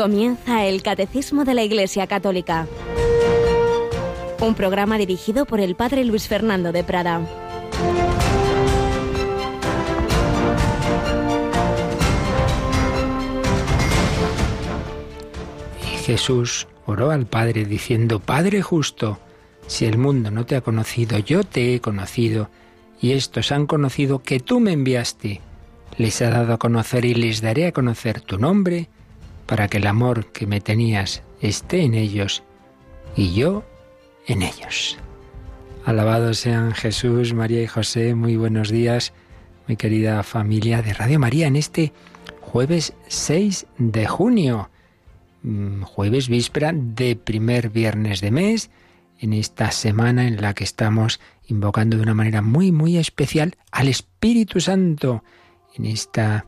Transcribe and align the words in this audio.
Comienza 0.00 0.64
el 0.64 0.82
Catecismo 0.82 1.44
de 1.44 1.52
la 1.52 1.62
Iglesia 1.62 2.06
Católica, 2.06 2.66
un 4.40 4.54
programa 4.54 4.96
dirigido 4.96 5.44
por 5.44 5.60
el 5.60 5.74
Padre 5.74 6.06
Luis 6.06 6.26
Fernando 6.26 6.72
de 6.72 6.82
Prada. 6.82 7.20
Jesús 16.06 16.66
oró 16.86 17.10
al 17.10 17.26
Padre 17.26 17.66
diciendo, 17.66 18.20
Padre 18.20 18.62
justo, 18.62 19.18
si 19.66 19.84
el 19.84 19.98
mundo 19.98 20.30
no 20.30 20.46
te 20.46 20.56
ha 20.56 20.62
conocido, 20.62 21.18
yo 21.18 21.44
te 21.44 21.74
he 21.74 21.80
conocido, 21.82 22.48
y 23.02 23.12
estos 23.12 23.52
han 23.52 23.66
conocido 23.66 24.22
que 24.22 24.40
tú 24.40 24.60
me 24.60 24.72
enviaste. 24.72 25.42
Les 25.98 26.22
ha 26.22 26.30
dado 26.30 26.54
a 26.54 26.58
conocer 26.58 27.04
y 27.04 27.12
les 27.12 27.42
daré 27.42 27.66
a 27.66 27.72
conocer 27.72 28.22
tu 28.22 28.38
nombre, 28.38 28.88
para 29.50 29.66
que 29.66 29.78
el 29.78 29.88
amor 29.88 30.26
que 30.26 30.46
me 30.46 30.60
tenías 30.60 31.24
esté 31.40 31.82
en 31.82 31.94
ellos 31.94 32.44
y 33.16 33.34
yo 33.34 33.64
en 34.28 34.42
ellos. 34.42 34.96
Alabados 35.84 36.38
sean 36.38 36.72
Jesús, 36.72 37.34
María 37.34 37.60
y 37.60 37.66
José, 37.66 38.14
muy 38.14 38.36
buenos 38.36 38.70
días, 38.70 39.12
mi 39.66 39.74
querida 39.74 40.22
familia 40.22 40.82
de 40.82 40.94
Radio 40.94 41.18
María, 41.18 41.48
en 41.48 41.56
este 41.56 41.92
jueves 42.40 42.92
6 43.08 43.66
de 43.76 44.06
junio, 44.06 44.70
mm, 45.42 45.82
jueves 45.82 46.28
víspera 46.28 46.70
de 46.72 47.16
primer 47.16 47.70
viernes 47.70 48.20
de 48.20 48.30
mes, 48.30 48.70
en 49.18 49.32
esta 49.32 49.72
semana 49.72 50.28
en 50.28 50.40
la 50.40 50.54
que 50.54 50.62
estamos 50.62 51.18
invocando 51.48 51.96
de 51.96 52.04
una 52.04 52.14
manera 52.14 52.40
muy, 52.40 52.70
muy 52.70 52.98
especial 52.98 53.56
al 53.72 53.88
Espíritu 53.88 54.60
Santo, 54.60 55.24
en 55.74 55.86
esta 55.86 56.46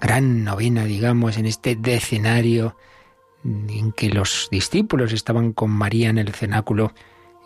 gran 0.00 0.44
novena, 0.44 0.84
digamos, 0.84 1.38
en 1.38 1.46
este 1.46 1.76
decenario 1.76 2.76
en 3.44 3.92
que 3.92 4.08
los 4.08 4.48
discípulos 4.50 5.12
estaban 5.12 5.52
con 5.52 5.70
María 5.70 6.08
en 6.08 6.18
el 6.18 6.32
cenáculo 6.32 6.92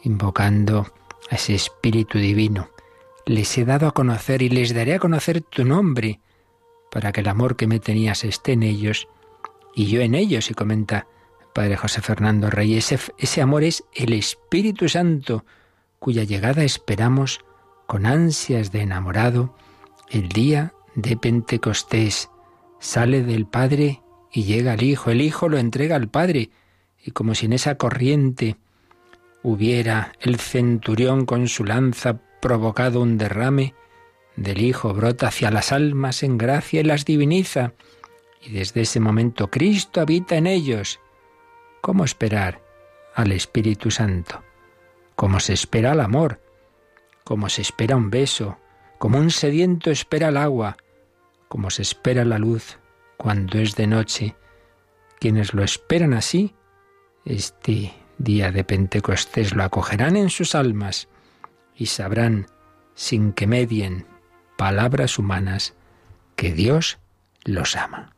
invocando 0.02 0.86
a 1.30 1.34
ese 1.34 1.54
Espíritu 1.54 2.18
Divino. 2.18 2.68
Les 3.26 3.58
he 3.58 3.64
dado 3.64 3.88
a 3.88 3.92
conocer 3.92 4.42
y 4.42 4.48
les 4.48 4.74
daré 4.74 4.94
a 4.94 4.98
conocer 4.98 5.40
tu 5.40 5.64
nombre, 5.64 6.20
para 6.90 7.12
que 7.12 7.20
el 7.20 7.28
amor 7.28 7.56
que 7.56 7.66
me 7.66 7.80
tenías 7.80 8.24
esté 8.24 8.52
en 8.52 8.62
ellos 8.62 9.08
y 9.74 9.86
yo 9.86 10.00
en 10.00 10.14
ellos, 10.14 10.50
y 10.50 10.54
comenta 10.54 11.06
Padre 11.52 11.76
José 11.76 12.00
Fernando 12.00 12.48
Rey. 12.48 12.76
Ese, 12.76 12.98
ese 13.18 13.42
amor 13.42 13.64
es 13.64 13.84
el 13.94 14.12
Espíritu 14.12 14.88
Santo, 14.88 15.44
cuya 15.98 16.24
llegada 16.24 16.64
esperamos 16.64 17.40
con 17.86 18.06
ansias 18.06 18.72
de 18.72 18.82
enamorado 18.82 19.54
el 20.10 20.28
día 20.28 20.72
de 20.98 21.16
Pentecostés. 21.16 22.28
Sale 22.80 23.22
del 23.22 23.46
Padre 23.46 24.02
y 24.32 24.44
llega 24.44 24.72
al 24.72 24.82
Hijo. 24.82 25.10
El 25.12 25.20
Hijo 25.20 25.48
lo 25.48 25.56
entrega 25.58 25.94
al 25.94 26.08
Padre. 26.08 26.50
Y 27.04 27.12
como 27.12 27.36
si 27.36 27.46
en 27.46 27.52
esa 27.52 27.76
corriente 27.76 28.56
hubiera 29.44 30.12
el 30.20 30.40
centurión 30.40 31.24
con 31.24 31.46
su 31.46 31.64
lanza 31.64 32.20
provocado 32.42 33.00
un 33.00 33.16
derrame, 33.16 33.74
del 34.34 34.60
Hijo 34.60 34.92
brota 34.92 35.28
hacia 35.28 35.52
las 35.52 35.70
almas 35.70 36.24
en 36.24 36.36
gracia 36.36 36.80
y 36.80 36.84
las 36.84 37.04
diviniza. 37.04 37.74
Y 38.42 38.50
desde 38.50 38.80
ese 38.80 38.98
momento 38.98 39.50
Cristo 39.50 40.00
habita 40.00 40.36
en 40.36 40.48
ellos. 40.48 40.98
¿Cómo 41.80 42.04
esperar 42.04 42.60
al 43.14 43.30
Espíritu 43.30 43.92
Santo? 43.92 44.42
¿Cómo 45.14 45.38
se 45.38 45.52
espera 45.52 45.92
al 45.92 46.00
amor? 46.00 46.40
¿Cómo 47.22 47.48
se 47.48 47.62
espera 47.62 47.94
un 47.94 48.10
beso? 48.10 48.58
Como 48.98 49.18
un 49.18 49.30
sediento 49.30 49.92
espera 49.92 50.28
el 50.28 50.36
agua, 50.36 50.76
como 51.48 51.70
se 51.70 51.82
espera 51.82 52.24
la 52.24 52.38
luz 52.38 52.78
cuando 53.16 53.58
es 53.58 53.74
de 53.74 53.86
noche. 53.86 54.36
Quienes 55.18 55.54
lo 55.54 55.64
esperan 55.64 56.14
así, 56.14 56.54
este 57.24 57.92
día 58.18 58.52
de 58.52 58.64
Pentecostés 58.64 59.54
lo 59.54 59.64
acogerán 59.64 60.16
en 60.16 60.30
sus 60.30 60.54
almas 60.54 61.08
y 61.74 61.86
sabrán, 61.86 62.46
sin 62.94 63.32
que 63.32 63.46
medien 63.46 64.06
palabras 64.56 65.18
humanas, 65.18 65.74
que 66.36 66.52
Dios 66.52 66.98
los 67.44 67.76
ama. 67.76 68.12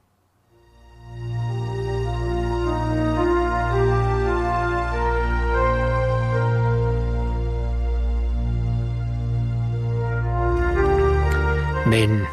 Ven, 11.87 12.25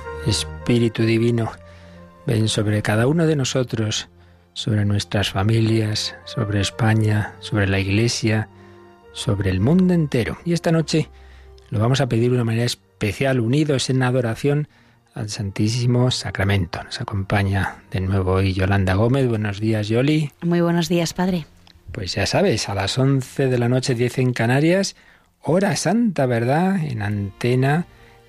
Espíritu 0.68 1.04
Divino, 1.04 1.50
ven 2.26 2.50
sobre 2.50 2.82
cada 2.82 3.08
uno 3.08 3.26
de 3.26 3.38
nosotros, 3.38 4.10
sobre 4.52 4.84
nuestras 4.84 5.30
familias, 5.30 6.18
sobre 6.26 6.60
España, 6.60 7.36
sobre 7.40 7.68
la 7.68 7.80
Iglesia, 7.80 8.50
sobre 9.14 9.50
el 9.50 9.62
mundo 9.62 9.94
entero. 9.94 10.38
Y 10.44 10.52
esta 10.52 10.74
noche 10.74 11.10
lo 11.70 11.80
vamos 11.80 12.02
a 12.02 12.10
pedir 12.10 12.32
de 12.32 12.36
una 12.36 12.44
manera 12.44 12.66
especial, 12.66 13.40
unidos 13.40 13.90
en 13.90 14.04
adoración 14.04 14.68
al 15.14 15.30
Santísimo 15.30 16.12
Sacramento. 16.12 16.84
Nos 16.84 17.00
acompaña 17.00 17.78
de 17.90 18.02
nuevo 18.02 18.34
hoy 18.34 18.52
Yolanda 18.52 18.96
Gómez. 18.96 19.26
Buenos 19.30 19.62
días, 19.62 19.88
Yoli. 19.88 20.34
Muy 20.42 20.60
buenos 20.60 20.90
días, 20.90 21.14
Padre. 21.14 21.46
Pues 21.94 22.16
ya 22.16 22.26
sabes, 22.26 22.68
a 22.68 22.76
las 22.76 22.98
11 22.98 23.48
de 23.48 23.58
la 23.58 23.70
noche, 23.70 23.96
10 23.96 24.18
en 24.18 24.34
Canarias, 24.34 24.98
hora 25.42 25.78
santa, 25.78 26.26
¿verdad? 26.26 26.84
En 26.84 27.04
antena 27.04 27.88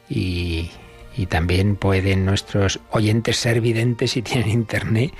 y 0.09 0.70
y 1.18 1.26
también 1.26 1.74
pueden 1.74 2.24
nuestros 2.24 2.78
oyentes 2.90 3.36
ser 3.36 3.60
videntes 3.60 4.12
si 4.12 4.22
tienen 4.22 4.50
internet 4.50 5.12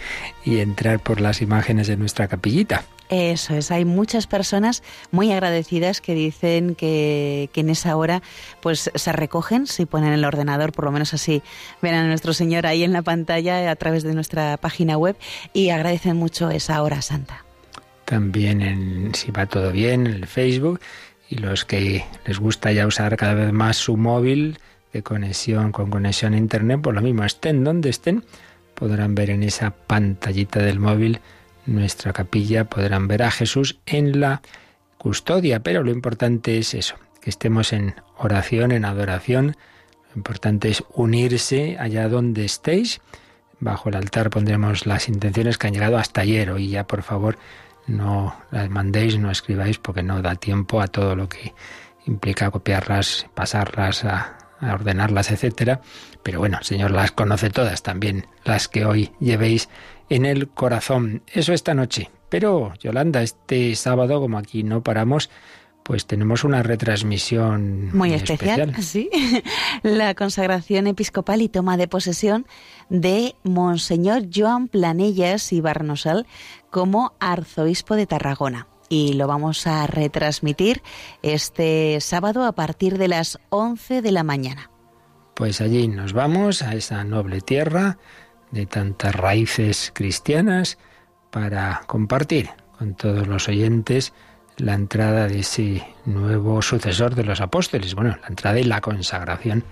y 0.45 0.61
entrar 0.61 1.01
por 1.01 1.21
las 1.21 1.43
imágenes 1.43 1.89
de 1.89 1.97
nuestra 1.97 2.29
capillita. 2.29 2.85
Eso 3.11 3.55
es, 3.55 3.71
hay 3.71 3.85
muchas 3.85 4.27
personas 4.27 4.83
muy 5.11 5.33
agradecidas 5.33 6.01
que 6.01 6.15
dicen 6.15 6.75
que, 6.75 7.51
que, 7.53 7.61
en 7.63 7.71
esa 7.71 7.97
hora 7.97 8.23
pues 8.61 8.91
se 8.95 9.13
recogen, 9.13 9.67
si 9.67 9.87
ponen 9.87 10.13
el 10.13 10.25
ordenador, 10.25 10.73
por 10.73 10.85
lo 10.85 10.93
menos 10.93 11.15
así 11.15 11.43
ven 11.83 11.95
a 11.95 12.07
nuestro 12.07 12.33
Señor 12.33 12.67
ahí 12.67 12.85
en 12.85 12.93
la 12.93 13.03
pantalla 13.03 13.69
a 13.69 13.77
través 13.77 14.05
de 14.05 14.15
nuestra 14.15 14.57
página 14.59 14.97
web 14.99 15.17
y 15.53 15.71
agradecen 15.71 16.17
mucho 16.17 16.51
esa 16.51 16.81
hora 16.83 17.03
santa. 17.03 17.45
También 18.05 18.63
en, 18.63 19.15
si 19.15 19.33
va 19.33 19.47
todo 19.47 19.73
bien, 19.73 20.07
en 20.07 20.15
el 20.15 20.27
Facebook 20.27 20.81
y 21.29 21.37
los 21.37 21.65
que 21.65 22.05
les 22.25 22.39
gusta 22.39 22.71
ya 22.73 22.87
usar 22.87 23.17
cada 23.17 23.35
vez 23.35 23.53
más 23.53 23.79
su 23.79 23.97
móvil, 23.97 24.59
conexión 25.03 25.73
con 25.73 25.91
conexión 25.91 26.35
a 26.35 26.39
internet, 26.39 26.81
por 26.81 26.95
lo 26.95 27.01
mismo, 27.01 27.25
estén 27.25 27.65
donde 27.65 27.91
estén, 27.91 28.25
podrán 28.75 29.15
ver 29.15 29.31
en 29.31 29.43
esa 29.43 29.71
pantallita 29.71 30.61
del 30.61 30.79
móvil 30.79 31.21
nuestra 31.67 32.13
capilla, 32.13 32.65
podrán 32.65 33.09
ver 33.09 33.23
a 33.23 33.31
Jesús 33.31 33.79
en 33.87 34.21
la 34.21 34.43
custodia, 34.97 35.61
pero 35.61 35.83
lo 35.83 35.91
importante 35.91 36.59
es 36.59 36.75
eso, 36.75 36.97
que 37.21 37.31
estemos 37.31 37.73
en 37.73 37.95
oración, 38.17 38.73
en 38.73 38.85
adoración, 38.85 39.57
lo 40.11 40.17
importante 40.17 40.71
es 40.71 40.83
unirse 40.95 41.77
allá 41.79 42.09
donde 42.09 42.45
estéis. 42.45 43.01
Bajo 43.61 43.89
el 43.89 43.97
altar 43.97 44.31
pondremos 44.31 44.87
las 44.87 45.09
intenciones 45.09 45.59
que 45.59 45.67
han 45.67 45.75
llegado 45.75 45.99
hasta 45.99 46.23
ayer. 46.23 46.55
y 46.59 46.69
ya, 46.69 46.87
por 46.87 47.03
favor, 47.03 47.39
no 47.87 48.35
las 48.51 48.71
mandéis, 48.71 49.19
no 49.19 49.31
escribáis, 49.31 49.79
porque 49.79 50.03
no 50.03 50.23
da 50.23 50.37
tiempo 50.37 50.81
a 50.81 50.87
todo 50.87 51.17
lo 51.17 51.29
que 51.29 51.55
implica 52.07 52.51
copiarlas, 52.51 53.27
pasarlas 53.35 54.05
a, 54.05 54.38
a 54.61 54.75
ordenarlas, 54.75 55.31
etcétera. 55.31 55.81
Pero 56.23 56.39
bueno, 56.41 56.59
el 56.59 56.65
Señor 56.65 56.91
las 56.91 57.13
conoce 57.13 57.51
todas 57.51 57.83
también, 57.83 58.27
las 58.45 58.69
que 58.69 58.85
hoy 58.85 59.13
llevéis 59.21 59.69
en 60.09 60.25
el 60.25 60.49
corazón. 60.49 61.23
Eso 61.33 61.53
esta 61.53 61.75
noche. 61.75 62.11
Pero, 62.29 62.75
Yolanda, 62.81 63.23
este 63.23 63.75
sábado, 63.75 64.21
como 64.21 64.39
aquí 64.39 64.63
no 64.63 64.83
paramos, 64.83 65.31
pues 65.83 66.07
tenemos 66.07 66.45
una 66.45 66.63
retransmisión 66.63 67.97
muy, 67.97 68.13
especial, 68.13 68.75
Sí, 68.83 69.09
la 69.83 70.15
consagración 70.15 70.87
episcopal 70.87 71.41
y 71.41 71.49
toma 71.49 71.79
de 71.79 71.89
posesión 71.89 72.47
de 72.91 73.35
Monseñor 73.43 74.25
Joan 74.33 74.69
Planellas 74.69 75.51
y 75.55 75.63
Barnosal 75.63 76.27
como 76.71 77.15
arzobispo 77.21 77.97
de 77.97 78.07
Tarragona 78.07 78.67
y 78.89 79.15
lo 79.15 79.27
vamos 79.27 79.67
a 79.67 79.87
retransmitir 79.87 80.83
este 81.23 82.01
sábado 82.01 82.45
a 82.45 82.53
partir 82.53 82.99
de 82.99 83.09
las 83.09 83.39
11 83.51 84.03
de 84.03 84.13
la 84.13 84.25
mañana. 84.25 84.71
Pues 85.35 85.61
allí 85.61 85.89
nos 85.89 86.13
vamos 86.13 86.63
a 86.63 86.75
esa 86.75 87.05
noble 87.05 87.41
tierra 87.41 87.99
de 88.51 88.67
tantas 88.67 89.15
raíces 89.15 89.93
cristianas 89.95 90.79
para 91.31 91.83
compartir 91.87 92.51
con 92.77 92.95
todos 92.95 93.27
los 93.27 93.49
oyentes 93.49 94.13
la 94.57 94.75
entrada 94.75 95.29
de 95.29 95.41
ese 95.41 95.87
nuevo 96.05 96.63
sucesor 96.63 97.15
de 97.15 97.25
los 97.25 97.41
apóstoles. 97.41 97.95
Bueno, 97.95 98.17
la 98.21 98.29
entrada 98.29 98.59
y 98.59 98.65
la 98.65 98.81
consagración, 98.81 99.65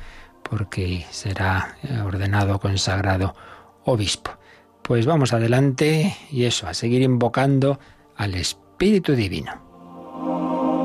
porque 0.48 1.04
será 1.10 1.76
ordenado, 2.04 2.60
consagrado 2.60 3.34
obispo. 3.84 4.30
Pues 4.82 5.06
vamos 5.06 5.32
adelante 5.32 6.16
y 6.30 6.44
eso, 6.44 6.68
a 6.68 6.74
seguir 6.74 7.02
invocando 7.02 7.80
al 8.16 8.34
Espíritu 8.34 8.65
Espíritu 8.78 9.16
Divino. 9.16 10.75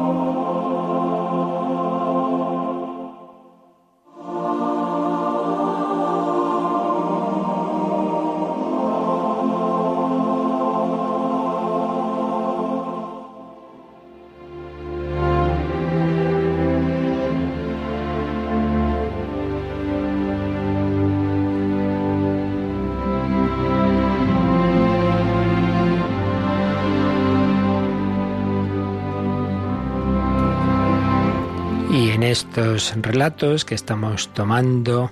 Estos 32.32 32.94
relatos 33.02 33.66
que 33.66 33.76
estamos 33.76 34.34
tomando 34.34 35.12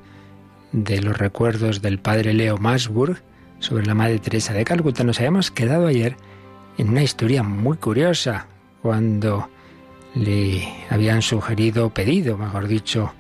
de 0.72 1.02
los 1.02 1.18
recuerdos 1.18 1.82
del 1.82 2.00
padre 2.00 2.34
Leo 2.34 2.58
Masburg 2.58 3.22
sobre 3.60 3.86
la 3.86 3.94
Madre 3.94 4.20
Teresa 4.20 4.54
de 4.54 4.64
Calcuta, 4.64 5.04
nos 5.04 5.20
habíamos 5.20 5.52
quedado 5.52 5.88
ayer 5.88 6.16
en 6.78 6.88
una 6.88 7.04
historia 7.04 7.44
muy 7.44 7.76
curiosa, 7.76 8.48
cuando 8.82 9.50
le 10.16 10.66
habían 10.90 11.22
sugerido, 11.22 11.90
pedido, 11.90 12.38
mejor 12.38 12.70
dicho, 12.70 13.14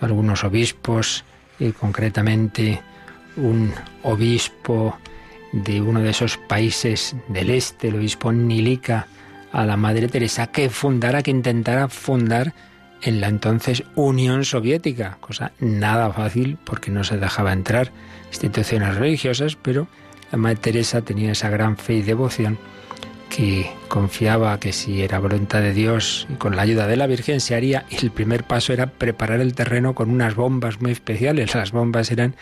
algunos 0.00 0.42
obispos, 0.42 1.24
y 1.60 1.70
concretamente 1.70 2.82
un 3.36 3.72
obispo 4.02 4.98
de 5.52 5.80
uno 5.80 6.00
de 6.00 6.10
esos 6.10 6.36
países 6.36 7.14
del 7.28 7.50
este, 7.50 7.88
el 7.88 7.96
obispo 7.96 8.32
Nilica, 8.32 9.06
a 9.52 9.64
la 9.64 9.76
Madre 9.76 10.08
Teresa, 10.08 10.48
que 10.48 10.68
fundara, 10.70 11.22
que 11.22 11.30
intentara 11.30 11.88
fundar 11.88 12.52
en 13.02 13.20
la 13.20 13.28
entonces 13.28 13.84
Unión 13.94 14.44
Soviética, 14.44 15.18
cosa 15.20 15.52
nada 15.60 16.12
fácil 16.12 16.58
porque 16.64 16.90
no 16.90 17.04
se 17.04 17.16
dejaba 17.16 17.52
entrar 17.52 17.92
instituciones 18.30 18.96
religiosas, 18.96 19.56
pero 19.56 19.86
la 20.32 20.38
Madre 20.38 20.56
Teresa 20.56 21.02
tenía 21.02 21.32
esa 21.32 21.48
gran 21.48 21.76
fe 21.76 21.94
y 21.94 22.02
devoción 22.02 22.58
que 23.28 23.70
confiaba 23.88 24.58
que 24.58 24.72
si 24.72 25.02
era 25.02 25.18
voluntad 25.18 25.60
de 25.60 25.72
Dios 25.72 26.26
y 26.30 26.34
con 26.34 26.56
la 26.56 26.62
ayuda 26.62 26.86
de 26.86 26.96
la 26.96 27.06
Virgen 27.06 27.40
se 27.40 27.54
haría 27.54 27.84
y 27.90 27.96
el 27.96 28.10
primer 28.10 28.44
paso 28.44 28.72
era 28.72 28.86
preparar 28.86 29.40
el 29.40 29.54
terreno 29.54 29.94
con 29.94 30.10
unas 30.10 30.34
bombas 30.34 30.80
muy 30.80 30.92
especiales. 30.92 31.54
Las 31.54 31.72
bombas 31.72 32.10
eran 32.10 32.34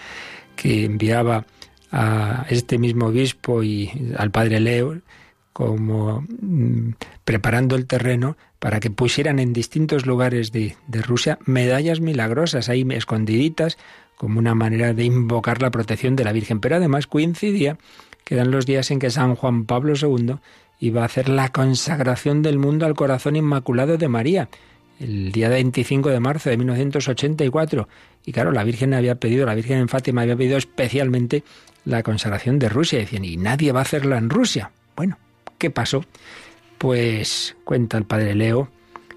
que 0.54 0.84
enviaba 0.84 1.44
a 1.92 2.46
este 2.48 2.78
mismo 2.78 3.06
obispo 3.06 3.62
y 3.62 4.12
al 4.16 4.30
padre 4.30 4.60
Leo 4.60 4.98
como 5.56 6.22
mm, 6.42 6.96
preparando 7.24 7.76
el 7.76 7.86
terreno 7.86 8.36
para 8.58 8.78
que 8.78 8.90
pusieran 8.90 9.38
en 9.38 9.54
distintos 9.54 10.04
lugares 10.04 10.52
de, 10.52 10.76
Rusia 10.86 11.38
medallas 11.46 12.00
milagrosas 12.00 12.68
ahí 12.68 12.86
escondiditas 12.90 13.78
como 14.16 14.38
una 14.38 14.54
manera 14.54 14.92
de 14.92 15.04
invocar 15.04 15.62
la 15.62 15.70
protección 15.70 16.14
de 16.14 16.24
la 16.24 16.32
Virgen. 16.32 16.60
Pero 16.60 16.76
además 16.76 17.06
coincidía 17.06 17.78
que 18.22 18.34
eran 18.34 18.50
los 18.50 18.66
días 18.66 18.90
en 18.90 18.98
que 18.98 19.08
San 19.08 19.34
Juan 19.34 19.64
Pablo 19.64 19.94
II 19.98 20.34
iba 20.78 21.00
a 21.00 21.06
hacer 21.06 21.30
la 21.30 21.48
consagración 21.48 22.42
del 22.42 22.58
mundo 22.58 22.84
al 22.84 22.92
corazón 22.92 23.34
inmaculado 23.34 23.96
de 23.96 24.08
María, 24.08 24.50
el 25.00 25.32
día 25.32 25.48
25 25.48 26.10
de 26.10 26.20
marzo 26.20 26.50
de 26.50 26.58
1984. 26.58 27.88
Y 28.26 28.32
claro, 28.32 28.52
la 28.52 28.62
Virgen 28.62 28.92
había 28.92 29.14
pedido, 29.14 29.46
la 29.46 29.54
Virgen 29.54 29.78
en 29.78 29.88
Fátima 29.88 30.20
había 30.20 30.36
pedido 30.36 30.58
especialmente 30.58 31.44
la 31.86 32.02
consagración 32.02 32.58
de 32.58 32.68
Rusia. 32.68 32.98
Decían, 32.98 33.24
y 33.24 33.38
nadie 33.38 33.72
va 33.72 33.78
a 33.78 33.84
hacerla 33.84 34.18
en 34.18 34.28
Rusia. 34.28 34.70
Bueno, 34.94 35.16
¿Qué 35.58 35.70
pasó? 35.70 36.04
Pues 36.78 37.56
cuenta 37.64 37.96
el 37.96 38.04
padre 38.04 38.34
Leo, 38.34 38.68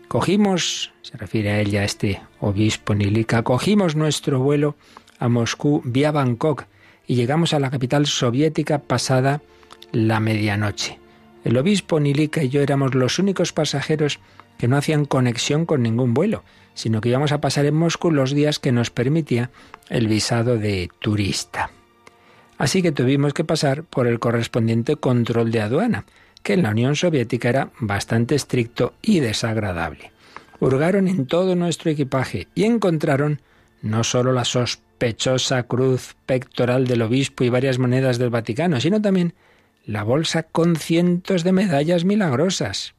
cogimos, 0.08 0.94
se 1.02 1.18
refiere 1.18 1.52
a 1.52 1.60
ella 1.60 1.84
este 1.84 2.22
obispo 2.40 2.96
Nilika, 2.96 3.44
cogimos 3.44 3.96
nuestro 3.96 4.40
vuelo 4.40 4.76
a 5.20 5.28
Moscú 5.28 5.82
vía 5.84 6.12
Bangkok 6.12 6.66
y 7.06 7.16
llegamos 7.16 7.54
a 7.54 7.60
la 7.60 7.70
capital 7.70 8.06
soviética 8.06 8.80
pasada 8.80 9.42
la 9.92 10.20
medianoche. 10.20 11.00
El 11.44 11.58
obispo 11.58 12.00
Nilika 12.00 12.44
y 12.44 12.50
yo 12.50 12.62
éramos 12.62 12.96
los 12.96 13.20
únicos 13.20 13.52
pasajeros 13.52 14.20
que 14.58 14.68
no 14.68 14.78
hacían 14.78 15.06
conexión 15.06 15.66
con 15.66 15.84
ningún 15.84 16.14
vuelo, 16.14 16.44
sino 16.74 17.02
que 17.02 17.10
íbamos 17.10 17.34
a 17.34 17.42
pasar 17.42 17.66
en 17.66 17.76
Moscú 17.76 18.12
los 18.12 18.32
días 18.32 18.60
que 18.60 18.72
nos 18.72 18.92
permitía 18.92 19.52
el 19.90 20.08
visado 20.08 20.58
de 20.58 20.90
turista. 21.00 21.72
Así 22.58 22.82
que 22.82 22.92
tuvimos 22.92 23.34
que 23.34 23.46
pasar 23.46 23.84
por 23.84 24.06
el 24.06 24.20
correspondiente 24.20 24.98
control 24.98 25.52
de 25.52 25.62
aduana, 25.62 26.06
que 26.44 26.54
en 26.54 26.64
la 26.64 26.72
Unión 26.72 26.96
Soviética 26.96 27.50
era 27.50 27.72
bastante 27.80 28.36
estricto 28.36 28.94
y 29.02 29.20
desagradable. 29.20 30.12
Hurgaron 30.60 31.08
en 31.08 31.26
todo 31.26 31.56
nuestro 31.56 31.92
equipaje 31.92 32.48
y 32.56 32.64
encontraron 32.64 33.42
no 33.82 34.04
solo 34.04 34.34
la 34.34 34.46
sospechosa 34.46 35.64
cruz 35.64 36.16
pectoral 36.26 36.88
del 36.88 37.02
obispo 37.02 37.44
y 37.44 37.50
varias 37.50 37.80
monedas 37.80 38.18
del 38.18 38.30
Vaticano, 38.30 38.82
sino 38.82 39.02
también 39.02 39.34
la 39.86 40.04
bolsa 40.04 40.44
con 40.44 40.76
cientos 40.76 41.44
de 41.44 41.52
medallas 41.52 42.04
milagrosas. 42.04 42.94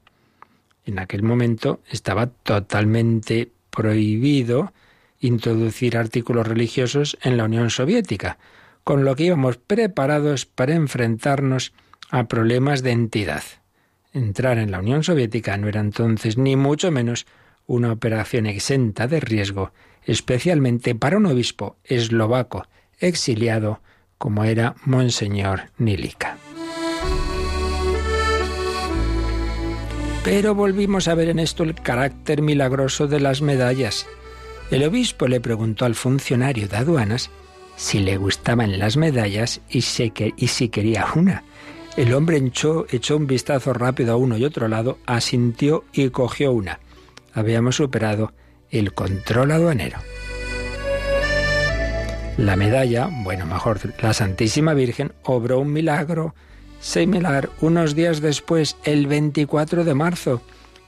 En 0.87 0.99
aquel 0.99 1.23
momento 1.23 1.81
estaba 1.91 2.27
totalmente 2.27 3.51
prohibido 3.71 4.73
introducir 5.21 5.97
artículos 5.97 6.47
religiosos 6.47 7.19
en 7.23 7.37
la 7.37 7.45
Unión 7.45 7.71
Soviética, 7.71 8.39
con 8.85 9.05
lo 9.05 9.15
que 9.15 9.25
íbamos 9.25 9.59
preparados 9.59 10.47
para 10.47 10.75
enfrentarnos 10.75 11.73
a 12.11 12.25
problemas 12.25 12.83
de 12.83 12.91
entidad. 12.91 13.43
Entrar 14.13 14.59
en 14.59 14.71
la 14.71 14.81
Unión 14.81 15.05
Soviética 15.05 15.57
no 15.57 15.69
era 15.69 15.81
entonces 15.81 16.37
ni 16.37 16.57
mucho 16.57 16.91
menos 16.91 17.27
una 17.67 17.93
operación 17.93 18.47
exenta 18.47 19.07
de 19.07 19.21
riesgo, 19.21 19.73
especialmente 20.05 20.95
para 20.95 21.17
un 21.17 21.27
obispo 21.27 21.77
eslovaco 21.85 22.67
exiliado 22.99 23.81
como 24.19 24.45
era 24.45 24.75
Monseñor 24.85 25.71
Nilika. 25.79 26.37
Pero 30.25 30.55
volvimos 30.55 31.09
a 31.09 31.15
ver 31.15 31.29
en 31.31 31.39
esto 31.39 31.63
el 31.63 31.75
carácter 31.75 32.43
milagroso 32.43 33.07
de 33.07 33.21
las 33.21 33.41
medallas. 33.41 34.07
El 34.71 34.83
obispo 34.83 35.27
le 35.29 35.41
preguntó 35.41 35.87
al 35.87 35.95
funcionario 35.95 36.69
de 36.69 36.77
aduanas 36.77 37.31
si 37.77 38.01
le 38.01 38.19
gustaban 38.19 38.79
las 38.79 38.99
medallas 38.99 39.63
y 39.71 39.81
si 39.81 40.11
quería 40.69 41.07
una. 41.15 41.45
El 42.01 42.15
hombre 42.15 42.39
echó, 42.39 42.87
un 43.15 43.27
vistazo 43.27 43.75
rápido 43.75 44.15
a 44.15 44.17
uno 44.17 44.39
y 44.39 44.47
otro 44.47 44.69
lado, 44.69 44.97
asintió 45.05 45.85
y 45.93 46.09
cogió 46.09 46.51
una. 46.51 46.81
Habíamos 47.35 47.77
superado 47.77 48.33
el 48.71 48.95
control 48.95 49.51
aduanero. 49.51 49.99
La 52.39 52.57
medalla, 52.57 53.11
bueno, 53.13 53.45
mejor, 53.45 53.81
la 54.01 54.15
Santísima 54.15 54.73
Virgen 54.73 55.13
obró 55.25 55.61
un 55.61 55.75
milagro 55.75 56.35
similar 56.81 57.51
unos 57.61 57.95
días 57.95 58.23
después, 58.23 58.79
el 58.85 59.07
24 59.07 59.85
de 59.85 59.93
marzo, 59.93 60.41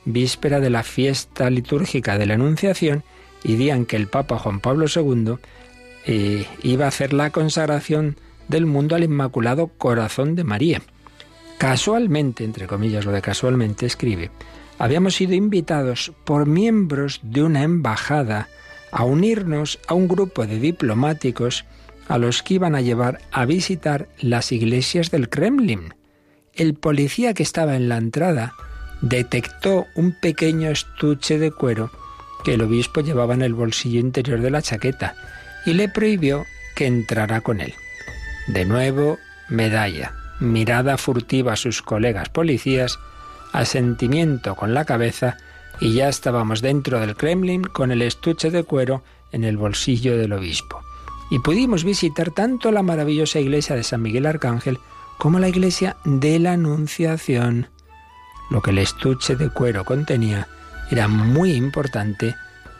víspera 0.06 0.60
de 0.60 0.70
la 0.70 0.82
fiesta 0.82 1.50
litúrgica 1.50 2.16
de 2.16 2.25
la 2.25 2.34
Anunciación 2.34 3.04
y 3.44 3.56
día 3.56 3.75
en 3.75 3.84
que 3.84 3.96
el 3.96 4.06
Papa 4.06 4.38
Juan 4.38 4.60
Pablo 4.60 4.87
II 4.87 5.34
eh, 6.06 6.46
iba 6.62 6.87
a 6.87 6.88
hacer 6.88 7.12
la 7.12 7.28
consagración 7.28 8.16
del 8.48 8.64
mundo 8.64 8.96
al 8.96 9.04
Inmaculado 9.04 9.66
Corazón 9.76 10.37
de 10.37 10.44
María. 10.44 10.80
Casualmente, 11.62 12.42
entre 12.42 12.66
comillas 12.66 13.04
lo 13.04 13.12
de 13.12 13.23
casualmente, 13.23 13.87
escribe, 13.87 14.33
habíamos 14.81 15.14
sido 15.14 15.35
invitados 15.35 16.12
por 16.25 16.45
miembros 16.45 17.21
de 17.23 17.45
una 17.45 17.62
embajada 17.62 18.49
a 18.90 19.04
unirnos 19.04 19.78
a 19.87 19.95
un 19.95 20.09
grupo 20.09 20.45
de 20.45 20.59
diplomáticos 20.59 21.64
a 22.09 22.19
los 22.19 22.42
que 22.42 22.54
iban 22.54 22.75
a 22.75 22.81
llevar 22.81 23.21
a 23.31 23.45
visitar 23.45 24.09
las 24.19 24.50
iglesias 24.50 25.12
del 25.12 25.28
Kremlin. 25.28 25.95
El 26.52 26.75
policía 26.75 27.33
que 27.33 27.45
estaba 27.45 27.76
en 27.76 27.88
la 27.88 27.99
entrada 27.99 28.54
detectó 29.00 29.87
un 29.95 30.19
pequeño 30.21 30.69
estuche 30.69 31.38
de 31.38 31.52
cuero 31.52 31.92
que 32.42 32.54
el 32.54 32.62
obispo 32.62 33.02
llevaba 33.02 33.35
en 33.35 33.42
el 33.42 33.54
bolsillo 33.54 34.00
interior 34.00 34.40
de 34.40 34.50
la 34.50 34.62
chaqueta 34.62 35.14
y 35.64 35.75
le 35.75 35.88
prohibió 35.88 36.45
que 36.75 36.88
entrara 36.88 37.40
con 37.40 37.61
él. 37.61 37.73
De 38.49 38.64
nuevo, 38.64 39.21
medalla, 39.49 40.16
mirada 40.42 40.99
furtiva 40.99 41.54
a 41.54 41.56
sus 41.56 41.82
colegas 41.82 42.28
policías, 42.28 42.99
asentimiento 43.52 44.54
con 44.54 44.75
la 44.75 44.84
cabeza 44.84 45.37
y 45.80 45.94
ya 45.94 46.08
estábamos 46.08 46.61
dentro 46.61 47.00
del 47.00 47.16
Kremlin 47.16 47.64
con 47.64 47.90
el 47.90 48.02
estuche 48.02 48.50
de 48.50 48.64
cuero 48.64 49.02
en 49.30 49.44
el 49.44 49.56
bolsillo 49.56 50.16
del 50.18 50.32
obispo. 50.32 50.80
Y 51.30 51.38
pudimos 51.38 51.84
visitar 51.84 52.30
tanto 52.30 52.70
la 52.70 52.82
maravillosa 52.82 53.40
iglesia 53.40 53.75
de 53.75 53.84
San 53.84 54.02
Miguel 54.02 54.26
Arcángel 54.26 54.78
como 55.18 55.38
la 55.38 55.49
iglesia 55.49 55.96
de 56.04 56.38
la 56.38 56.52
Anunciación. 56.52 57.68
Lo 58.50 58.61
que 58.61 58.70
el 58.70 58.78
estuche 58.78 59.37
de 59.37 59.49
cuero 59.49 59.84
contenía 59.84 60.46
era 60.90 61.08
muy 61.08 61.52
importante 61.52 62.34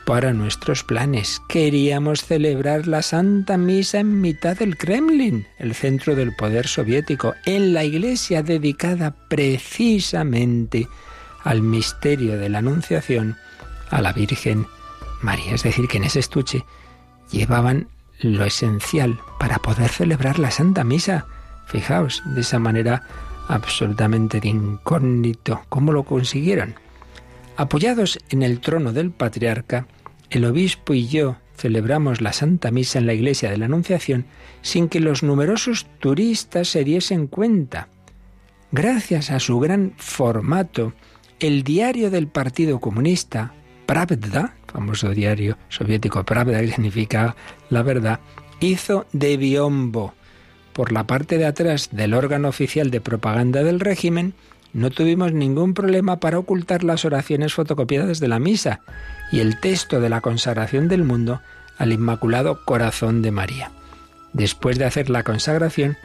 para 0.05 0.33
nuestros 0.33 0.83
planes. 0.83 1.41
Queríamos 1.47 2.25
celebrar 2.25 2.87
la 2.87 3.01
Santa 3.01 3.57
Misa 3.57 3.99
en 3.99 4.21
mitad 4.21 4.57
del 4.57 4.77
Kremlin, 4.77 5.47
el 5.57 5.73
centro 5.73 6.15
del 6.15 6.35
poder 6.35 6.67
soviético, 6.67 7.33
en 7.45 7.73
la 7.73 7.83
iglesia 7.83 8.43
dedicada 8.43 9.15
precisamente 9.29 10.87
al 11.43 11.61
misterio 11.61 12.37
de 12.37 12.49
la 12.49 12.59
Anunciación 12.59 13.37
a 13.89 14.01
la 14.01 14.13
Virgen 14.13 14.67
María. 15.21 15.55
Es 15.55 15.63
decir, 15.63 15.87
que 15.87 15.97
en 15.97 16.05
ese 16.05 16.19
estuche 16.19 16.65
llevaban 17.31 17.87
lo 18.19 18.45
esencial 18.45 19.19
para 19.39 19.59
poder 19.59 19.89
celebrar 19.89 20.39
la 20.39 20.51
Santa 20.51 20.83
Misa. 20.83 21.25
Fijaos, 21.67 22.21
de 22.25 22.41
esa 22.41 22.59
manera 22.59 23.03
absolutamente 23.47 24.39
de 24.39 24.49
incógnito, 24.49 25.61
¿cómo 25.69 25.91
lo 25.91 26.03
consiguieron? 26.03 26.75
Apoyados 27.55 28.17
en 28.29 28.41
el 28.41 28.59
trono 28.59 28.93
del 28.93 29.11
patriarca, 29.11 29.87
el 30.31 30.45
obispo 30.45 30.95
y 30.95 31.07
yo 31.07 31.37
celebramos 31.55 32.19
la 32.19 32.33
Santa 32.33 32.71
Misa 32.71 32.97
en 32.97 33.05
la 33.05 33.13
iglesia 33.13 33.51
de 33.51 33.57
la 33.57 33.65
Anunciación 33.65 34.25
sin 34.63 34.89
que 34.89 34.99
los 34.99 35.21
numerosos 35.21 35.85
turistas 35.99 36.67
se 36.67 36.83
diesen 36.83 37.27
cuenta. 37.27 37.89
Gracias 38.71 39.29
a 39.29 39.39
su 39.39 39.59
gran 39.59 39.93
formato, 39.97 40.93
el 41.39 41.63
diario 41.63 42.09
del 42.09 42.27
Partido 42.27 42.79
Comunista, 42.79 43.53
Pravda, 43.85 44.55
famoso 44.65 45.11
diario 45.11 45.57
soviético 45.69 46.23
Pravda, 46.23 46.59
que 46.59 46.69
significa 46.69 47.35
la 47.69 47.83
verdad, 47.83 48.19
hizo 48.61 49.05
de 49.13 49.37
biombo. 49.37 50.15
Por 50.73 50.91
la 50.91 51.05
parte 51.05 51.37
de 51.37 51.45
atrás 51.45 51.89
del 51.91 52.15
órgano 52.15 52.47
oficial 52.47 52.89
de 52.89 52.99
propaganda 52.99 53.63
del 53.63 53.79
régimen, 53.79 54.33
no 54.73 54.89
tuvimos 54.89 55.33
ningún 55.33 55.73
problema 55.73 56.19
para 56.19 56.39
ocultar 56.39 56.83
las 56.83 57.05
oraciones 57.05 57.53
fotocopiadas 57.53 58.19
de 58.19 58.27
la 58.27 58.39
misa 58.39 58.81
y 59.31 59.39
el 59.39 59.59
texto 59.59 60.01
de 60.01 60.09
la 60.09 60.21
consagración 60.21 60.87
del 60.87 61.03
mundo 61.03 61.41
al 61.77 61.91
Inmaculado 61.91 62.65
Corazón 62.65 63.21
de 63.21 63.31
María. 63.31 63.71
Después 64.33 64.79
de 64.79 64.85
hacer 64.85 65.11
la 65.11 65.23
consagración, 65.23 65.95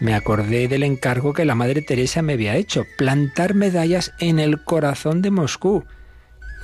me 0.00 0.14
acordé 0.14 0.68
del 0.68 0.82
encargo 0.82 1.32
que 1.32 1.46
la 1.46 1.54
Madre 1.54 1.82
Teresa 1.82 2.22
me 2.22 2.34
había 2.34 2.56
hecho, 2.56 2.84
plantar 2.98 3.54
medallas 3.54 4.12
en 4.20 4.38
el 4.38 4.62
corazón 4.62 5.22
de 5.22 5.30
Moscú. 5.30 5.84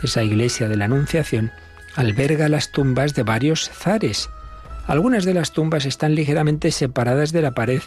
Esa 0.03 0.23
iglesia 0.23 0.69
de 0.69 0.77
la 0.77 0.85
Anunciación 0.85 1.51
alberga 1.97 2.49
las 2.49 2.73
tumbas 2.73 3.15
de 3.15 3.23
varios 3.23 3.71
zares. 3.71 4.29
Algunas 4.87 5.25
de 5.25 5.35
las 5.35 5.53
tumbas 5.53 5.87
están 5.87 6.15
ligeramente 6.15 6.71
separadas 6.71 7.33
de 7.33 7.41
la 7.43 7.53
pared 7.53 7.81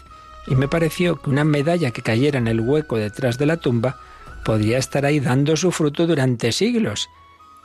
y 0.50 0.56
me 0.56 0.68
pareció 0.68 1.20
que 1.20 1.30
una 1.30 1.44
medalla 1.44 1.90
que 1.90 2.02
cayera 2.02 2.38
en 2.38 2.48
el 2.48 2.60
hueco 2.60 2.96
detrás 2.96 3.38
de 3.38 3.46
la 3.46 3.58
tumba 3.58 3.98
podría 4.44 4.78
estar 4.78 5.04
ahí 5.04 5.20
dando 5.20 5.56
su 5.56 5.70
fruto 5.72 6.06
durante 6.06 6.52
siglos. 6.52 7.08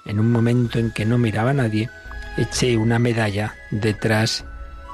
En 0.05 0.19
un 0.19 0.31
momento 0.31 0.79
en 0.79 0.91
que 0.91 1.05
no 1.05 1.17
miraba 1.17 1.51
a 1.51 1.53
nadie, 1.53 1.89
eché 2.37 2.75
una 2.77 2.99
medalla 2.99 3.55
detrás 3.71 4.45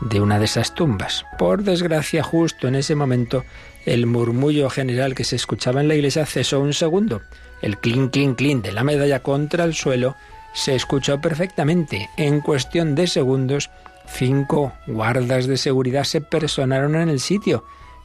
de 0.01 0.22
una 0.22 0.38
de 0.38 0.46
esas 0.46 0.75
tumbas. 0.75 1.25
Por 1.38 1.63
desgracia, 1.63 2.22
justo 2.22 2.67
en 2.67 2.75
ese 2.75 2.96
momento, 2.96 3.43
el 3.86 4.05
murmullo 4.05 4.69
general 4.69 5.15
que 5.15 5.24
se 5.24 5.36
escuchaba 5.36 5.81
en 5.81 5.88
la 5.88 5.96
iglesia 5.96 6.25
cesó 6.25 6.60
un 6.60 6.74
segundo. 6.74 7.22
El 7.62 7.79
clink, 7.79 8.12
clink, 8.12 8.38
clink 8.38 8.63
de 8.63 8.72
la 8.72 8.84
medalla 8.84 9.22
contra 9.22 9.63
el 9.63 9.74
suelo 9.74 10.15
se 10.53 10.75
escuchó 10.75 11.19
perfectamente. 11.19 12.10
En 12.17 12.41
cuestión 12.41 12.93
de 12.96 13.08
segundos, 13.08 13.69
cinco 14.08 14.74
guardas 14.88 15.48
de 15.48 15.58
seguridad 15.58 16.03
se 16.03 16.22
personaron 16.22 16.96
en 16.96 17.10
el 17.10 17.19
sitio 17.19 17.63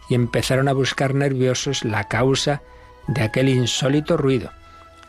y 0.09 0.15
empezaron 0.15 0.69
a 0.69 0.73
buscar 0.73 1.15
nerviosos 1.15 1.85
la 1.85 2.05
causa 2.05 2.63
de 3.07 3.23
aquel 3.23 3.49
insólito 3.49 4.17
ruido. 4.17 4.51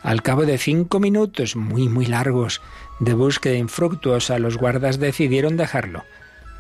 Al 0.01 0.21
cabo 0.21 0.45
de 0.45 0.57
cinco 0.57 0.99
minutos 0.99 1.55
muy 1.55 1.89
muy 1.89 2.05
largos 2.05 2.61
de 2.99 3.13
búsqueda 3.13 3.55
infructuosa, 3.55 4.37
los 4.39 4.57
guardas 4.57 4.99
decidieron 4.99 5.57
dejarlo. 5.57 6.03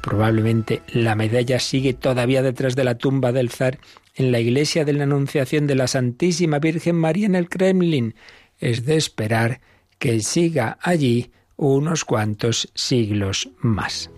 Probablemente 0.01 0.81
la 0.87 1.15
medalla 1.15 1.59
sigue 1.59 1.93
todavía 1.93 2.41
detrás 2.41 2.75
de 2.75 2.83
la 2.83 2.97
tumba 2.97 3.31
del 3.31 3.49
zar 3.49 3.79
en 4.15 4.31
la 4.31 4.39
iglesia 4.39 4.85
de 4.85 4.93
la 4.93 5.03
Anunciación 5.03 5.67
de 5.67 5.75
la 5.75 5.87
Santísima 5.87 6.59
Virgen 6.59 6.95
María 6.95 7.25
en 7.25 7.35
el 7.35 7.49
Kremlin. 7.49 8.15
Es 8.59 8.85
de 8.85 8.95
esperar 8.95 9.61
que 9.99 10.21
siga 10.21 10.77
allí 10.81 11.31
unos 11.55 12.05
cuantos 12.05 12.71
siglos 12.73 13.49
más. 13.59 14.09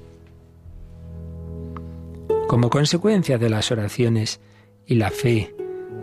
Como 2.47 2.69
consecuencia 2.69 3.37
de 3.37 3.49
las 3.49 3.71
oraciones 3.71 4.39
y 4.85 4.95
la 4.95 5.11
fe 5.11 5.53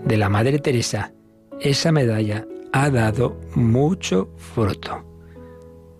de 0.04 0.18
la 0.18 0.28
Madre 0.28 0.58
Teresa, 0.58 1.14
esa 1.58 1.90
medalla 1.90 2.46
ha 2.70 2.90
dado 2.90 3.40
mucho 3.54 4.28
fruto. 4.36 5.02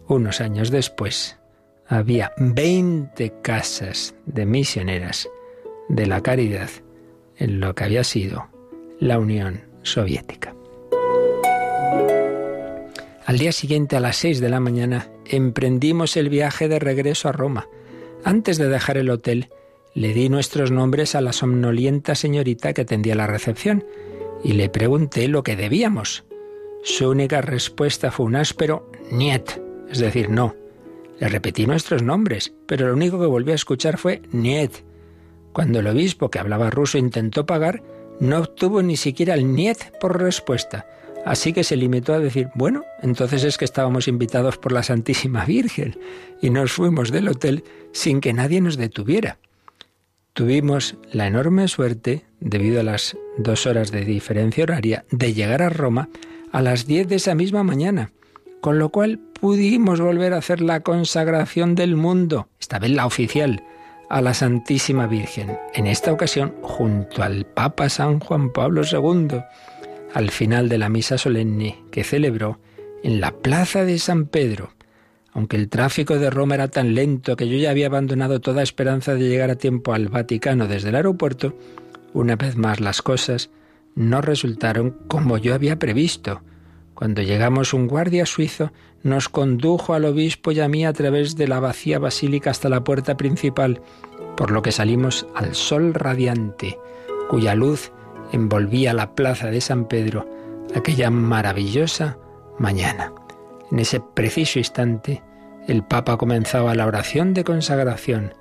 Unos 0.06 0.42
años 0.42 0.70
después, 0.70 1.38
había 1.86 2.32
20 2.36 3.40
casas 3.40 4.14
de 4.26 4.44
misioneras 4.44 5.30
de 5.88 6.06
la 6.06 6.20
caridad 6.20 6.68
en 7.38 7.60
lo 7.60 7.74
que 7.74 7.84
había 7.84 8.04
sido 8.04 8.48
la 9.00 9.18
Unión 9.18 9.62
Soviética. 9.82 10.54
Al 13.24 13.38
día 13.38 13.52
siguiente, 13.52 13.96
a 13.96 14.00
las 14.00 14.16
6 14.16 14.40
de 14.40 14.50
la 14.50 14.60
mañana, 14.60 15.08
emprendimos 15.24 16.18
el 16.18 16.28
viaje 16.28 16.68
de 16.68 16.78
regreso 16.78 17.30
a 17.30 17.32
Roma. 17.32 17.66
Antes 18.24 18.58
de 18.58 18.68
dejar 18.68 18.98
el 18.98 19.08
hotel, 19.08 19.48
le 19.94 20.12
di 20.12 20.28
nuestros 20.28 20.72
nombres 20.72 21.14
a 21.14 21.20
la 21.20 21.32
somnolienta 21.32 22.16
señorita 22.16 22.72
que 22.72 22.82
atendía 22.82 23.14
la 23.14 23.28
recepción 23.28 23.84
y 24.42 24.54
le 24.54 24.68
pregunté 24.68 25.28
lo 25.28 25.44
que 25.44 25.56
debíamos. 25.56 26.24
Su 26.82 27.08
única 27.08 27.40
respuesta 27.40 28.10
fue 28.10 28.26
un 28.26 28.36
áspero 28.36 28.90
niet, 29.10 29.48
es 29.88 29.98
decir, 29.98 30.28
no. 30.28 30.54
Le 31.20 31.28
repetí 31.28 31.66
nuestros 31.66 32.02
nombres, 32.02 32.52
pero 32.66 32.88
lo 32.88 32.94
único 32.94 33.20
que 33.20 33.26
volví 33.26 33.52
a 33.52 33.54
escuchar 33.54 33.96
fue 33.96 34.20
niet. 34.32 34.72
Cuando 35.52 35.78
el 35.78 35.86
obispo, 35.86 36.28
que 36.28 36.40
hablaba 36.40 36.70
ruso, 36.70 36.98
intentó 36.98 37.46
pagar, 37.46 37.82
no 38.18 38.40
obtuvo 38.40 38.82
ni 38.82 38.96
siquiera 38.96 39.34
el 39.34 39.54
niet 39.54 39.78
por 40.00 40.20
respuesta. 40.20 40.86
Así 41.24 41.52
que 41.52 41.64
se 41.64 41.76
limitó 41.76 42.12
a 42.12 42.18
decir, 42.18 42.48
bueno, 42.54 42.84
entonces 43.00 43.44
es 43.44 43.56
que 43.56 43.64
estábamos 43.64 44.08
invitados 44.08 44.58
por 44.58 44.72
la 44.72 44.82
Santísima 44.82 45.44
Virgen 45.44 45.96
y 46.42 46.50
nos 46.50 46.72
fuimos 46.72 47.12
del 47.12 47.28
hotel 47.28 47.64
sin 47.92 48.20
que 48.20 48.32
nadie 48.32 48.60
nos 48.60 48.76
detuviera. 48.76 49.38
Tuvimos 50.34 50.96
la 51.12 51.28
enorme 51.28 51.68
suerte, 51.68 52.24
debido 52.40 52.80
a 52.80 52.82
las 52.82 53.16
dos 53.38 53.66
horas 53.66 53.92
de 53.92 54.04
diferencia 54.04 54.64
horaria, 54.64 55.04
de 55.12 55.32
llegar 55.32 55.62
a 55.62 55.68
Roma 55.68 56.08
a 56.50 56.60
las 56.60 56.88
diez 56.88 57.06
de 57.06 57.16
esa 57.16 57.36
misma 57.36 57.62
mañana, 57.62 58.10
con 58.60 58.80
lo 58.80 58.88
cual 58.88 59.20
pudimos 59.40 60.00
volver 60.00 60.34
a 60.34 60.38
hacer 60.38 60.60
la 60.60 60.80
consagración 60.80 61.76
del 61.76 61.94
mundo, 61.94 62.48
esta 62.58 62.80
vez 62.80 62.90
la 62.90 63.06
oficial, 63.06 63.62
a 64.10 64.20
la 64.20 64.34
Santísima 64.34 65.06
Virgen, 65.06 65.56
en 65.72 65.86
esta 65.86 66.12
ocasión 66.12 66.52
junto 66.62 67.22
al 67.22 67.46
Papa 67.46 67.88
San 67.88 68.18
Juan 68.18 68.52
Pablo 68.52 68.82
II, 68.82 69.40
al 70.14 70.30
final 70.30 70.68
de 70.68 70.78
la 70.78 70.88
misa 70.88 71.16
solemne 71.16 71.78
que 71.92 72.02
celebró 72.02 72.58
en 73.04 73.20
la 73.20 73.30
Plaza 73.30 73.84
de 73.84 74.00
San 74.00 74.26
Pedro. 74.26 74.70
Aunque 75.34 75.56
el 75.56 75.68
tráfico 75.68 76.16
de 76.18 76.30
Roma 76.30 76.54
era 76.54 76.68
tan 76.68 76.94
lento 76.94 77.36
que 77.36 77.48
yo 77.48 77.58
ya 77.58 77.70
había 77.70 77.88
abandonado 77.88 78.40
toda 78.40 78.62
esperanza 78.62 79.14
de 79.14 79.28
llegar 79.28 79.50
a 79.50 79.56
tiempo 79.56 79.92
al 79.92 80.08
Vaticano 80.08 80.68
desde 80.68 80.90
el 80.90 80.94
aeropuerto, 80.94 81.58
una 82.12 82.36
vez 82.36 82.56
más 82.56 82.80
las 82.80 83.02
cosas 83.02 83.50
no 83.96 84.20
resultaron 84.20 84.96
como 85.08 85.36
yo 85.36 85.54
había 85.54 85.78
previsto. 85.78 86.40
Cuando 86.94 87.20
llegamos 87.22 87.74
un 87.74 87.88
guardia 87.88 88.26
suizo 88.26 88.72
nos 89.02 89.28
condujo 89.28 89.94
al 89.94 90.04
obispo 90.04 90.52
y 90.52 90.60
a 90.60 90.68
mí 90.68 90.86
a 90.86 90.92
través 90.92 91.36
de 91.36 91.48
la 91.48 91.58
vacía 91.58 91.98
basílica 91.98 92.50
hasta 92.50 92.68
la 92.68 92.84
puerta 92.84 93.16
principal, 93.16 93.82
por 94.36 94.52
lo 94.52 94.62
que 94.62 94.70
salimos 94.70 95.26
al 95.34 95.56
sol 95.56 95.94
radiante, 95.94 96.78
cuya 97.28 97.56
luz 97.56 97.90
envolvía 98.32 98.94
la 98.94 99.14
plaza 99.14 99.48
de 99.48 99.60
San 99.60 99.88
Pedro 99.88 100.28
aquella 100.74 101.10
maravillosa 101.10 102.18
mañana. 102.58 103.12
En 103.74 103.80
ese 103.80 103.98
preciso 103.98 104.60
instante, 104.60 105.20
el 105.66 105.82
Papa 105.82 106.16
comenzaba 106.16 106.76
la 106.76 106.86
oración 106.86 107.34
de 107.34 107.42
consagración. 107.42 108.32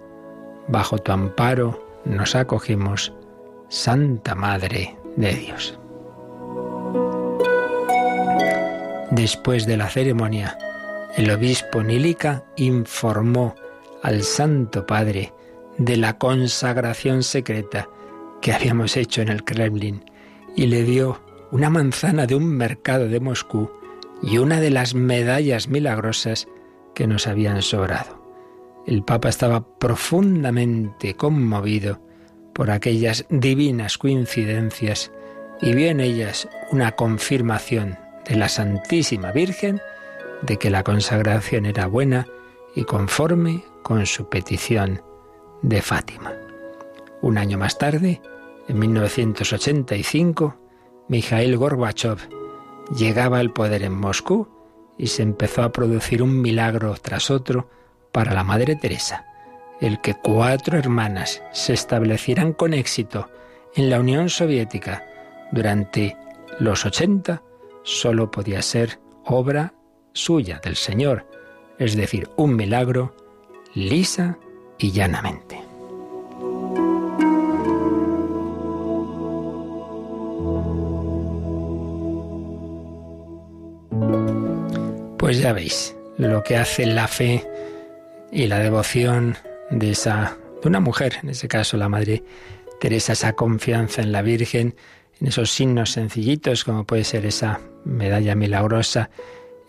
Bajo 0.67 0.99
tu 0.99 1.11
amparo 1.11 1.83
nos 2.05 2.35
acogemos, 2.35 3.13
Santa 3.67 4.35
Madre 4.35 4.95
de 5.15 5.33
Dios. 5.33 5.79
Después 9.09 9.65
de 9.65 9.75
la 9.75 9.89
ceremonia, 9.89 10.55
el 11.17 11.31
obispo 11.31 11.81
Nilica 11.81 12.43
informó 12.55 13.55
al 14.03 14.21
Santo 14.21 14.85
Padre 14.85 15.33
de 15.79 15.97
la 15.97 16.19
consagración 16.19 17.23
secreta 17.23 17.89
que 18.39 18.53
habíamos 18.53 18.95
hecho 18.97 19.23
en 19.23 19.29
el 19.29 19.43
Kremlin 19.43 20.05
y 20.55 20.67
le 20.67 20.83
dio 20.83 21.19
una 21.49 21.71
manzana 21.71 22.27
de 22.27 22.35
un 22.35 22.45
mercado 22.55 23.07
de 23.07 23.19
Moscú 23.19 23.71
y 24.23 24.37
una 24.37 24.61
de 24.61 24.69
las 24.69 24.95
medallas 24.95 25.67
milagrosas 25.67 26.47
que 26.95 27.07
nos 27.07 27.27
habían 27.27 27.61
sobrado. 27.61 28.23
El 28.87 29.03
Papa 29.03 29.29
estaba 29.29 29.77
profundamente 29.77 31.15
conmovido 31.15 32.01
por 32.53 32.71
aquellas 32.71 33.25
divinas 33.29 33.97
coincidencias 33.97 35.11
y 35.61 35.73
vio 35.73 35.87
en 35.89 35.99
ellas 35.99 36.47
una 36.71 36.93
confirmación 36.93 37.97
de 38.27 38.35
la 38.35 38.49
Santísima 38.49 39.31
Virgen 39.31 39.81
de 40.41 40.57
que 40.57 40.69
la 40.69 40.83
consagración 40.83 41.65
era 41.65 41.87
buena 41.87 42.27
y 42.75 42.83
conforme 42.83 43.63
con 43.81 44.05
su 44.05 44.29
petición 44.29 45.01
de 45.61 45.81
Fátima. 45.81 46.33
Un 47.21 47.37
año 47.37 47.57
más 47.57 47.77
tarde, 47.77 48.21
en 48.67 48.79
1985, 48.79 50.57
Mikhail 51.07 51.57
Gorbachev 51.57 52.42
llegaba 52.95 53.39
al 53.39 53.51
poder 53.51 53.83
en 53.83 53.93
Moscú 53.93 54.47
y 54.97 55.07
se 55.07 55.23
empezó 55.23 55.63
a 55.63 55.71
producir 55.71 56.21
un 56.21 56.41
milagro 56.41 56.95
tras 57.01 57.31
otro 57.31 57.69
para 58.11 58.33
la 58.33 58.43
Madre 58.43 58.75
Teresa, 58.75 59.25
el 59.81 60.01
que 60.01 60.15
cuatro 60.15 60.77
hermanas 60.77 61.41
se 61.51 61.73
establecieran 61.73 62.53
con 62.53 62.73
éxito 62.73 63.29
en 63.75 63.89
la 63.89 63.99
Unión 63.99 64.29
Soviética 64.29 65.03
durante 65.51 66.15
los 66.59 66.85
80 66.85 67.41
solo 67.83 68.31
podía 68.31 68.61
ser 68.61 68.99
obra 69.25 69.73
suya, 70.13 70.59
del 70.63 70.75
Señor, 70.75 71.27
es 71.79 71.95
decir, 71.95 72.29
un 72.37 72.55
milagro 72.55 73.15
lisa 73.73 74.37
y 74.77 74.91
llanamente. 74.91 75.62
Pues 85.23 85.39
ya 85.39 85.53
veis, 85.53 85.95
lo 86.17 86.43
que 86.43 86.57
hace 86.57 86.85
la 86.85 87.07
fe 87.07 87.47
y 88.29 88.45
la 88.47 88.59
devoción 88.59 89.37
de 89.71 89.91
esa 89.91 90.37
de 90.61 90.67
una 90.67 90.81
mujer, 90.81 91.13
en 91.23 91.29
ese 91.29 91.47
caso 91.47 91.77
la 91.77 91.87
Madre 91.87 92.25
Teresa, 92.81 93.13
esa 93.13 93.31
confianza 93.31 94.01
en 94.01 94.11
la 94.11 94.21
Virgen, 94.21 94.75
en 95.21 95.27
esos 95.27 95.49
signos 95.49 95.91
sencillitos 95.91 96.65
como 96.65 96.85
puede 96.85 97.05
ser 97.05 97.25
esa 97.25 97.61
medalla 97.85 98.35
milagrosa, 98.35 99.11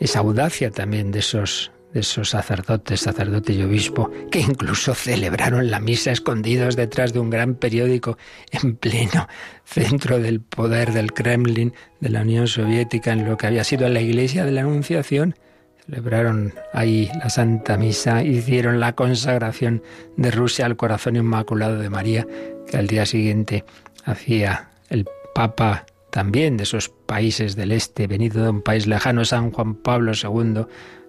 esa 0.01 0.19
audacia 0.19 0.73
también 0.73 1.13
de 1.13 1.21
esos 1.21 1.71
de 1.93 2.01
esos 2.01 2.31
sacerdotes, 2.31 3.03
sacerdote 3.03 3.53
y 3.53 3.63
obispo, 3.63 4.11
que 4.33 4.41
incluso 4.41 4.93
celebraron 4.97 5.71
la 5.71 5.79
misa 5.79 6.11
escondidos 6.11 6.75
detrás 6.75 7.13
de 7.13 7.21
un 7.21 7.31
gran 7.31 7.55
periódico 7.55 8.19
en 8.51 8.75
pleno 8.75 9.29
centro 9.65 10.19
del 10.19 10.41
poder 10.41 10.93
del 10.93 11.13
Kremlin 11.13 11.73
de 12.01 12.09
la 12.09 12.23
Unión 12.23 12.49
Soviética, 12.49 13.13
en 13.13 13.25
lo 13.25 13.37
que 13.37 13.47
había 13.47 13.63
sido 13.63 13.89
la 13.89 14.01
iglesia 14.01 14.45
de 14.45 14.51
la 14.51 14.63
Anunciación. 14.63 15.37
Celebraron 15.87 16.55
ahí 16.73 17.11
la 17.19 17.29
Santa 17.29 17.77
Misa, 17.77 18.23
hicieron 18.23 18.81
la 18.81 18.95
consagración 18.95 19.83
de 20.17 20.31
Rusia 20.31 20.65
al 20.65 20.77
corazón 20.77 21.17
inmaculado 21.17 21.79
de 21.79 21.91
María, 21.91 22.27
que 22.67 22.79
al 22.79 22.87
día 22.87 23.05
siguiente 23.05 23.65
hacía 24.05 24.71
el 24.89 25.07
Papa 25.35 25.85
también 26.11 26.57
de 26.57 26.63
esos 26.63 26.89
países 26.89 27.57
del 27.57 27.73
este, 27.73 28.07
venido 28.07 28.43
de 28.43 28.51
un 28.51 28.63
país 28.63 28.87
lejano, 28.87 29.25
San 29.25 29.51
Juan 29.51 29.75
Pablo 29.75 30.13
II, 30.15 30.67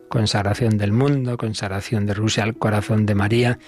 consagración 0.09 0.77
del 0.77 0.91
mundo, 0.91 1.37
consagración 1.37 2.05
de 2.05 2.13
Rusia 2.13 2.43
al 2.43 2.57
corazón 2.57 3.05
de 3.05 3.15
María 3.15 3.59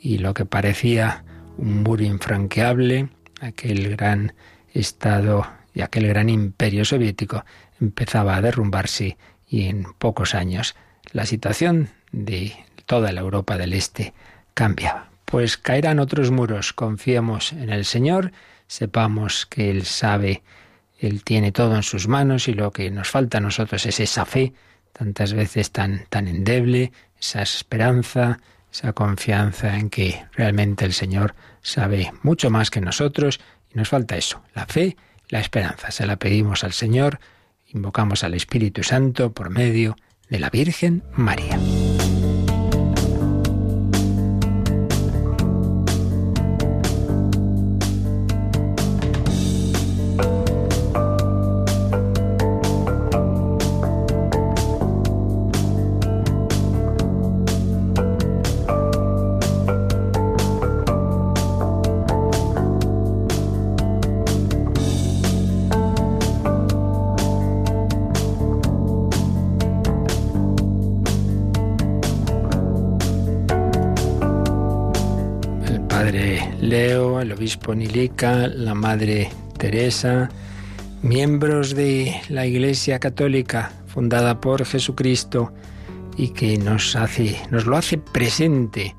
y 0.00 0.18
lo 0.18 0.32
que 0.32 0.44
parecía 0.46 1.24
un 1.58 1.82
muro 1.82 2.04
infranqueable, 2.04 3.08
aquel 3.40 3.90
gran 3.96 4.34
Estado 4.72 5.46
y 5.74 5.80
aquel 5.80 6.06
gran 6.06 6.28
imperio 6.28 6.84
soviético 6.84 7.44
empezaba 7.80 8.36
a 8.36 8.40
derrumbarse 8.40 9.16
y 9.48 9.66
en 9.66 9.84
pocos 9.98 10.34
años 10.34 10.74
la 11.12 11.26
situación 11.26 11.90
de 12.12 12.52
toda 12.86 13.12
la 13.12 13.20
Europa 13.20 13.56
del 13.56 13.72
Este 13.72 14.12
cambiaba. 14.54 15.10
Pues 15.24 15.56
caerán 15.56 15.98
otros 15.98 16.30
muros, 16.30 16.72
confiemos 16.72 17.52
en 17.52 17.70
el 17.70 17.84
Señor, 17.84 18.32
sepamos 18.68 19.46
que 19.46 19.70
Él 19.70 19.84
sabe, 19.84 20.42
Él 20.98 21.24
tiene 21.24 21.52
todo 21.52 21.76
en 21.76 21.82
sus 21.82 22.08
manos 22.08 22.48
y 22.48 22.54
lo 22.54 22.70
que 22.70 22.90
nos 22.90 23.08
falta 23.08 23.38
a 23.38 23.40
nosotros 23.40 23.86
es 23.86 24.00
esa 24.00 24.24
fe 24.24 24.52
tantas 24.96 25.34
veces 25.34 25.72
tan, 25.72 26.06
tan 26.08 26.26
endeble, 26.26 26.90
esa 27.20 27.42
esperanza, 27.42 28.40
esa 28.72 28.94
confianza 28.94 29.76
en 29.76 29.90
que 29.90 30.24
realmente 30.32 30.86
el 30.86 30.94
Señor 30.94 31.34
sabe 31.60 32.12
mucho 32.22 32.48
más 32.50 32.70
que 32.70 32.80
nosotros 32.80 33.40
y 33.70 33.76
nos 33.76 33.90
falta 33.90 34.16
eso, 34.16 34.42
la 34.54 34.64
fe, 34.66 34.96
la 35.28 35.40
esperanza. 35.40 35.90
Se 35.90 36.06
la 36.06 36.16
pedimos 36.16 36.64
al 36.64 36.72
Señor, 36.72 37.20
invocamos 37.68 38.24
al 38.24 38.34
Espíritu 38.34 38.82
Santo 38.82 39.32
por 39.32 39.50
medio 39.50 39.96
de 40.28 40.38
la 40.38 40.50
Virgen 40.50 41.02
María. 41.14 41.58
La 77.66 78.74
Madre 78.74 79.28
Teresa, 79.58 80.28
miembros 81.02 81.74
de 81.74 82.14
la 82.28 82.46
Iglesia 82.46 83.00
Católica 83.00 83.72
fundada 83.88 84.40
por 84.40 84.64
Jesucristo 84.64 85.52
y 86.16 86.28
que 86.28 86.58
nos 86.58 86.94
hace, 86.94 87.36
nos 87.50 87.66
lo 87.66 87.76
hace 87.76 87.98
presente 87.98 88.94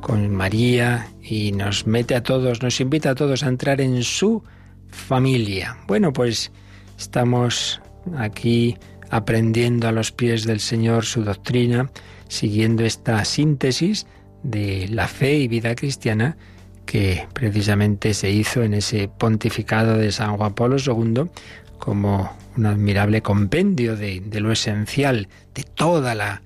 con 0.00 0.30
María 0.30 1.08
y 1.20 1.50
nos 1.50 1.88
mete 1.88 2.14
a 2.14 2.22
todos, 2.22 2.62
nos 2.62 2.80
invita 2.80 3.10
a 3.10 3.14
todos 3.16 3.42
a 3.42 3.48
entrar 3.48 3.80
en 3.80 4.04
su 4.04 4.44
familia. 4.88 5.76
Bueno, 5.88 6.12
pues 6.12 6.52
estamos 6.96 7.80
aquí 8.16 8.76
aprendiendo 9.10 9.88
a 9.88 9.92
los 9.92 10.12
pies 10.12 10.44
del 10.44 10.60
Señor 10.60 11.06
su 11.06 11.24
doctrina, 11.24 11.90
siguiendo 12.28 12.84
esta 12.84 13.24
síntesis 13.24 14.06
de 14.44 14.86
la 14.88 15.08
fe 15.08 15.38
y 15.38 15.48
vida 15.48 15.74
cristiana 15.74 16.36
que 16.86 17.26
precisamente 17.32 18.14
se 18.14 18.30
hizo 18.30 18.62
en 18.62 18.74
ese 18.74 19.08
pontificado 19.08 19.96
de 19.96 20.12
San 20.12 20.36
Juan 20.36 20.54
Pablo 20.54 20.76
II 20.78 21.30
como 21.78 22.30
un 22.56 22.66
admirable 22.66 23.22
compendio 23.22 23.96
de, 23.96 24.22
lo 24.40 24.52
esencial 24.52 25.28
de 25.54 25.62
toda 25.62 26.14
la, 26.14 26.42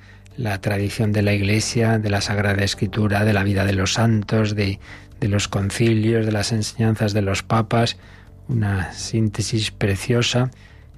tradición 0.60 1.12
de 1.12 1.22
la 1.22 1.32
Iglesia, 1.32 1.98
de 1.98 2.10
la 2.10 2.20
Sagrada 2.20 2.62
Escritura, 2.62 3.24
de 3.24 3.32
la 3.32 3.42
vida 3.42 3.64
de 3.64 3.72
los 3.72 3.94
santos, 3.94 4.54
de, 4.54 4.78
los 5.20 5.48
concilios, 5.48 6.26
de 6.26 6.32
las 6.32 6.52
enseñanzas 6.52 7.12
de 7.12 7.22
los 7.22 7.42
papas, 7.42 7.96
una 8.48 8.92
síntesis 8.92 9.70
preciosa 9.70 10.50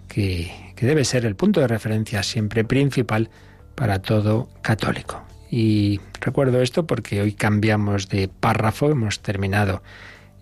que 0.09 0.51
debe 0.81 1.05
ser 1.05 1.25
el 1.25 1.37
punto 1.37 1.61
de 1.61 1.69
referencia 1.69 2.23
siempre 2.23 2.65
principal 2.65 3.31
para 3.75 4.01
todo 4.01 4.49
católico. 4.63 5.28
Y 5.51 6.01
recuerdo 6.21 6.61
esto 6.61 6.87
porque 6.87 7.23
hoy 7.23 7.33
cambiamos 7.33 8.09
de 8.09 8.29
párrafo, 8.29 8.91
hemos 8.91 9.21
terminado 9.21 9.83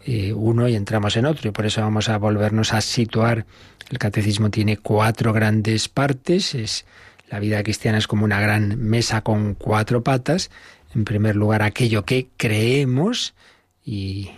eh, 0.05 0.33
uno 0.33 0.69
y 0.69 0.75
entramos 0.75 1.17
en 1.17 1.27
otro, 1.27 1.49
y 1.49 1.53
por 1.53 1.67
eso 1.67 1.81
vamos 1.81 2.09
a 2.09 2.19
volvernos 2.19 2.73
a 2.73 2.81
situar. 2.81 3.47
El 3.91 3.99
catecismo 3.99 4.51
tiene 4.51 4.77
cuatro 4.77 5.33
grandes 5.33 5.89
partes, 5.89 6.55
es 6.55 6.85
la 7.29 7.41
vida 7.41 7.63
cristiana 7.63 7.99
es 7.99 8.07
como 8.07 8.25
una 8.25 8.41
gran 8.41 8.79
mesa 8.81 9.23
con 9.23 9.55
cuatro 9.55 10.03
patas. 10.03 10.51
En 10.95 11.05
primer 11.05 11.37
lugar, 11.37 11.63
aquello 11.63 12.05
que 12.05 12.29
creemos 12.37 13.35
y 13.85 14.31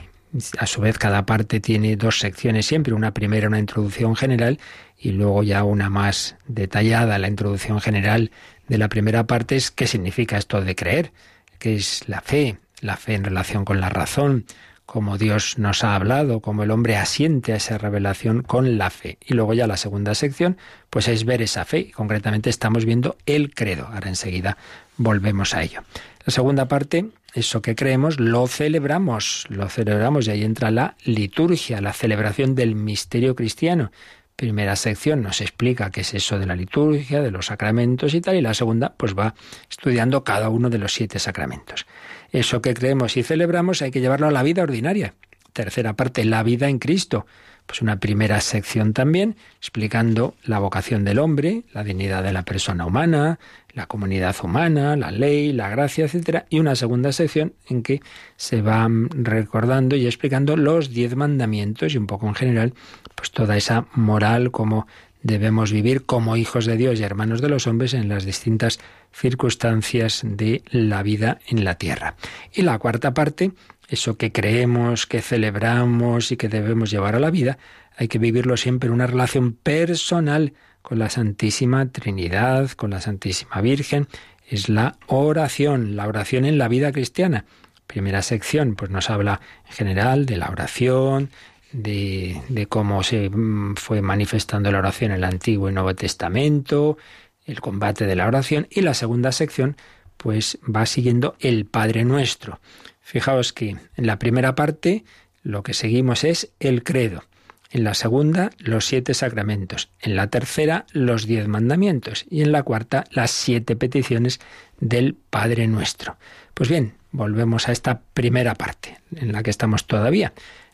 a 0.58 0.66
su 0.66 0.80
vez 0.80 0.98
cada 0.98 1.24
parte 1.26 1.60
tiene 1.60 1.96
dos 1.96 2.18
secciones 2.18 2.66
siempre, 2.66 2.92
una 2.92 3.12
primera 3.12 3.48
una 3.48 3.58
introducción 3.58 4.16
general 4.16 4.58
y 4.98 5.12
luego 5.12 5.42
ya 5.42 5.64
una 5.64 5.88
más 5.88 6.36
detallada, 6.46 7.18
la 7.18 7.28
introducción 7.28 7.80
general 7.80 8.30
de 8.68 8.78
la 8.78 8.88
primera 8.88 9.26
parte 9.26 9.56
es 9.56 9.70
qué 9.70 9.86
significa 9.86 10.36
esto 10.38 10.60
de 10.60 10.74
creer, 10.74 11.12
qué 11.58 11.74
es 11.74 12.08
la 12.08 12.20
fe, 12.20 12.58
la 12.80 12.96
fe 12.96 13.14
en 13.14 13.24
relación 13.24 13.64
con 13.64 13.80
la 13.80 13.88
razón, 13.88 14.44
cómo 14.86 15.18
Dios 15.18 15.58
nos 15.58 15.84
ha 15.84 15.94
hablado, 15.94 16.40
cómo 16.40 16.62
el 16.62 16.70
hombre 16.70 16.96
asiente 16.96 17.52
a 17.52 17.56
esa 17.56 17.76
revelación 17.76 18.42
con 18.42 18.78
la 18.78 18.88
fe. 18.88 19.18
Y 19.26 19.34
luego 19.34 19.52
ya 19.52 19.66
la 19.66 19.76
segunda 19.76 20.14
sección, 20.14 20.56
pues 20.88 21.08
es 21.08 21.24
ver 21.24 21.42
esa 21.42 21.64
fe. 21.64 21.80
Y 21.80 21.90
concretamente 21.90 22.48
estamos 22.48 22.86
viendo 22.86 23.16
el 23.26 23.54
credo. 23.54 23.86
Ahora 23.86 24.08
enseguida 24.08 24.56
volvemos 24.96 25.54
a 25.54 25.62
ello. 25.62 25.82
La 26.24 26.32
segunda 26.32 26.68
parte, 26.68 27.06
eso 27.34 27.60
que 27.60 27.74
creemos, 27.74 28.18
lo 28.18 28.46
celebramos, 28.48 29.46
lo 29.50 29.68
celebramos 29.68 30.26
y 30.26 30.30
ahí 30.30 30.44
entra 30.44 30.70
la 30.70 30.96
liturgia, 31.04 31.82
la 31.82 31.92
celebración 31.92 32.54
del 32.54 32.74
misterio 32.74 33.34
cristiano 33.34 33.90
primera 34.38 34.76
sección 34.76 35.20
nos 35.20 35.40
explica 35.40 35.90
qué 35.90 36.02
es 36.02 36.14
eso 36.14 36.38
de 36.38 36.46
la 36.46 36.54
liturgia, 36.54 37.20
de 37.20 37.32
los 37.32 37.46
sacramentos 37.46 38.14
y 38.14 38.20
tal, 38.20 38.36
y 38.36 38.40
la 38.40 38.54
segunda 38.54 38.94
pues 38.96 39.18
va 39.18 39.34
estudiando 39.68 40.22
cada 40.22 40.48
uno 40.48 40.70
de 40.70 40.78
los 40.78 40.92
siete 40.92 41.18
sacramentos. 41.18 41.86
Eso 42.30 42.62
que 42.62 42.72
creemos 42.72 43.16
y 43.16 43.24
celebramos 43.24 43.82
hay 43.82 43.90
que 43.90 44.00
llevarlo 44.00 44.28
a 44.28 44.30
la 44.30 44.44
vida 44.44 44.62
ordinaria. 44.62 45.14
Tercera 45.52 45.94
parte, 45.94 46.24
la 46.24 46.44
vida 46.44 46.68
en 46.68 46.78
Cristo. 46.78 47.26
Pues 47.66 47.82
una 47.82 47.98
primera 47.98 48.40
sección 48.40 48.92
también 48.92 49.34
explicando 49.58 50.36
la 50.44 50.60
vocación 50.60 51.04
del 51.04 51.18
hombre, 51.18 51.64
la 51.72 51.82
dignidad 51.82 52.22
de 52.22 52.32
la 52.32 52.44
persona 52.44 52.86
humana, 52.86 53.40
la 53.78 53.86
comunidad 53.86 54.34
humana, 54.42 54.96
la 54.96 55.12
ley, 55.12 55.52
la 55.52 55.68
gracia, 55.68 56.04
etcétera, 56.06 56.46
y 56.50 56.58
una 56.58 56.74
segunda 56.74 57.12
sección 57.12 57.52
en 57.68 57.84
que 57.84 58.00
se 58.36 58.60
va 58.60 58.88
recordando 59.10 59.94
y 59.94 60.04
explicando 60.06 60.56
los 60.56 60.90
diez 60.90 61.14
mandamientos 61.14 61.94
y 61.94 61.96
un 61.96 62.08
poco 62.08 62.26
en 62.26 62.34
general, 62.34 62.74
pues 63.14 63.30
toda 63.30 63.56
esa 63.56 63.86
moral 63.94 64.50
como 64.50 64.88
debemos 65.22 65.70
vivir 65.70 66.04
como 66.04 66.36
hijos 66.36 66.66
de 66.66 66.76
Dios 66.76 66.98
y 66.98 67.04
hermanos 67.04 67.40
de 67.40 67.50
los 67.50 67.68
hombres 67.68 67.94
en 67.94 68.08
las 68.08 68.24
distintas 68.24 68.80
circunstancias 69.12 70.22
de 70.24 70.62
la 70.72 71.04
vida 71.04 71.38
en 71.46 71.62
la 71.62 71.76
tierra. 71.76 72.16
Y 72.52 72.62
la 72.62 72.80
cuarta 72.80 73.14
parte, 73.14 73.52
eso 73.88 74.16
que 74.16 74.32
creemos, 74.32 75.06
que 75.06 75.22
celebramos 75.22 76.32
y 76.32 76.36
que 76.36 76.48
debemos 76.48 76.90
llevar 76.90 77.14
a 77.14 77.20
la 77.20 77.30
vida, 77.30 77.58
hay 77.96 78.08
que 78.08 78.18
vivirlo 78.18 78.56
siempre 78.56 78.88
en 78.88 78.94
una 78.94 79.06
relación 79.06 79.52
personal 79.52 80.54
con 80.88 80.98
la 80.98 81.10
Santísima 81.10 81.92
Trinidad, 81.92 82.70
con 82.70 82.88
la 82.88 83.02
Santísima 83.02 83.60
Virgen, 83.60 84.08
es 84.48 84.70
la 84.70 84.96
oración, 85.06 85.96
la 85.96 86.08
oración 86.08 86.46
en 86.46 86.56
la 86.56 86.66
vida 86.66 86.92
cristiana. 86.92 87.44
Primera 87.86 88.22
sección, 88.22 88.74
pues 88.74 88.90
nos 88.90 89.10
habla 89.10 89.42
en 89.66 89.72
general 89.74 90.24
de 90.24 90.38
la 90.38 90.48
oración, 90.48 91.28
de, 91.72 92.66
cómo 92.70 93.02
se 93.02 93.28
mm, 93.28 93.74
fue 93.76 94.00
manifestando 94.00 94.72
la 94.72 94.78
oración 94.78 95.10
en 95.10 95.18
el 95.18 95.24
Antiguo 95.24 95.68
y 95.68 95.74
Nuevo 95.74 95.94
Testamento, 95.94 96.96
el 97.44 97.60
combate 97.60 98.06
de 98.06 98.16
la 98.16 98.26
oración 98.26 98.66
y 98.70 98.80
la 98.80 98.94
segunda 98.94 99.30
sección 99.32 99.76
pues 100.16 100.58
va 100.74 100.86
siguiendo 100.86 101.36
el 101.38 101.66
Padre 101.66 102.06
Nuestro. 102.06 102.60
Fijaos 103.02 103.52
que 103.52 103.76
en 103.94 104.06
la 104.06 104.18
primera 104.18 104.54
parte 104.54 105.04
lo 105.42 105.62
que 105.62 105.74
seguimos 105.74 106.24
es 106.24 106.50
el 106.60 106.82
credo. 106.82 107.24
En 107.70 107.84
la 107.84 107.94
segunda, 107.94 108.50
los 108.58 108.86
siete 108.86 109.12
sacramentos. 109.12 109.90
En 110.00 110.16
la 110.16 110.28
tercera, 110.28 110.86
los 110.92 111.26
diez 111.26 111.48
mandamientos. 111.48 112.24
Y 112.30 112.42
en 112.42 112.52
la 112.52 112.62
cuarta, 112.62 113.04
las 113.10 113.30
siete 113.30 113.76
peticiones 113.76 114.40
del 114.80 115.14
Padre 115.14 115.66
Nuestro. 115.66 116.16
Pues 116.54 116.70
bien, 116.70 116.94
volvemos 117.12 117.68
a 117.68 117.72
esta 117.72 118.00
primera 118.14 118.54
parte, 118.54 118.98
en 119.14 119.32
la 119.32 119.42
que 119.42 119.50
estamos 119.50 119.86
todavía. 119.86 120.32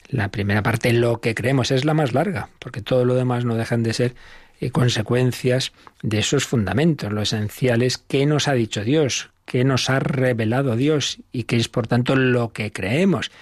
La 0.09 0.29
primera 0.29 0.63
parte, 0.63 0.93
lo 0.93 1.21
que 1.21 1.35
creemos, 1.35 1.71
es 1.71 1.85
la 1.85 1.95
más 1.95 2.13
larga, 2.13 2.49
porque 2.59 2.83
todo 2.83 3.05
lo 3.05 3.15
demás 3.15 3.45
no 3.45 3.57
dejan 3.57 3.83
de 3.83 3.93
ser 3.93 4.15
eh, 4.61 4.71
consecuencias 4.71 5.73
de 6.03 6.21
esos 6.21 6.47
fundamentos, 6.47 7.13
lo 7.13 7.23
esencial 7.23 7.83
es 7.83 7.99
qué 7.99 8.25
nos 8.25 8.47
ha 8.47 8.53
dicho 8.53 8.85
Dios, 8.85 9.31
qué 9.45 9.65
nos 9.65 9.91
ha 9.91 9.99
revelado 9.99 10.77
Dios 10.77 11.19
y 11.33 11.45
qué 11.45 11.57
es 11.57 11.69
por 11.69 11.87
tanto 11.87 12.15
lo 12.17 12.53
que 12.53 12.73
creemos. 12.73 13.33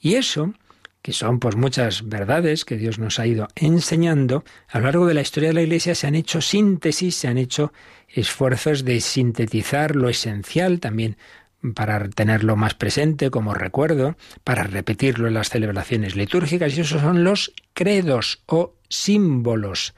Y 0.00 0.14
eso 0.14 0.54
que 1.02 1.12
son 1.12 1.38
pues 1.40 1.56
muchas 1.56 2.08
verdades 2.08 2.64
que 2.64 2.76
Dios 2.76 2.98
nos 2.98 3.18
ha 3.18 3.26
ido 3.26 3.48
enseñando, 3.56 4.44
a 4.68 4.78
lo 4.78 4.84
largo 4.84 5.06
de 5.06 5.14
la 5.14 5.22
historia 5.22 5.50
de 5.50 5.54
la 5.54 5.62
Iglesia 5.62 5.94
se 5.94 6.06
han 6.06 6.14
hecho 6.14 6.40
síntesis, 6.40 7.16
se 7.16 7.28
han 7.28 7.38
hecho 7.38 7.72
esfuerzos 8.08 8.84
de 8.84 9.00
sintetizar 9.00 9.96
lo 9.96 10.08
esencial 10.08 10.80
también 10.80 11.16
para 11.74 12.08
tenerlo 12.08 12.56
más 12.56 12.74
presente 12.74 13.30
como 13.30 13.54
recuerdo, 13.54 14.16
para 14.44 14.64
repetirlo 14.64 15.28
en 15.28 15.34
las 15.34 15.50
celebraciones 15.50 16.16
litúrgicas, 16.16 16.76
y 16.76 16.80
esos 16.80 17.00
son 17.00 17.24
los 17.24 17.52
credos 17.74 18.42
o 18.46 18.74
símbolos. 18.88 19.94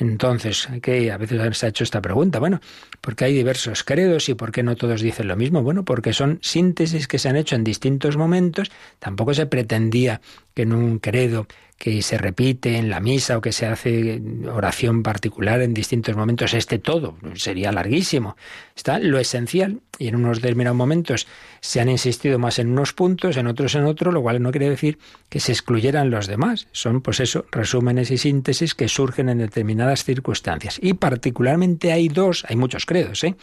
Entonces, 0.00 0.66
que 0.80 1.12
a 1.12 1.18
veces 1.18 1.58
se 1.58 1.66
ha 1.66 1.68
hecho 1.68 1.84
esta 1.84 2.00
pregunta, 2.00 2.38
bueno, 2.38 2.60
¿por 3.02 3.14
qué 3.14 3.26
hay 3.26 3.34
diversos 3.34 3.84
credos 3.84 4.30
y 4.30 4.34
por 4.34 4.50
qué 4.50 4.62
no 4.62 4.74
todos 4.74 5.02
dicen 5.02 5.28
lo 5.28 5.36
mismo? 5.36 5.62
Bueno, 5.62 5.84
porque 5.84 6.14
son 6.14 6.38
síntesis 6.40 7.06
que 7.06 7.18
se 7.18 7.28
han 7.28 7.36
hecho 7.36 7.54
en 7.54 7.64
distintos 7.64 8.16
momentos, 8.16 8.70
tampoco 8.98 9.34
se 9.34 9.44
pretendía 9.44 10.22
que 10.54 10.62
en 10.62 10.72
un 10.72 11.00
credo 11.00 11.46
que 11.80 12.02
se 12.02 12.18
repite 12.18 12.76
en 12.76 12.90
la 12.90 13.00
misa 13.00 13.38
o 13.38 13.40
que 13.40 13.52
se 13.52 13.64
hace 13.64 14.20
oración 14.52 15.02
particular 15.02 15.62
en 15.62 15.72
distintos 15.72 16.14
momentos, 16.14 16.52
este 16.52 16.78
todo 16.78 17.16
sería 17.36 17.72
larguísimo. 17.72 18.36
Está 18.76 18.98
lo 18.98 19.18
esencial 19.18 19.80
y 19.98 20.08
en 20.08 20.16
unos 20.16 20.42
determinados 20.42 20.76
momentos 20.76 21.26
se 21.60 21.80
han 21.80 21.88
insistido 21.88 22.38
más 22.38 22.58
en 22.58 22.70
unos 22.70 22.92
puntos, 22.92 23.38
en 23.38 23.46
otros 23.46 23.74
en 23.76 23.86
otros, 23.86 24.12
lo 24.12 24.20
cual 24.20 24.42
no 24.42 24.50
quiere 24.50 24.68
decir 24.68 24.98
que 25.30 25.40
se 25.40 25.52
excluyeran 25.52 26.10
los 26.10 26.26
demás. 26.26 26.68
Son, 26.72 27.00
pues 27.00 27.18
eso, 27.18 27.46
resúmenes 27.50 28.10
y 28.10 28.18
síntesis 28.18 28.74
que 28.74 28.86
surgen 28.86 29.30
en 29.30 29.38
determinadas 29.38 30.04
circunstancias. 30.04 30.78
Y 30.82 30.92
particularmente 30.92 31.92
hay 31.92 32.08
dos, 32.08 32.44
hay 32.50 32.56
muchos 32.56 32.84
credos, 32.84 33.24
¿eh? 33.24 33.36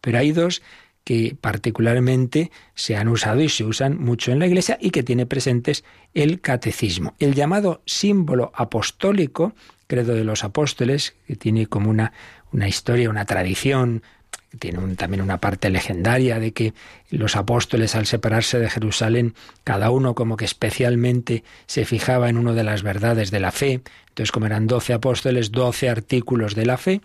pero 0.00 0.18
hay 0.18 0.32
dos 0.32 0.62
que 1.04 1.36
particularmente 1.40 2.50
se 2.74 2.96
han 2.96 3.08
usado 3.08 3.40
y 3.40 3.48
se 3.48 3.64
usan 3.64 3.98
mucho 3.98 4.32
en 4.32 4.38
la 4.38 4.46
Iglesia 4.46 4.78
y 4.80 4.90
que 4.90 5.02
tiene 5.02 5.26
presentes 5.26 5.84
el 6.14 6.40
catecismo. 6.40 7.14
El 7.18 7.34
llamado 7.34 7.82
símbolo 7.86 8.52
apostólico, 8.54 9.54
credo 9.86 10.14
de 10.14 10.24
los 10.24 10.44
apóstoles, 10.44 11.14
que 11.26 11.36
tiene 11.36 11.66
como 11.66 11.90
una, 11.90 12.12
una 12.52 12.68
historia, 12.68 13.10
una 13.10 13.24
tradición, 13.24 14.02
tiene 14.58 14.94
también 14.96 15.22
una 15.22 15.38
parte 15.38 15.70
legendaria 15.70 16.38
de 16.38 16.52
que 16.52 16.74
los 17.10 17.36
apóstoles 17.36 17.94
al 17.94 18.06
separarse 18.06 18.58
de 18.58 18.70
Jerusalén, 18.70 19.34
cada 19.64 19.90
uno 19.90 20.14
como 20.14 20.36
que 20.36 20.44
especialmente 20.44 21.42
se 21.66 21.84
fijaba 21.84 22.28
en 22.28 22.36
una 22.36 22.52
de 22.52 22.64
las 22.64 22.82
verdades 22.82 23.30
de 23.30 23.40
la 23.40 23.50
fe. 23.50 23.80
Entonces, 24.08 24.30
como 24.30 24.46
eran 24.46 24.66
doce 24.66 24.92
apóstoles, 24.92 25.52
doce 25.52 25.88
artículos 25.88 26.54
de 26.54 26.66
la 26.66 26.76
fe, 26.76 27.00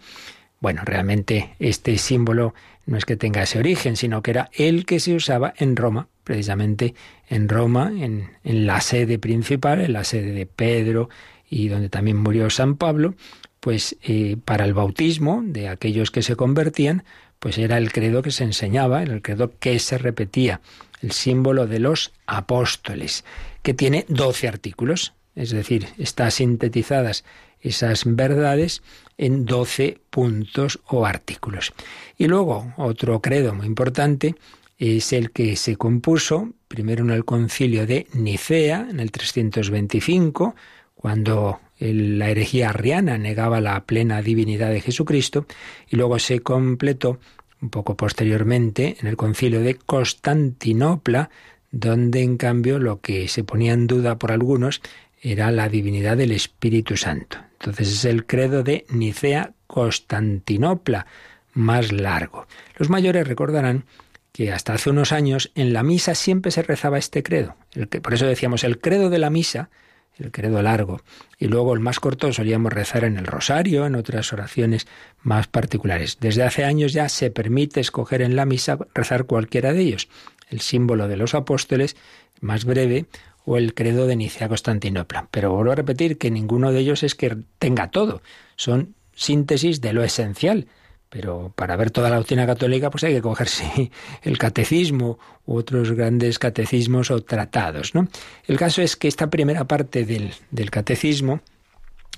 bueno, 0.60 0.82
realmente 0.86 1.56
este 1.60 1.98
símbolo 1.98 2.54
no 2.88 2.98
es 2.98 3.06
que 3.06 3.18
tenga 3.18 3.44
ese 3.44 3.60
origen, 3.60 3.98
sino 3.98 4.24
que 4.24 4.32
era 4.32 4.50
el 4.54 4.86
que 4.86 5.00
se 5.00 5.14
usaba 5.14 5.54
en 5.58 5.76
Roma, 5.76 6.08
precisamente 6.24 6.96
en 7.30 7.50
Roma, 7.50 7.92
en, 7.94 8.30
la 8.44 8.82
sede 8.82 9.20
principal, 9.20 9.82
en 9.82 9.94
la 9.94 10.06
sede 10.06 10.32
de 10.32 10.46
Pedro 10.46 11.10
y 11.50 11.68
donde 11.68 11.90
también 11.90 12.18
murió 12.18 12.50
San 12.50 12.78
Pablo, 12.78 13.14
pues 13.60 13.98
eh, 14.02 14.38
para 14.44 14.66
el 14.66 14.74
bautismo 14.74 15.42
de 15.46 15.68
aquellos 15.68 16.12
que 16.12 16.22
se 16.22 16.38
convertían, 16.38 17.04
pues 17.40 17.58
era 17.58 17.78
el 17.78 17.92
credo 17.92 18.22
que 18.22 18.32
se 18.32 18.46
enseñaba, 18.46 19.04
el 19.04 19.22
credo 19.22 19.52
que 19.60 19.78
se 19.80 19.98
repetía, 19.98 20.62
el 21.02 21.12
símbolo 21.12 21.68
de 21.68 21.80
los 21.80 22.14
apóstoles, 22.26 23.26
que 23.64 23.74
tiene 23.74 24.06
doce 24.08 24.48
artículos, 24.48 25.14
es 25.36 25.52
decir, 25.52 25.88
está 25.98 26.32
sintetizadas 26.32 27.26
esas 27.62 28.04
verdades 28.06 28.82
en 29.18 29.46
doce 29.46 30.00
puntos 30.10 30.80
o 30.88 31.06
artículos. 31.06 31.74
Y 32.18 32.28
luego, 32.28 32.74
otro 32.78 33.22
credo 33.22 33.54
muy 33.54 33.66
importante 33.66 34.36
es 34.78 35.12
el 35.14 35.32
que 35.32 35.56
se 35.56 35.76
compuso 35.76 36.54
primero 36.68 37.04
en 37.04 37.12
el 37.12 37.26
concilio 37.26 37.88
de 37.88 38.08
Nicea, 38.14 38.88
en 38.90 39.00
el 39.00 39.12
325, 39.12 40.56
cuando 40.96 41.60
la 41.80 42.30
herejía 42.30 42.70
arriana 42.70 43.18
negaba 43.18 43.62
la 43.62 43.84
plena 43.86 44.22
divinidad 44.22 44.72
de 44.72 44.82
Jesucristo, 44.82 45.46
y 45.90 45.96
luego 45.96 46.20
se 46.20 46.42
completó 46.42 47.20
un 47.62 47.70
poco 47.70 47.96
posteriormente 47.96 48.98
en 49.00 49.08
el 49.08 49.18
concilio 49.18 49.62
de 49.62 49.76
Constantinopla, 49.76 51.30
donde 51.72 52.22
en 52.22 52.38
cambio 52.38 52.80
lo 52.80 53.02
que 53.02 53.28
se 53.28 53.44
ponía 53.44 53.74
en 53.74 53.88
duda 53.88 54.18
por 54.20 54.32
algunos 54.32 54.82
era 55.22 55.52
la 55.52 55.70
divinidad 55.70 56.18
del 56.18 56.32
Espíritu 56.32 56.98
Santo. 56.98 57.47
Entonces 57.60 57.90
es 57.90 58.06
el 58.06 58.26
credo 58.26 58.64
de 58.64 58.86
Nicea 58.90 59.54
Constantinopla, 59.68 61.08
más 61.54 61.92
largo. 61.92 62.48
Los 62.78 62.90
mayores 62.90 63.28
recordarán 63.28 63.86
que 64.32 64.52
hasta 64.52 64.74
hace 64.74 64.92
unos 64.92 65.12
años 65.12 65.52
en 65.56 65.74
la 65.74 65.82
misa 65.82 66.14
siempre 66.14 66.52
se 66.52 66.62
rezaba 66.62 67.00
este 67.00 67.24
credo. 67.24 67.56
El 67.74 67.90
que, 67.90 68.02
por 68.02 68.14
eso 68.14 68.28
decíamos 68.28 68.64
el 68.64 68.80
credo 68.80 69.10
de 69.10 69.18
la 69.18 69.32
misa, 69.32 69.72
el 70.20 70.32
credo 70.32 70.62
largo, 70.62 71.02
y 71.38 71.48
luego 71.48 71.74
el 71.74 71.80
más 71.80 72.00
corto 72.00 72.32
solíamos 72.32 72.74
rezar 72.74 73.04
en 73.04 73.18
el 73.18 73.26
rosario, 73.26 73.86
en 73.86 73.96
otras 73.96 74.32
oraciones 74.34 74.88
más 75.22 75.48
particulares. 75.48 76.18
Desde 76.20 76.44
hace 76.44 76.64
años 76.64 76.94
ya 76.94 77.10
se 77.10 77.32
permite 77.32 77.80
escoger 77.80 78.22
en 78.22 78.36
la 78.36 78.46
misa 78.46 78.78
rezar 78.94 79.26
cualquiera 79.26 79.74
de 79.74 79.82
ellos. 79.82 80.08
El 80.50 80.62
símbolo 80.62 81.08
de 81.08 81.18
los 81.18 81.34
apóstoles, 81.34 81.96
más 82.40 82.66
breve, 82.66 83.06
o 83.48 83.58
el 83.58 83.74
credo 83.74 84.08
de 84.08 84.18
Nicea 84.18 84.50
Constantinopla. 84.50 85.30
Pero 85.32 85.54
vuelvo 85.54 85.72
a 85.72 85.76
repetir 85.76 86.18
que 86.18 86.30
ninguno 86.30 86.74
de 86.74 86.82
ellos 86.82 87.02
es 87.04 87.16
que 87.16 87.38
tenga 87.60 87.90
todo, 87.92 88.22
son 88.58 88.94
síntesis 89.16 89.80
de 89.80 89.94
lo 89.94 90.04
esencial. 90.04 90.68
Pero 91.10 91.54
para 91.56 91.78
ver 91.78 91.90
toda 91.90 92.10
la 92.10 92.18
doctrina 92.18 92.46
católica, 92.46 92.90
pues 92.90 93.06
hay 93.06 93.14
que 93.14 93.22
cogerse 93.22 93.90
el 94.22 94.38
catecismo 94.38 95.18
u 95.46 95.56
otros 95.56 95.94
grandes 95.94 96.40
catecismos 96.40 97.10
o 97.10 97.24
tratados. 97.24 97.96
¿no? 97.96 98.10
El 98.46 98.58
caso 98.58 98.82
es 98.82 98.98
que 98.98 99.08
esta 99.08 99.30
primera 99.30 99.64
parte 99.64 100.04
del, 100.04 100.34
del 100.52 100.70
catecismo 100.70 101.40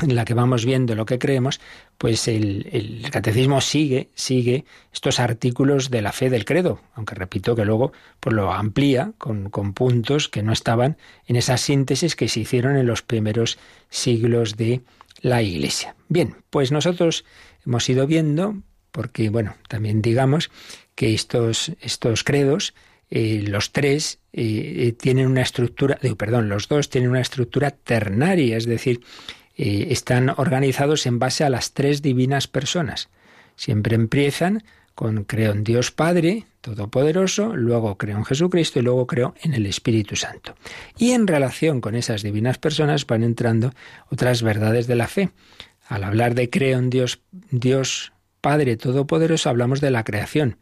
en 0.02 0.16
la 0.16 0.26
que 0.26 0.34
vamos 0.34 0.66
viendo 0.66 0.96
lo 0.96 1.06
que 1.06 1.20
creemos, 1.20 1.60
pues 1.98 2.28
el, 2.28 3.06
catecismo 3.12 3.62
sigue, 3.62 4.10
sigue 4.16 4.66
estos 4.94 5.20
artículos 5.20 5.90
de 5.90 6.02
la 6.02 6.12
fe 6.12 6.30
del 6.30 6.46
credo, 6.46 6.82
aunque 6.94 7.16
repito 7.16 7.56
que 7.56 7.66
luego 7.66 7.92
pues 8.20 8.36
lo 8.36 8.52
amplía 8.52 9.14
con, 9.18 9.50
con 9.50 9.74
puntos 9.74 10.30
que 10.30 10.44
no 10.44 10.54
estaban 10.54 10.98
en 11.26 11.36
esas 11.36 11.62
síntesis 11.62 12.16
que 12.16 12.28
se 12.28 12.42
hicieron 12.42 12.78
en 12.78 12.88
los 12.88 13.02
primeros 13.02 13.58
siglos 13.90 14.56
de 14.56 14.82
la 15.22 15.42
Iglesia. 15.42 15.96
Bien, 16.08 16.36
pues 16.50 16.72
nosotros 16.72 17.26
hemos 17.66 17.88
ido 17.90 18.08
viendo, 18.08 18.58
porque 18.92 19.30
bueno, 19.30 19.56
también 19.68 20.02
digamos 20.02 20.50
que 20.96 21.14
estos, 21.14 21.72
estos 21.82 22.24
credos, 22.24 22.74
eh, 23.10 23.44
los 23.48 23.72
tres 23.72 24.20
eh, 24.34 24.88
eh, 24.88 24.92
tienen 24.92 25.28
una 25.28 25.42
estructura, 25.42 25.98
perdón, 26.18 26.50
los 26.50 26.68
dos 26.68 26.90
tienen 26.90 27.10
una 27.10 27.22
estructura 27.22 27.72
ternaria, 27.72 28.58
es 28.58 28.66
decir, 28.66 29.02
eh, 29.62 29.92
están 29.92 30.30
organizados 30.38 31.06
en 31.06 31.20
base 31.20 31.44
a 31.44 31.50
las 31.50 31.74
tres 31.74 32.02
divinas 32.02 32.48
personas. 32.48 33.10
Siempre 33.58 33.94
empiezan 33.96 34.64
con 34.96 35.26
creo 35.26 35.52
en 35.52 35.66
Dios 35.66 35.92
Padre 35.92 36.46
Todopoderoso, 36.62 37.58
luego 37.58 37.98
creo 37.98 38.18
en 38.18 38.24
Jesucristo 38.24 38.80
y 38.80 38.84
luego 38.84 39.06
creo 39.06 39.36
en 39.42 39.54
el 39.54 39.66
Espíritu 39.66 40.16
Santo. 40.16 40.56
Y 40.98 41.12
en 41.12 41.28
relación 41.28 41.82
con 41.82 41.96
esas 41.96 42.24
divinas 42.24 42.58
personas 42.58 43.06
van 43.06 43.22
entrando 43.22 43.74
otras 44.10 44.44
verdades 44.44 44.88
de 44.88 44.96
la 44.96 45.08
fe. 45.08 45.32
Al 45.90 46.06
hablar 46.06 46.36
de 46.36 46.50
creo 46.50 46.80
en 46.80 46.90
Dios, 46.90 47.20
Dios 47.52 48.14
Padre 48.40 48.78
Todopoderoso, 48.78 49.50
hablamos 49.50 49.82
de 49.82 49.92
la 49.92 50.06
creación. 50.06 50.56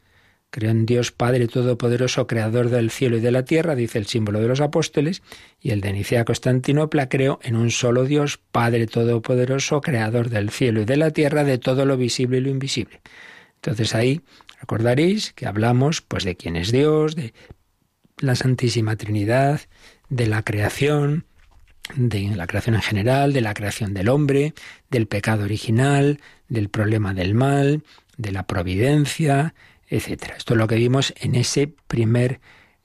Creo 0.50 0.72
en 0.72 0.86
Dios 0.86 1.12
Padre 1.12 1.48
Todopoderoso, 1.48 2.26
Creador 2.26 2.70
del 2.70 2.90
cielo 2.90 3.18
y 3.18 3.20
de 3.20 3.32
la 3.32 3.44
tierra, 3.44 3.76
dice 3.76 4.00
el 4.00 4.08
símbolo 4.08 4.40
de 4.40 4.48
los 4.48 4.62
apóstoles, 4.62 5.22
y 5.60 5.72
el 5.72 5.82
de 5.82 5.94
Nicea 5.94 6.26
Constantinopla, 6.26 7.10
creo 7.10 7.40
en 7.44 7.56
un 7.56 7.70
solo 7.70 8.06
Dios, 8.06 8.40
Padre 8.52 8.88
Todopoderoso, 8.88 9.82
Creador 9.82 10.30
del 10.30 10.50
cielo 10.50 10.82
y 10.82 10.86
de 10.86 10.98
la 10.98 11.12
tierra, 11.12 11.44
de 11.44 11.58
todo 11.58 11.86
lo 11.86 11.98
visible 11.98 12.38
y 12.38 12.42
lo 12.42 12.50
invisible. 12.50 13.02
Entonces 13.56 13.94
ahí 13.94 14.22
recordaréis 14.60 15.34
que 15.34 15.48
hablamos 15.48 16.02
pues 16.02 16.24
de 16.24 16.36
quién 16.36 16.56
es 16.56 16.72
Dios, 16.72 17.16
de 17.16 17.34
la 18.20 18.36
Santísima 18.36 18.96
Trinidad, 18.96 19.62
de 20.10 20.28
la 20.28 20.44
creación, 20.44 21.26
de 21.96 22.36
la 22.36 22.48
creación 22.48 22.76
en 22.76 22.82
general, 22.82 23.34
de 23.34 23.42
la 23.42 23.54
creación 23.54 23.94
del 23.94 24.10
hombre, 24.10 24.54
del 24.90 25.08
pecado 25.08 25.44
original, 25.44 26.20
del 26.48 26.70
problema 26.70 27.14
del 27.14 27.34
mal, 27.34 27.84
de 28.18 28.32
la 28.32 28.48
providencia, 28.48 29.54
etcétera. 29.88 30.36
Esto 30.38 30.54
es 30.54 30.58
lo 30.58 30.68
que 30.68 30.76
vimos 30.76 31.14
en 31.18 31.36
ese 31.36 31.68
primer 31.88 32.40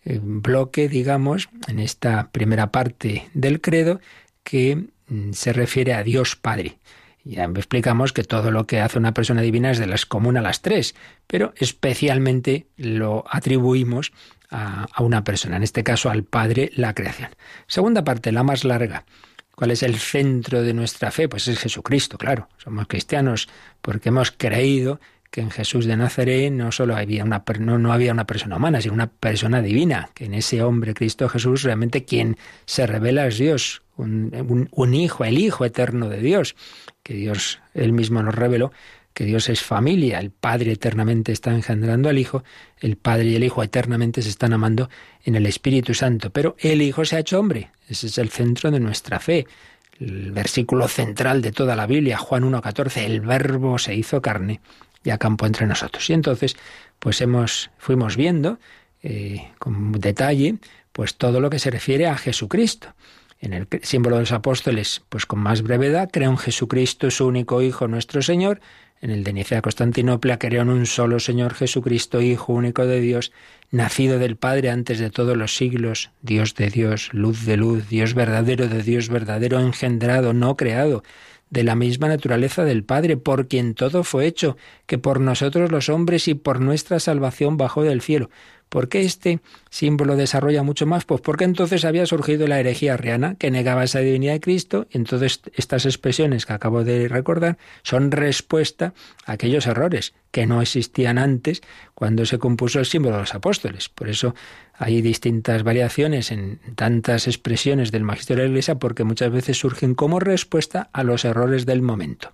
eh, 0.04 0.20
bloque, 0.22 0.88
digamos, 0.88 1.48
en 1.68 1.78
esta 1.78 2.30
primera 2.30 2.72
parte 2.72 3.28
del 3.34 3.60
credo 3.60 4.00
que 4.42 4.88
mm, 5.08 5.32
se 5.32 5.52
refiere 5.52 5.94
a 5.94 6.02
Dios 6.02 6.36
Padre. 6.36 6.78
Ya 7.24 7.44
explicamos 7.44 8.12
que 8.12 8.24
todo 8.24 8.50
lo 8.50 8.66
que 8.66 8.80
hace 8.80 8.98
una 8.98 9.14
persona 9.14 9.42
divina 9.42 9.70
es 9.70 9.78
de 9.78 9.86
las 9.86 10.06
común 10.06 10.36
a 10.36 10.42
las 10.42 10.60
tres, 10.60 10.96
pero 11.28 11.54
especialmente 11.56 12.66
lo 12.76 13.24
atribuimos 13.30 14.12
a, 14.50 14.88
a 14.92 15.02
una 15.04 15.22
persona, 15.22 15.56
en 15.56 15.62
este 15.62 15.84
caso 15.84 16.10
al 16.10 16.24
Padre, 16.24 16.72
la 16.74 16.94
creación. 16.94 17.30
Segunda 17.68 18.02
parte, 18.02 18.32
la 18.32 18.42
más 18.42 18.64
larga. 18.64 19.04
¿Cuál 19.54 19.70
es 19.70 19.84
el 19.84 19.96
centro 19.96 20.62
de 20.62 20.74
nuestra 20.74 21.12
fe? 21.12 21.28
Pues 21.28 21.46
es 21.46 21.60
Jesucristo, 21.60 22.18
claro. 22.18 22.48
Somos 22.56 22.88
cristianos 22.88 23.48
porque 23.80 24.08
hemos 24.08 24.32
creído 24.32 24.98
que 25.32 25.40
en 25.40 25.50
Jesús 25.50 25.86
de 25.86 25.96
Nazaret 25.96 26.52
no 26.52 26.70
solo 26.70 26.94
había 26.94 27.24
una, 27.24 27.42
no, 27.58 27.92
había 27.92 28.12
una 28.12 28.26
persona 28.26 28.56
humana, 28.56 28.82
sino 28.82 28.92
una 28.92 29.06
persona 29.06 29.62
divina, 29.62 30.10
que 30.12 30.26
en 30.26 30.34
ese 30.34 30.62
hombre 30.62 30.92
Cristo 30.92 31.26
Jesús 31.26 31.62
realmente 31.62 32.04
quien 32.04 32.36
se 32.66 32.86
revela 32.86 33.26
es 33.26 33.38
Dios, 33.38 33.82
un, 33.96 34.68
un 34.70 34.94
hijo, 34.94 35.24
el 35.24 35.38
Hijo 35.38 35.64
eterno 35.64 36.10
de 36.10 36.20
Dios, 36.20 36.54
que 37.02 37.14
Dios 37.14 37.60
él 37.72 37.92
mismo 37.92 38.22
nos 38.22 38.34
reveló 38.34 38.72
que 39.14 39.24
Dios 39.24 39.48
es 39.48 39.62
familia, 39.62 40.18
el 40.18 40.30
Padre 40.30 40.72
eternamente 40.72 41.32
está 41.32 41.50
engendrando 41.50 42.08
al 42.08 42.18
Hijo, 42.18 42.44
el 42.78 42.96
Padre 42.96 43.26
y 43.26 43.36
el 43.36 43.44
Hijo 43.44 43.62
eternamente 43.62 44.20
se 44.22 44.28
están 44.28 44.52
amando 44.52 44.90
en 45.24 45.34
el 45.34 45.46
Espíritu 45.46 45.94
Santo, 45.94 46.30
pero 46.30 46.56
el 46.58 46.82
Hijo 46.82 47.04
se 47.06 47.16
ha 47.16 47.20
hecho 47.20 47.38
hombre, 47.38 47.70
ese 47.88 48.06
es 48.06 48.18
el 48.18 48.28
centro 48.28 48.70
de 48.70 48.80
nuestra 48.80 49.18
fe, 49.18 49.46
el 49.98 50.32
versículo 50.32 50.88
central 50.88 51.40
de 51.40 51.52
toda 51.52 51.76
la 51.76 51.86
Biblia, 51.86 52.18
Juan 52.18 52.44
1.14, 52.44 53.04
el 53.04 53.20
Verbo 53.20 53.78
se 53.78 53.94
hizo 53.94 54.20
carne 54.20 54.60
y 55.04 55.10
acampó 55.10 55.46
entre 55.46 55.66
nosotros. 55.66 56.08
Y 56.10 56.12
entonces, 56.12 56.56
pues 56.98 57.20
hemos, 57.20 57.70
fuimos 57.78 58.16
viendo 58.16 58.58
eh, 59.02 59.48
con 59.58 59.92
detalle, 59.92 60.56
pues 60.92 61.16
todo 61.16 61.40
lo 61.40 61.50
que 61.50 61.58
se 61.58 61.70
refiere 61.70 62.06
a 62.06 62.16
Jesucristo. 62.16 62.94
En 63.40 63.52
el 63.52 63.66
símbolo 63.82 64.16
de 64.16 64.22
los 64.22 64.32
apóstoles, 64.32 65.02
pues 65.08 65.26
con 65.26 65.40
más 65.40 65.62
brevedad, 65.62 66.10
creo 66.12 66.30
en 66.30 66.38
Jesucristo, 66.38 67.10
su 67.10 67.26
único 67.26 67.60
Hijo, 67.60 67.88
nuestro 67.88 68.22
Señor. 68.22 68.60
En 69.00 69.10
el 69.10 69.24
de 69.24 69.32
Nicea 69.32 69.62
Constantinopla, 69.62 70.38
creo 70.38 70.62
en 70.62 70.68
un 70.68 70.86
solo 70.86 71.18
Señor 71.18 71.54
Jesucristo, 71.54 72.20
Hijo 72.20 72.52
único 72.52 72.86
de 72.86 73.00
Dios, 73.00 73.32
nacido 73.72 74.20
del 74.20 74.36
Padre 74.36 74.70
antes 74.70 75.00
de 75.00 75.10
todos 75.10 75.36
los 75.36 75.56
siglos, 75.56 76.12
Dios 76.20 76.54
de 76.54 76.68
Dios, 76.68 77.12
luz 77.12 77.44
de 77.44 77.56
luz, 77.56 77.88
Dios 77.88 78.14
verdadero 78.14 78.68
de 78.68 78.84
Dios 78.84 79.08
verdadero, 79.08 79.58
engendrado, 79.58 80.32
no 80.34 80.56
creado 80.56 81.02
de 81.52 81.64
la 81.64 81.74
misma 81.74 82.08
naturaleza 82.08 82.64
del 82.64 82.82
Padre, 82.82 83.18
por 83.18 83.46
quien 83.46 83.74
todo 83.74 84.04
fue 84.04 84.26
hecho, 84.26 84.56
que 84.86 84.96
por 84.96 85.20
nosotros 85.20 85.70
los 85.70 85.90
hombres 85.90 86.26
y 86.26 86.34
por 86.34 86.60
nuestra 86.60 86.98
salvación 86.98 87.58
bajó 87.58 87.82
del 87.82 88.00
cielo. 88.00 88.30
¿Por 88.72 88.88
qué 88.88 89.02
este 89.02 89.40
símbolo 89.68 90.16
desarrolla 90.16 90.62
mucho 90.62 90.86
más? 90.86 91.04
Pues 91.04 91.20
porque 91.20 91.44
entonces 91.44 91.84
había 91.84 92.06
surgido 92.06 92.46
la 92.46 92.58
herejía 92.58 92.94
arriana 92.94 93.34
que 93.34 93.50
negaba 93.50 93.84
esa 93.84 93.98
divinidad 93.98 94.32
de 94.32 94.40
Cristo 94.40 94.86
entonces 94.90 95.42
estas 95.52 95.84
expresiones 95.84 96.46
que 96.46 96.54
acabo 96.54 96.82
de 96.82 97.06
recordar 97.06 97.58
son 97.82 98.10
respuesta 98.10 98.94
a 99.26 99.32
aquellos 99.32 99.66
errores 99.66 100.14
que 100.30 100.46
no 100.46 100.62
existían 100.62 101.18
antes 101.18 101.60
cuando 101.94 102.24
se 102.24 102.38
compuso 102.38 102.78
el 102.78 102.86
símbolo 102.86 103.16
de 103.16 103.20
los 103.20 103.34
apóstoles. 103.34 103.90
Por 103.90 104.08
eso 104.08 104.34
hay 104.72 105.02
distintas 105.02 105.64
variaciones 105.64 106.32
en 106.32 106.58
tantas 106.74 107.26
expresiones 107.26 107.92
del 107.92 108.04
magisterio 108.04 108.44
de 108.44 108.48
la 108.48 108.52
Iglesia 108.52 108.76
porque 108.76 109.04
muchas 109.04 109.30
veces 109.30 109.58
surgen 109.58 109.94
como 109.94 110.18
respuesta 110.18 110.88
a 110.94 111.04
los 111.04 111.26
errores 111.26 111.66
del 111.66 111.82
momento. 111.82 112.32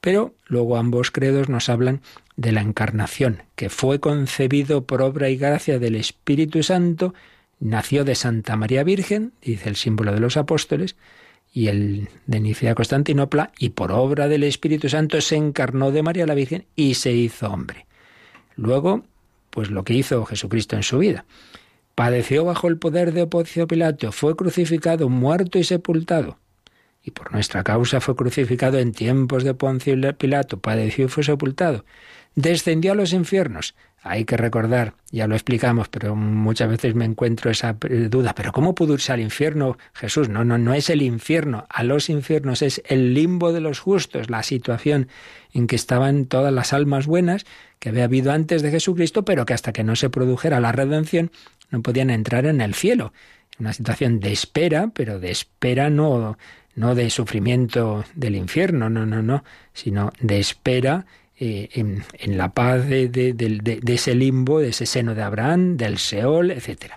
Pero 0.00 0.34
luego 0.46 0.76
ambos 0.76 1.10
credos 1.10 1.48
nos 1.48 1.68
hablan 1.68 2.00
de 2.36 2.52
la 2.52 2.60
encarnación, 2.60 3.42
que 3.54 3.70
fue 3.70 4.00
concebido 4.00 4.84
por 4.84 5.02
obra 5.02 5.30
y 5.30 5.36
gracia 5.36 5.78
del 5.78 5.96
Espíritu 5.96 6.62
Santo, 6.62 7.14
nació 7.60 8.04
de 8.04 8.14
Santa 8.14 8.56
María 8.56 8.84
Virgen, 8.84 9.32
dice 9.40 9.68
el 9.68 9.76
símbolo 9.76 10.12
de 10.12 10.20
los 10.20 10.36
apóstoles, 10.36 10.96
y 11.52 11.68
el 11.68 12.08
de 12.26 12.40
Nicea 12.40 12.74
Constantinopla, 12.74 13.52
y 13.58 13.70
por 13.70 13.92
obra 13.92 14.28
del 14.28 14.44
Espíritu 14.44 14.88
Santo 14.88 15.20
se 15.20 15.36
encarnó 15.36 15.90
de 15.90 16.02
María 16.02 16.26
la 16.26 16.34
Virgen 16.34 16.66
y 16.76 16.94
se 16.94 17.12
hizo 17.12 17.48
hombre. 17.48 17.86
Luego, 18.56 19.04
pues 19.50 19.70
lo 19.70 19.84
que 19.84 19.94
hizo 19.94 20.24
Jesucristo 20.26 20.76
en 20.76 20.82
su 20.82 20.98
vida. 20.98 21.24
Padeció 21.94 22.44
bajo 22.44 22.68
el 22.68 22.76
poder 22.76 23.12
de 23.12 23.22
Oponcio 23.22 23.66
Pilato, 23.66 24.12
fue 24.12 24.36
crucificado, 24.36 25.08
muerto 25.08 25.58
y 25.58 25.64
sepultado 25.64 26.38
y 27.06 27.12
por 27.12 27.32
nuestra 27.32 27.62
causa 27.62 28.00
fue 28.00 28.16
crucificado 28.16 28.78
en 28.78 28.92
tiempos 28.92 29.44
de 29.44 29.54
Poncio 29.54 29.94
Pilato, 30.18 30.58
padeció 30.58 31.04
y 31.04 31.08
fue 31.08 31.22
sepultado. 31.22 31.84
Descendió 32.34 32.92
a 32.92 32.94
los 32.96 33.12
infiernos. 33.12 33.76
Hay 34.02 34.24
que 34.24 34.36
recordar, 34.36 34.94
ya 35.10 35.28
lo 35.28 35.36
explicamos, 35.36 35.88
pero 35.88 36.16
muchas 36.16 36.68
veces 36.68 36.96
me 36.96 37.04
encuentro 37.04 37.50
esa 37.50 37.76
duda, 38.10 38.34
pero 38.34 38.52
¿cómo 38.52 38.74
pudo 38.74 38.94
irse 38.94 39.12
al 39.12 39.20
infierno 39.20 39.78
Jesús? 39.94 40.28
No, 40.28 40.44
no, 40.44 40.58
no 40.58 40.74
es 40.74 40.90
el 40.90 41.00
infierno, 41.00 41.64
a 41.68 41.84
los 41.84 42.10
infiernos 42.10 42.60
es 42.62 42.82
el 42.86 43.14
limbo 43.14 43.52
de 43.52 43.60
los 43.60 43.78
justos, 43.78 44.28
la 44.28 44.42
situación 44.42 45.08
en 45.52 45.68
que 45.68 45.76
estaban 45.76 46.26
todas 46.26 46.52
las 46.52 46.72
almas 46.72 47.06
buenas 47.06 47.46
que 47.78 47.90
había 47.90 48.04
habido 48.04 48.32
antes 48.32 48.62
de 48.62 48.72
Jesucristo, 48.72 49.24
pero 49.24 49.46
que 49.46 49.54
hasta 49.54 49.72
que 49.72 49.84
no 49.84 49.94
se 49.94 50.10
produjera 50.10 50.60
la 50.60 50.72
redención 50.72 51.30
no 51.70 51.82
podían 51.82 52.10
entrar 52.10 52.46
en 52.46 52.60
el 52.60 52.74
cielo. 52.74 53.12
Una 53.58 53.72
situación 53.72 54.20
de 54.20 54.32
espera, 54.32 54.90
pero 54.92 55.18
de 55.18 55.30
espera 55.30 55.88
no 55.88 56.36
no 56.76 56.94
de 56.94 57.10
sufrimiento 57.10 58.04
del 58.14 58.36
infierno, 58.36 58.88
no, 58.88 59.04
no, 59.04 59.22
no, 59.22 59.42
sino 59.72 60.12
de 60.20 60.38
espera 60.38 61.06
eh, 61.38 61.68
en, 61.74 62.38
la 62.38 62.52
paz 62.52 62.86
de, 62.86 63.80
ese 63.86 64.14
limbo, 64.14 64.60
de 64.60 64.68
ese 64.68 64.86
seno 64.86 65.14
de 65.14 65.22
Abraham, 65.22 65.76
del 65.76 65.98
Seol, 65.98 66.50
etc. 66.50 66.92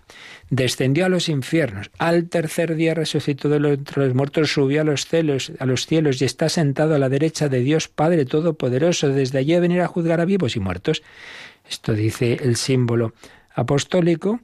Descendió 0.50 1.06
a 1.06 1.10
los 1.10 1.28
infiernos, 1.28 1.92
al 1.98 2.30
tercer 2.30 2.76
día 2.76 2.94
resucitó 2.94 3.50
de 3.50 3.60
los, 3.60 3.80
los 3.96 4.14
muertos, 4.14 4.52
subió 4.52 4.82
a 4.82 4.84
los, 4.84 5.08
a 5.60 5.66
los 5.66 5.86
cielos 5.86 6.22
y 6.22 6.26
está 6.26 6.50
sentado 6.50 6.96
a 6.96 7.00
la 7.00 7.10
derecha 7.10 7.50
de 7.50 7.60
Dios 7.62 7.88
Padre 7.88 8.26
Todopoderoso, 8.26 9.10
desde 9.10 9.40
allí 9.40 9.56
a 9.56 9.60
venir 9.60 9.82
a 9.82 9.88
juzgar 9.88 10.22
a 10.22 10.26
vivos 10.26 10.56
y 10.56 10.60
muertos. 10.60 11.04
Esto 11.70 11.94
dice 11.94 12.40
el 12.42 12.56
símbolo 12.56 13.14
apostólico 13.54 14.40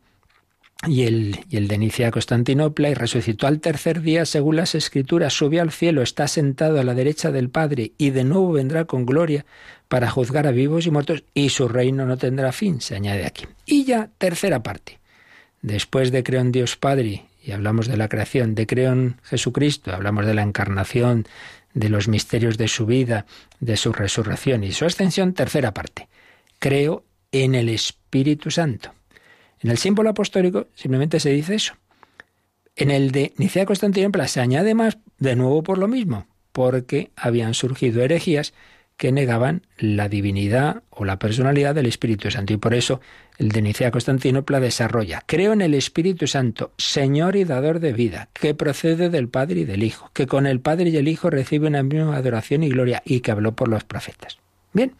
y 0.87 1.03
el, 1.03 1.39
y 1.49 1.59
de 1.59 1.77
Nicea 1.77 2.11
Constantinopla, 2.11 2.89
y 2.89 2.93
resucitó 2.93 3.47
al 3.47 3.59
tercer 3.59 4.01
día 4.01 4.25
según 4.25 4.55
las 4.55 4.75
Escrituras, 4.75 5.33
subió 5.33 5.61
al 5.61 5.71
cielo, 5.71 6.01
está 6.01 6.27
sentado 6.27 6.79
a 6.79 6.83
la 6.83 6.93
derecha 6.93 7.31
del 7.31 7.49
Padre, 7.49 7.93
y 7.97 8.09
de 8.11 8.23
nuevo 8.23 8.53
vendrá 8.53 8.85
con 8.85 9.05
gloria 9.05 9.45
para 9.87 10.09
juzgar 10.09 10.47
a 10.47 10.51
vivos 10.51 10.85
y 10.85 10.91
muertos, 10.91 11.23
y 11.33 11.49
su 11.49 11.67
reino 11.67 12.05
no 12.05 12.17
tendrá 12.17 12.51
fin, 12.51 12.81
se 12.81 12.95
añade 12.95 13.25
aquí. 13.25 13.45
Y 13.65 13.85
ya, 13.85 14.09
tercera 14.17 14.63
parte. 14.63 14.99
Después 15.61 16.11
de 16.11 16.23
creo 16.23 16.41
en 16.41 16.51
Dios 16.51 16.75
Padre, 16.75 17.25
y 17.43 17.51
hablamos 17.51 17.87
de 17.87 17.97
la 17.97 18.09
creación, 18.09 18.55
de 18.55 18.65
creo 18.65 18.91
en 18.91 19.17
Jesucristo, 19.23 19.93
hablamos 19.93 20.25
de 20.25 20.33
la 20.33 20.41
encarnación, 20.41 21.27
de 21.75 21.89
los 21.89 22.07
misterios 22.07 22.57
de 22.57 22.67
su 22.67 22.85
vida, 22.85 23.25
de 23.59 23.77
su 23.77 23.93
resurrección 23.93 24.63
y 24.63 24.71
su 24.71 24.85
ascensión, 24.85 25.33
tercera 25.33 25.73
parte. 25.73 26.07
Creo 26.57 27.03
en 27.31 27.53
el 27.53 27.69
Espíritu 27.69 28.49
Santo. 28.49 28.94
En 29.65 29.71
el 29.71 29.79
símbolo 29.79 30.11
apostólico 30.11 30.67
simplemente 30.75 31.19
se 31.19 31.31
dice 31.31 31.55
eso. 31.55 31.73
En 32.75 32.91
el 32.91 33.09
de 33.09 33.33
Nicea 33.37 33.65
Constantinopla 33.65 34.27
se 34.27 34.39
añade 34.39 34.75
más, 34.75 34.99
de 35.17 35.35
nuevo 35.35 35.63
por 35.63 35.79
lo 35.79 35.87
mismo, 35.87 36.27
porque 36.51 37.09
habían 37.15 37.55
surgido 37.55 38.03
herejías 38.03 38.53
que 38.95 39.11
negaban 39.11 39.63
la 39.79 40.07
divinidad 40.07 40.83
o 40.91 41.03
la 41.03 41.17
personalidad 41.17 41.73
del 41.73 41.87
Espíritu 41.87 42.29
Santo. 42.29 42.53
Y 42.53 42.57
por 42.57 42.75
eso 42.75 43.01
el 43.39 43.49
de 43.49 43.63
Nicea 43.63 43.89
Constantinopla 43.89 44.59
desarrolla, 44.59 45.23
creo 45.25 45.51
en 45.51 45.61
el 45.61 45.73
Espíritu 45.73 46.27
Santo, 46.27 46.71
Señor 46.77 47.35
y 47.35 47.43
dador 47.43 47.79
de 47.79 47.93
vida, 47.93 48.29
que 48.33 48.53
procede 48.53 49.09
del 49.09 49.29
Padre 49.29 49.61
y 49.61 49.65
del 49.65 49.81
Hijo, 49.81 50.11
que 50.13 50.27
con 50.27 50.45
el 50.45 50.59
Padre 50.59 50.91
y 50.91 50.97
el 50.97 51.07
Hijo 51.07 51.31
recibe 51.31 51.65
una 51.65 51.81
misma 51.81 52.17
adoración 52.17 52.61
y 52.61 52.69
gloria, 52.69 53.01
y 53.03 53.21
que 53.21 53.31
habló 53.31 53.55
por 53.55 53.67
los 53.67 53.83
profetas. 53.83 54.37
Bien, 54.73 54.93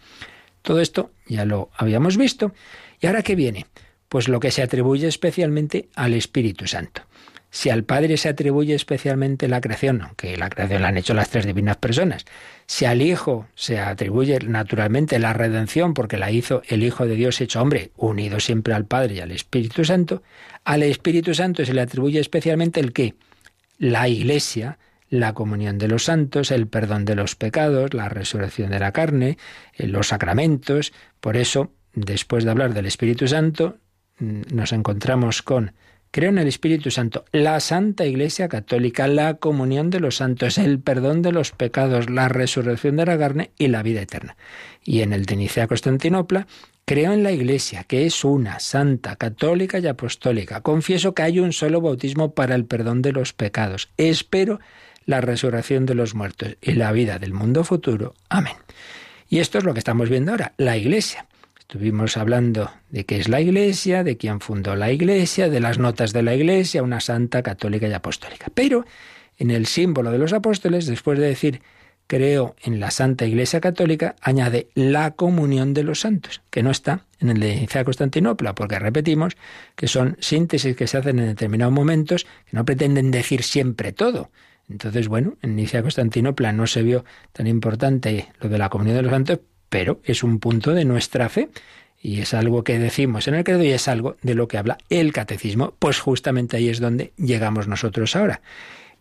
todo 0.64 0.82
esto 0.82 1.12
ya 1.28 1.46
lo 1.46 1.70
habíamos 1.78 2.18
visto. 2.18 2.52
¿Y 3.00 3.06
ahora 3.06 3.22
qué 3.22 3.36
viene? 3.36 3.68
Pues 4.16 4.30
lo 4.30 4.40
que 4.40 4.52
se 4.52 4.62
atribuye 4.62 5.10
especialmente 5.10 5.90
al 5.94 6.14
Espíritu 6.14 6.68
Santo. 6.68 7.02
Si 7.50 7.70
al 7.70 7.84
Padre 7.84 8.16
se 8.16 8.30
atribuye 8.30 8.74
especialmente 8.74 9.50
la 9.50 9.60
creación, 9.60 10.02
aunque 10.02 10.38
la 10.38 10.50
creación 10.50 10.84
la 10.84 10.88
han 10.88 10.98
hecho 10.98 11.14
las 11.14 11.30
tres 11.30 11.46
divinas 11.46 11.76
personas, 11.76 12.24
si 12.66 12.86
al 12.86 13.02
Hijo 13.02 13.48
se 13.56 13.78
atribuye 13.78 14.40
naturalmente 14.40 15.20
la 15.20 15.34
redención, 15.34 15.94
porque 15.94 16.16
la 16.16 16.32
hizo 16.32 16.62
el 16.70 16.84
Hijo 16.84 17.06
de 17.06 17.16
Dios 17.16 17.42
hecho 17.42 17.62
hombre, 17.62 17.92
unido 17.98 18.40
siempre 18.40 18.74
al 18.74 18.86
Padre 18.86 19.16
y 19.16 19.20
al 19.20 19.32
Espíritu 19.32 19.84
Santo, 19.84 20.24
al 20.64 20.84
Espíritu 20.84 21.34
Santo 21.34 21.66
se 21.66 21.74
le 21.74 21.82
atribuye 21.82 22.22
especialmente 22.22 22.80
el 22.80 22.94
qué? 22.94 23.16
La 23.80 24.08
Iglesia, 24.08 24.80
la 25.10 25.34
comunión 25.34 25.78
de 25.78 25.90
los 25.90 26.06
santos, 26.06 26.52
el 26.52 26.68
perdón 26.68 27.04
de 27.04 27.16
los 27.16 27.36
pecados, 27.36 27.94
la 27.94 28.08
resurrección 28.08 28.70
de 28.72 28.80
la 28.80 28.94
carne, 28.94 29.38
eh, 29.74 29.88
los 29.88 30.08
sacramentos. 30.08 30.94
Por 31.20 31.36
eso, 31.36 31.74
después 31.96 32.46
de 32.46 32.52
hablar 32.52 32.74
del 32.74 32.86
Espíritu 32.86 33.28
Santo, 33.28 33.78
nos 34.20 34.72
encontramos 34.74 35.42
con 35.42 35.72
Creo 36.16 36.30
en 36.30 36.38
el 36.38 36.48
Espíritu 36.48 36.92
Santo, 36.92 37.26
la 37.34 37.60
Santa 37.60 38.06
Iglesia 38.06 38.48
Católica, 38.48 39.06
la 39.06 39.34
comunión 39.34 39.90
de 39.90 40.00
los 40.00 40.16
santos, 40.16 40.58
el 40.58 40.80
perdón 40.80 41.22
de 41.22 41.34
los 41.34 41.52
pecados, 41.52 42.10
la 42.10 42.30
resurrección 42.30 42.96
de 42.96 43.06
la 43.06 43.18
carne 43.18 43.52
y 43.58 43.68
la 43.68 43.84
vida 43.84 44.00
eterna. 44.00 44.38
Y 44.82 45.02
en 45.02 45.12
el 45.12 45.26
de 45.26 45.36
Nicea 45.36 45.68
Constantinopla, 45.68 46.48
creo 46.86 47.12
en 47.12 47.22
la 47.22 47.34
Iglesia, 47.34 47.84
que 47.84 48.06
es 48.06 48.24
una, 48.24 48.62
santa, 48.62 49.18
católica 49.18 49.80
y 49.80 49.88
apostólica. 49.88 50.62
Confieso 50.62 51.14
que 51.14 51.24
hay 51.24 51.40
un 51.42 51.52
solo 51.52 51.82
bautismo 51.82 52.34
para 52.34 52.56
el 52.56 52.64
perdón 52.64 53.02
de 53.02 53.12
los 53.12 53.34
pecados. 53.34 53.90
Espero 53.98 54.62
la 55.06 55.20
resurrección 55.20 55.86
de 55.86 55.96
los 55.96 56.16
muertos 56.16 56.56
y 56.62 56.76
la 56.76 56.94
vida 56.94 57.20
del 57.20 57.34
mundo 57.34 57.66
futuro. 57.66 58.14
Amén. 58.30 58.56
Y 59.28 59.40
esto 59.40 59.58
es 59.58 59.66
lo 59.66 59.74
que 59.74 59.80
estamos 59.80 60.08
viendo 60.08 60.32
ahora, 60.32 60.54
la 60.56 60.78
Iglesia. 60.78 61.26
Estuvimos 61.68 62.16
hablando 62.16 62.70
de 62.92 63.06
qué 63.06 63.18
es 63.18 63.28
la 63.28 63.42
Iglesia, 63.42 64.04
de 64.04 64.18
quién 64.18 64.40
fundó 64.40 64.76
la 64.76 64.92
Iglesia, 64.92 65.50
de 65.50 65.60
las 65.60 65.80
notas 65.80 66.14
de 66.14 66.22
la 66.22 66.36
Iglesia, 66.36 66.84
una 66.84 67.00
santa 67.00 67.42
católica 67.42 67.88
y 67.88 67.94
apostólica. 67.94 68.52
Pero 68.54 68.86
en 69.38 69.50
el 69.50 69.66
símbolo 69.66 70.12
de 70.12 70.20
los 70.20 70.32
apóstoles, 70.32 70.86
después 70.86 71.18
de 71.18 71.28
decir 71.28 71.62
creo 72.08 72.56
en 72.62 72.80
la 72.80 72.92
Santa 72.92 73.26
Iglesia 73.26 73.60
Católica, 73.62 74.16
añade 74.22 74.70
la 74.76 75.12
comunión 75.12 75.74
de 75.74 75.82
los 75.82 76.02
santos, 76.02 76.44
que 76.52 76.62
no 76.62 76.70
está 76.70 77.06
en 77.20 77.30
el 77.30 77.40
de 77.40 77.68
Constantinopla, 77.84 78.54
porque 78.54 78.78
repetimos 78.78 79.36
que 79.76 79.88
son 79.88 80.18
síntesis 80.20 80.76
que 80.76 80.86
se 80.86 80.98
hacen 80.98 81.18
en 81.18 81.26
determinados 81.26 81.74
momentos, 81.74 82.26
que 82.46 82.56
no 82.56 82.64
pretenden 82.64 83.10
decir 83.10 83.42
siempre 83.42 83.92
todo. 83.92 84.30
Entonces, 84.70 85.08
bueno, 85.08 85.38
en 85.42 85.56
Nicea 85.56 85.82
Constantinopla 85.82 86.52
no 86.52 86.68
se 86.68 86.84
vio 86.84 87.06
tan 87.34 87.48
importante 87.48 88.30
lo 88.40 88.50
de 88.50 88.58
la 88.58 88.70
comunión 88.70 88.98
de 88.98 89.02
los 89.02 89.12
santos, 89.12 89.40
pero 89.70 90.00
es 90.04 90.24
un 90.24 90.40
punto 90.40 90.74
de 90.74 90.86
nuestra 90.86 91.30
fe 91.30 91.50
y 92.02 92.22
es 92.22 92.34
algo 92.34 92.64
que 92.64 92.78
decimos 92.78 93.28
en 93.28 93.36
el 93.36 93.44
credo 93.44 93.64
y 93.64 93.72
es 93.72 93.88
algo 93.88 94.18
de 94.22 94.36
lo 94.36 94.48
que 94.48 94.58
habla 94.58 94.78
el 94.90 95.12
catecismo, 95.12 95.74
pues 95.80 96.00
justamente 96.00 96.58
ahí 96.58 96.70
es 96.70 96.80
donde 96.80 97.14
llegamos 97.18 97.68
nosotros 97.68 98.16
ahora. 98.16 98.42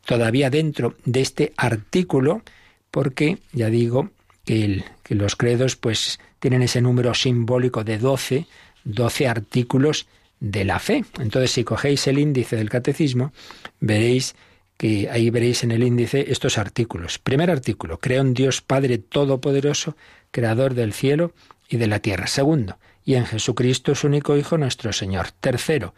Todavía 0.04 0.50
dentro 0.50 0.96
de 1.04 1.20
este 1.20 1.52
artículo, 1.56 2.42
porque 2.90 3.38
ya 3.52 3.68
digo 3.68 4.10
que, 4.44 4.84
que 5.02 5.14
los 5.14 5.36
credos 5.36 5.76
pues 5.76 6.18
tienen 6.40 6.62
ese 6.62 6.80
número 6.80 7.14
simbólico 7.14 7.84
de 7.84 7.98
12, 7.98 8.46
12 8.84 9.28
artículos 9.28 10.06
de 10.40 10.64
la 10.64 10.78
fe. 10.78 11.04
Entonces, 11.18 11.52
si 11.52 11.64
cogéis 11.64 12.06
el 12.06 12.18
índice 12.18 12.56
del 12.56 12.68
catecismo, 12.68 13.32
veréis 13.80 14.34
que 14.76 15.08
ahí 15.10 15.30
veréis 15.30 15.64
en 15.64 15.70
el 15.70 15.82
índice 15.82 16.26
estos 16.28 16.58
artículos. 16.58 17.18
Primer 17.18 17.50
artículo, 17.50 17.98
creo 17.98 18.20
en 18.20 18.34
Dios 18.34 18.60
Padre 18.60 18.98
Todopoderoso, 18.98 19.96
creador 20.30 20.74
del 20.74 20.92
cielo 20.92 21.32
y 21.68 21.76
de 21.76 21.86
la 21.86 22.00
tierra. 22.00 22.26
Segundo, 22.26 22.78
y 23.04 23.14
en 23.14 23.26
Jesucristo 23.26 23.94
su 23.94 24.06
único 24.06 24.36
Hijo 24.36 24.58
nuestro 24.58 24.92
Señor. 24.92 25.30
Tercero, 25.40 25.94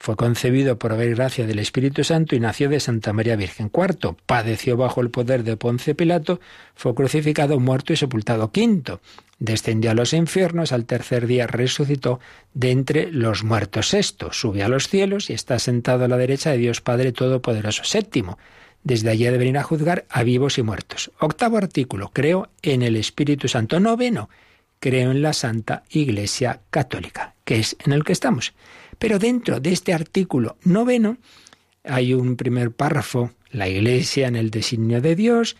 fue 0.00 0.16
concebido 0.16 0.78
por 0.78 0.92
haber 0.92 1.14
gracia 1.14 1.46
del 1.46 1.58
Espíritu 1.58 2.04
Santo 2.04 2.36
y 2.36 2.40
nació 2.40 2.68
de 2.68 2.80
Santa 2.80 3.12
María 3.12 3.36
Virgen. 3.36 3.68
Cuarto, 3.68 4.16
padeció 4.26 4.76
bajo 4.76 5.00
el 5.00 5.10
poder 5.10 5.42
de 5.42 5.56
Ponce 5.56 5.94
Pilato, 5.94 6.40
fue 6.74 6.94
crucificado, 6.94 7.58
muerto 7.58 7.92
y 7.92 7.96
sepultado. 7.96 8.52
Quinto, 8.52 9.00
descendió 9.40 9.90
a 9.90 9.94
los 9.94 10.12
infiernos, 10.12 10.72
al 10.72 10.84
tercer 10.84 11.26
día 11.26 11.46
resucitó 11.46 12.20
de 12.54 12.70
entre 12.70 13.10
los 13.10 13.42
muertos. 13.42 13.88
Sexto, 13.88 14.32
subió 14.32 14.66
a 14.66 14.68
los 14.68 14.88
cielos 14.88 15.30
y 15.30 15.32
está 15.32 15.58
sentado 15.58 16.04
a 16.04 16.08
la 16.08 16.16
derecha 16.16 16.50
de 16.50 16.58
Dios 16.58 16.80
Padre 16.80 17.12
Todopoderoso. 17.12 17.82
Séptimo, 17.82 18.38
desde 18.84 19.10
allí 19.10 19.26
ha 19.26 19.32
de 19.32 19.38
venir 19.38 19.58
a 19.58 19.64
juzgar 19.64 20.06
a 20.08 20.22
vivos 20.22 20.58
y 20.58 20.62
muertos. 20.62 21.10
Octavo 21.18 21.56
artículo, 21.56 22.10
creo 22.12 22.50
en 22.62 22.82
el 22.82 22.94
Espíritu 22.94 23.48
Santo. 23.48 23.80
Noveno, 23.80 24.30
creo 24.78 25.10
en 25.10 25.22
la 25.22 25.32
Santa 25.32 25.82
Iglesia 25.90 26.60
Católica, 26.70 27.34
que 27.44 27.58
es 27.58 27.76
en 27.84 27.92
el 27.92 28.04
que 28.04 28.12
estamos. 28.12 28.54
Pero 28.98 29.18
dentro 29.18 29.60
de 29.60 29.72
este 29.72 29.92
artículo 29.92 30.56
noveno 30.64 31.18
hay 31.84 32.14
un 32.14 32.36
primer 32.36 32.72
párrafo, 32.72 33.30
la 33.50 33.68
Iglesia 33.68 34.28
en 34.28 34.36
el 34.36 34.50
designio 34.50 35.00
de 35.00 35.16
Dios. 35.16 35.56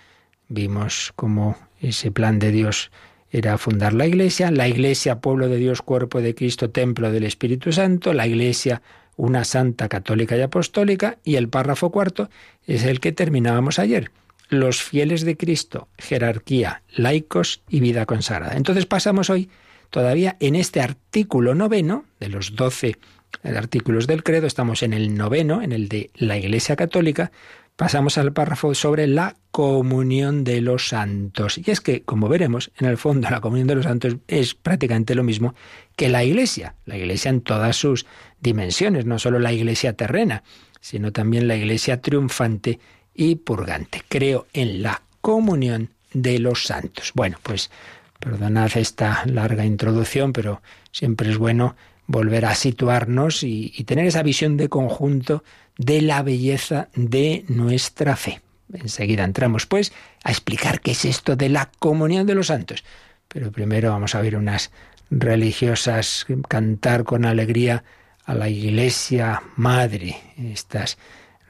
Vimos 0.49 1.13
cómo 1.17 1.57
ese 1.81 2.11
plan 2.11 2.39
de 2.39 2.51
Dios 2.51 2.91
era 3.31 3.59
fundar 3.59 3.93
la 3.93 4.07
Iglesia, 4.07 4.51
la 4.51 4.69
Iglesia, 4.69 5.21
pueblo 5.21 5.49
de 5.49 5.59
Dios, 5.59 5.83
cuerpo 5.83 6.21
de 6.21 6.35
Cristo, 6.35 6.71
templo 6.71 7.13
del 7.13 7.25
Espíritu 7.25 7.73
Santo, 7.73 8.13
la 8.13 8.27
Iglesia, 8.27 8.83
una 9.17 9.45
santa 9.45 9.89
católica 9.89 10.37
y 10.37 10.41
apostólica, 10.41 11.19
y 11.25 11.37
el 11.37 11.49
párrafo 11.49 11.91
cuarto 11.91 12.31
es 12.67 12.85
el 12.85 13.01
que 13.01 13.13
terminábamos 13.13 13.79
ayer. 13.79 14.11
Los 14.49 14.83
fieles 14.83 15.23
de 15.23 15.37
Cristo, 15.37 15.89
jerarquía, 15.99 16.83
laicos 16.95 17.63
y 17.69 17.81
vida 17.81 18.07
consagrada. 18.07 18.57
Entonces 18.57 18.87
pasamos 18.87 19.29
hoy 19.29 19.51
todavía 19.91 20.37
en 20.41 20.55
este 20.55 20.81
artículo 20.81 21.55
noveno 21.55 22.07
de 22.21 22.29
los 22.29 22.57
doce 22.57 22.97
artículos 23.43 24.07
del 24.07 24.23
credo, 24.23 24.47
estamos 24.47 24.83
en 24.83 24.93
el 24.93 25.15
noveno, 25.17 25.63
en 25.63 25.73
el 25.73 25.89
de 25.89 26.11
la 26.15 26.37
Iglesia 26.37 26.77
Católica, 26.77 27.31
pasamos 27.77 28.19
al 28.19 28.33
párrafo 28.33 28.75
sobre 28.75 29.07
la 29.07 29.37
comunión 29.53 30.43
de 30.43 30.61
los 30.61 30.89
santos. 30.89 31.59
Y 31.59 31.71
es 31.71 31.81
que, 31.81 32.03
como 32.03 32.29
veremos, 32.29 32.73
en 32.79 32.89
el 32.89 32.99
fondo 32.99 33.31
la 33.31 33.41
comunión 33.41 33.69
de 33.69 33.77
los 33.77 33.85
santos 33.85 34.17
es 34.27 34.55
prácticamente 34.55 35.15
lo 35.15 35.23
mismo 35.23 35.55
que 35.95 36.09
la 36.09 36.25
Iglesia, 36.25 36.75
la 36.87 36.97
Iglesia 36.97 37.29
en 37.29 37.41
todas 37.41 37.77
sus 37.77 38.05
dimensiones, 38.41 39.07
no 39.07 39.19
solo 39.19 39.39
la 39.39 39.53
Iglesia 39.53 39.93
terrena, 39.93 40.43
sino 40.81 41.13
también 41.13 41.47
la 41.47 41.57
Iglesia 41.57 42.01
triunfante 42.01 42.81
y 43.15 43.37
purgante. 43.37 44.03
Creo 44.09 44.49
en 44.53 44.83
la 44.83 45.03
comunión 45.21 45.91
de 46.13 46.41
los 46.41 46.65
santos. 46.65 47.13
Bueno, 47.15 47.39
pues 47.43 47.71
perdonad 48.19 48.77
esta 48.77 49.23
larga 49.27 49.65
introducción, 49.65 50.33
pero 50.33 50.63
siempre 50.91 51.31
es 51.31 51.39
bueno 51.39 51.77
volver 52.09 52.47
a 52.47 52.55
situarnos 52.55 53.45
y, 53.45 53.85
tener 53.85 54.07
esa 54.07 54.25
visión 54.25 54.57
de 54.57 54.69
conjunto 54.69 55.45
de 55.77 56.03
la 56.03 56.23
belleza 56.23 56.89
de 56.97 57.45
nuestra 57.49 58.17
fe. 58.17 58.41
Enseguida 58.73 59.25
entramos, 59.25 59.67
pues, 59.67 59.93
a 60.25 60.31
explicar 60.31 60.81
qué 60.81 60.91
es 60.91 61.05
esto 61.05 61.37
de 61.37 61.51
la 61.51 61.71
comunión 61.79 62.27
de 62.27 62.35
los 62.35 62.49
santos. 62.49 62.83
Pero 63.29 63.53
primero 63.53 63.91
vamos 63.91 64.15
a 64.15 64.23
ver 64.23 64.37
unas 64.37 64.73
religiosas 65.11 66.27
cantar 66.49 67.05
con 67.05 67.25
alegría 67.25 67.85
a 68.25 68.35
la 68.35 68.49
Iglesia 68.49 69.43
Madre, 69.57 70.17
estas 70.37 70.99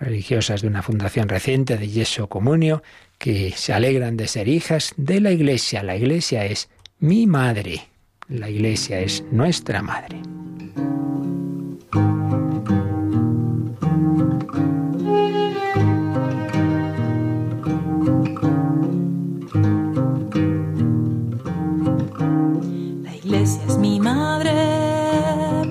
religiosas 0.00 0.62
de 0.62 0.68
una 0.68 0.82
fundación 0.82 1.28
reciente 1.28 1.76
de 1.76 1.88
Yeso 1.88 2.28
Comunio, 2.28 2.82
que 3.18 3.52
se 3.56 3.72
alegran 3.72 4.16
de 4.16 4.28
ser 4.28 4.48
hijas 4.48 4.92
de 4.96 5.20
la 5.20 5.30
Iglesia. 5.30 5.82
La 5.82 5.96
Iglesia 5.96 6.44
es 6.44 6.68
mi 6.98 7.26
madre, 7.26 7.88
la 8.28 8.50
Iglesia 8.50 9.00
es 9.00 9.24
nuestra 9.30 9.82
madre. 9.82 10.20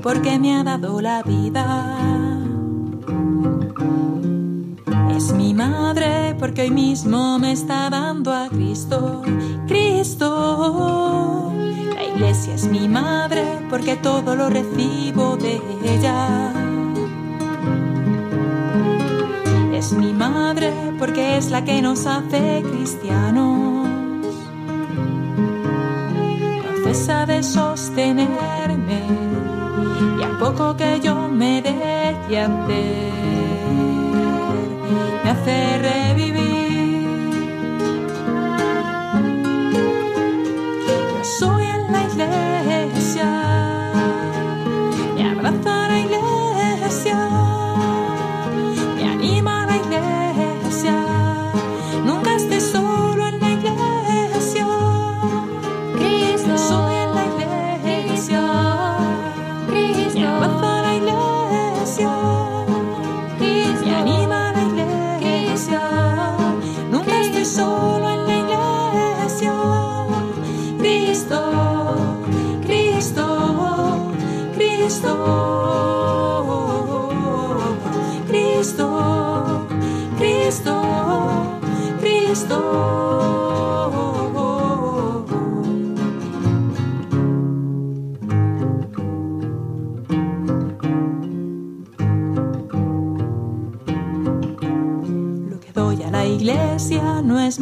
porque 0.08 0.39
me 0.39 0.56
ha 0.56 0.63
dado 0.63 1.02
la 1.02 1.22
vida. 1.22 1.98
Es 5.18 5.34
mi 5.34 5.52
madre 5.52 6.36
porque 6.38 6.62
hoy 6.62 6.70
mismo 6.70 7.40
me 7.40 7.52
está 7.52 7.90
dando 7.90 8.32
a 8.32 8.50
Cristo, 8.50 9.24
Cristo. 9.68 11.52
La 11.96 12.04
iglesia 12.04 12.54
es 12.54 12.68
mi 12.68 12.88
madre 12.88 13.44
porque 13.68 13.96
todo 13.96 14.36
lo 14.36 14.48
recibo 14.48 15.36
de 15.38 15.60
ella. 15.84 16.54
Es 19.74 19.92
mi 19.92 20.13
madre 20.13 20.72
porque 21.00 21.38
es 21.38 21.50
la 21.50 21.63
que 21.63 21.82
nos 21.82 22.06
hace 22.06 22.62
cristianos. 22.72 23.88
No 26.63 26.84
cesa 26.84 27.26
de 27.26 27.42
sostenerme 27.42 29.02
y 30.20 30.24
a 30.24 30.38
poco 30.38 30.78
que 30.78 31.00
yo 31.00 31.28
me 31.28 31.63
deje 31.63 32.40
hacer, 32.40 33.46
me 34.90 35.29
hace 35.29 36.07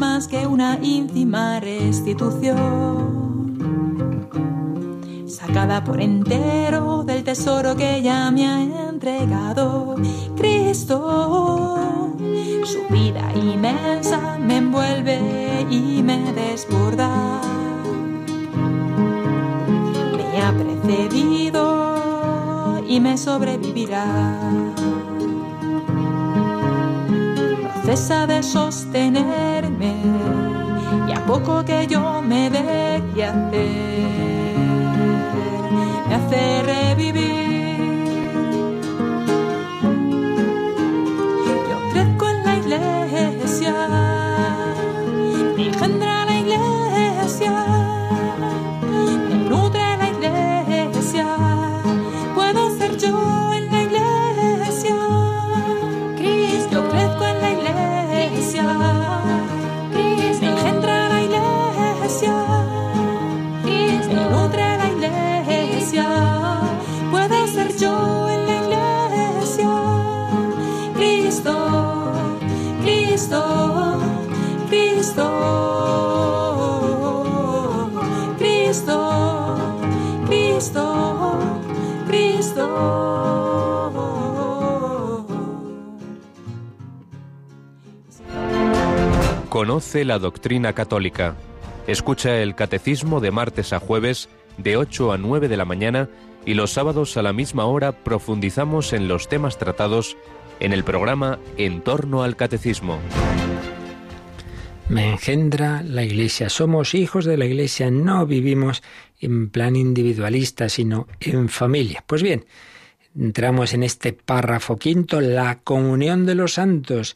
más 0.08 0.28
que 0.28 0.46
una 0.46 0.78
ínfima 0.84 1.60
restitución, 1.60 2.60
sacada 5.28 5.84
por 5.84 6.00
entero 6.00 7.04
del 7.04 7.24
tesoro 7.24 7.76
que 7.76 8.04
ya 8.04 8.30
me 8.30 8.46
ha 8.48 8.62
entregado 8.90 9.96
Cristo. 10.38 12.18
Su 12.72 12.82
vida 12.94 13.32
inmensa 13.36 14.38
me 14.40 14.58
envuelve 14.58 15.66
y 15.72 16.04
me 16.04 16.32
desborda. 16.34 17.10
Me 20.18 20.42
ha 20.42 20.52
precedido 20.52 21.64
y 22.88 23.00
me 23.00 23.18
sobrevivirá. 23.18 24.65
De 27.96 28.44
sostenerme 28.44 29.96
y 31.08 31.12
a 31.14 31.26
poco 31.26 31.64
que 31.64 31.88
yo 31.88 32.22
me 32.22 32.50
deje 32.50 33.24
hacer, 33.24 34.58
me 36.10 36.16
hace 36.16 36.64
revivir. 36.64 37.25
Conoce 89.56 90.04
la 90.04 90.20
doctrina 90.20 90.74
católica. 90.74 91.38
Escucha 91.88 92.42
el 92.42 92.56
catecismo 92.56 93.22
de 93.22 93.32
martes 93.32 93.72
a 93.72 93.80
jueves 93.80 94.28
de 94.58 94.76
8 94.76 95.14
a 95.14 95.18
9 95.18 95.48
de 95.48 95.56
la 95.56 95.64
mañana 95.64 96.10
y 96.46 96.56
los 96.56 96.74
sábados 96.74 97.16
a 97.16 97.22
la 97.22 97.32
misma 97.32 97.64
hora 97.64 97.94
profundizamos 97.94 98.92
en 98.92 99.08
los 99.08 99.30
temas 99.30 99.58
tratados 99.58 100.18
en 100.60 100.74
el 100.74 100.84
programa 100.84 101.40
En 101.56 101.80
torno 101.80 102.22
al 102.22 102.36
catecismo. 102.36 103.00
Me 104.90 105.10
engendra 105.10 105.82
la 105.84 106.04
Iglesia. 106.04 106.50
Somos 106.50 106.94
hijos 106.94 107.24
de 107.24 107.38
la 107.38 107.46
Iglesia, 107.46 107.90
no 107.90 108.26
vivimos 108.26 108.84
en 109.22 109.50
plan 109.50 109.78
individualista, 109.78 110.68
sino 110.68 111.08
en 111.22 111.48
familia. 111.48 112.04
Pues 112.06 112.24
bien, 112.24 112.44
entramos 113.18 113.74
en 113.74 113.84
este 113.84 114.12
párrafo 114.12 114.76
quinto, 114.76 115.22
la 115.22 115.60
comunión 115.60 116.26
de 116.26 116.36
los 116.36 116.56
santos. 116.56 117.16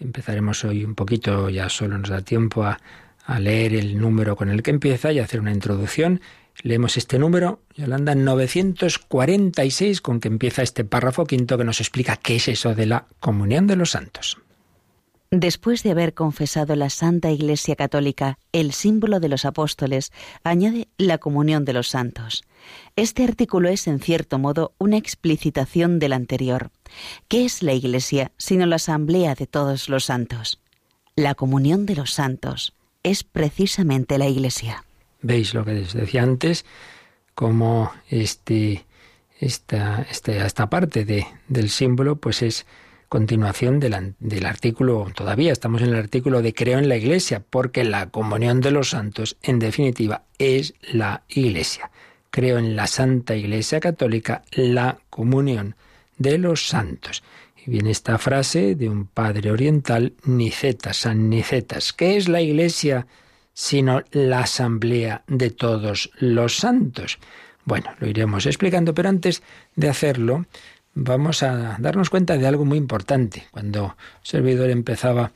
Empezaremos 0.00 0.64
hoy 0.64 0.82
un 0.82 0.94
poquito, 0.94 1.50
ya 1.50 1.68
solo 1.68 1.98
nos 1.98 2.08
da 2.08 2.22
tiempo 2.22 2.64
a, 2.64 2.78
leer 3.38 3.74
el 3.74 3.96
número 4.00 4.34
con 4.34 4.48
el 4.48 4.60
que 4.62 4.72
empieza 4.72 5.12
y 5.12 5.20
hacer 5.20 5.38
una 5.40 5.52
introducción. 5.52 6.20
Leemos 6.62 6.96
este 6.96 7.16
número, 7.16 7.60
Yolanda, 7.76 8.16
946, 8.16 10.00
con 10.00 10.18
que 10.18 10.26
empieza 10.26 10.62
este 10.62 10.84
párrafo 10.84 11.26
quinto 11.26 11.56
que 11.56 11.62
nos 11.62 11.78
explica 11.78 12.16
qué 12.16 12.36
es 12.36 12.48
eso 12.48 12.74
de 12.74 12.86
la 12.86 13.06
comunión 13.20 13.68
de 13.68 13.76
los 13.76 13.90
santos. 13.90 14.38
Después 15.32 15.84
de 15.84 15.92
haber 15.92 16.12
confesado 16.12 16.74
la 16.74 16.90
Santa 16.90 17.30
Iglesia 17.30 17.76
Católica, 17.76 18.40
el 18.50 18.72
símbolo 18.72 19.20
de 19.20 19.28
los 19.28 19.44
apóstoles, 19.44 20.10
añade 20.42 20.88
la 20.98 21.18
comunión 21.18 21.64
de 21.64 21.72
los 21.72 21.86
santos. 21.86 22.42
Este 22.96 23.22
artículo 23.22 23.68
es, 23.68 23.86
en 23.86 24.00
cierto 24.00 24.40
modo, 24.40 24.74
una 24.78 24.96
explicitación 24.96 26.00
del 26.00 26.14
anterior. 26.14 26.72
¿Qué 27.28 27.44
es 27.44 27.62
la 27.62 27.74
Iglesia 27.74 28.32
sino 28.38 28.66
la 28.66 28.76
asamblea 28.76 29.36
de 29.36 29.46
todos 29.46 29.88
los 29.88 30.06
santos? 30.06 30.60
La 31.14 31.36
comunión 31.36 31.86
de 31.86 31.94
los 31.94 32.12
santos 32.12 32.74
es 33.04 33.22
precisamente 33.22 34.18
la 34.18 34.26
Iglesia. 34.26 34.84
¿Veis 35.22 35.54
lo 35.54 35.64
que 35.64 35.74
les 35.74 35.92
decía 35.92 36.24
antes? 36.24 36.64
Como 37.36 37.92
este, 38.08 38.84
esta, 39.38 40.04
este, 40.10 40.44
esta 40.44 40.68
parte 40.68 41.04
de, 41.04 41.24
del 41.46 41.70
símbolo 41.70 42.16
pues 42.16 42.42
es 42.42 42.66
continuación 43.10 43.80
del, 43.80 44.14
del 44.20 44.46
artículo, 44.46 45.08
todavía 45.12 45.50
estamos 45.50 45.82
en 45.82 45.88
el 45.88 45.96
artículo 45.96 46.42
de 46.42 46.54
creo 46.54 46.78
en 46.78 46.88
la 46.88 46.96
Iglesia, 46.96 47.42
porque 47.50 47.82
la 47.82 48.08
comunión 48.08 48.60
de 48.60 48.70
los 48.70 48.90
santos, 48.90 49.36
en 49.42 49.58
definitiva, 49.58 50.22
es 50.38 50.74
la 50.92 51.24
Iglesia. 51.28 51.90
Creo 52.30 52.56
en 52.58 52.76
la 52.76 52.86
Santa 52.86 53.34
Iglesia 53.34 53.80
Católica, 53.80 54.42
la 54.52 55.00
comunión 55.10 55.74
de 56.18 56.38
los 56.38 56.68
santos. 56.68 57.24
Y 57.66 57.70
viene 57.72 57.90
esta 57.90 58.16
frase 58.16 58.76
de 58.76 58.88
un 58.88 59.06
padre 59.06 59.50
oriental, 59.50 60.12
Niceta, 60.24 60.92
San 60.92 61.28
Nicetas. 61.28 61.92
¿Qué 61.92 62.16
es 62.16 62.28
la 62.28 62.40
Iglesia 62.40 63.08
sino 63.52 64.04
la 64.12 64.42
asamblea 64.42 65.24
de 65.26 65.50
todos 65.50 66.12
los 66.20 66.58
santos? 66.58 67.18
Bueno, 67.64 67.90
lo 67.98 68.06
iremos 68.06 68.46
explicando, 68.46 68.94
pero 68.94 69.08
antes 69.08 69.42
de 69.74 69.88
hacerlo, 69.88 70.46
vamos 70.94 71.42
a 71.42 71.76
darnos 71.78 72.10
cuenta 72.10 72.36
de 72.36 72.46
algo 72.46 72.64
muy 72.64 72.78
importante. 72.78 73.44
Cuando 73.50 73.96
el 74.22 74.26
servidor 74.26 74.70
empezaba 74.70 75.32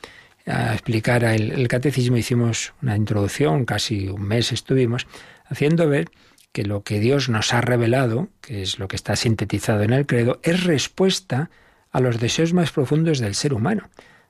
a 0.47 0.75
explicar 0.75 1.25
el, 1.25 1.69
catecismo, 1.69 2.17
hicimos 2.17 2.75
una 2.83 2.97
introducción, 2.97 3.65
casi 3.65 4.09
un 4.09 4.23
mes 4.23 4.53
estuvimos, 4.53 5.07
haciendo 5.47 5.89
ver 5.89 6.11
que 6.53 6.65
lo 6.65 6.83
que 6.83 7.01
Dios 7.01 7.29
nos 7.29 7.53
ha 7.53 7.61
revelado, 7.61 8.29
que 8.41 8.63
es 8.63 8.79
lo 8.79 8.89
que 8.89 8.97
está 8.97 9.17
sintetizado 9.17 9.83
en 9.83 9.93
el 9.93 10.07
credo, 10.07 10.41
es 10.43 10.65
respuesta 10.65 11.51
a 11.91 12.01
los 12.01 12.21
deseos 12.21 12.53
más 12.53 12.71
profundos 12.71 13.19
del 13.19 13.35
ser 13.35 13.55
humano. 13.55 13.89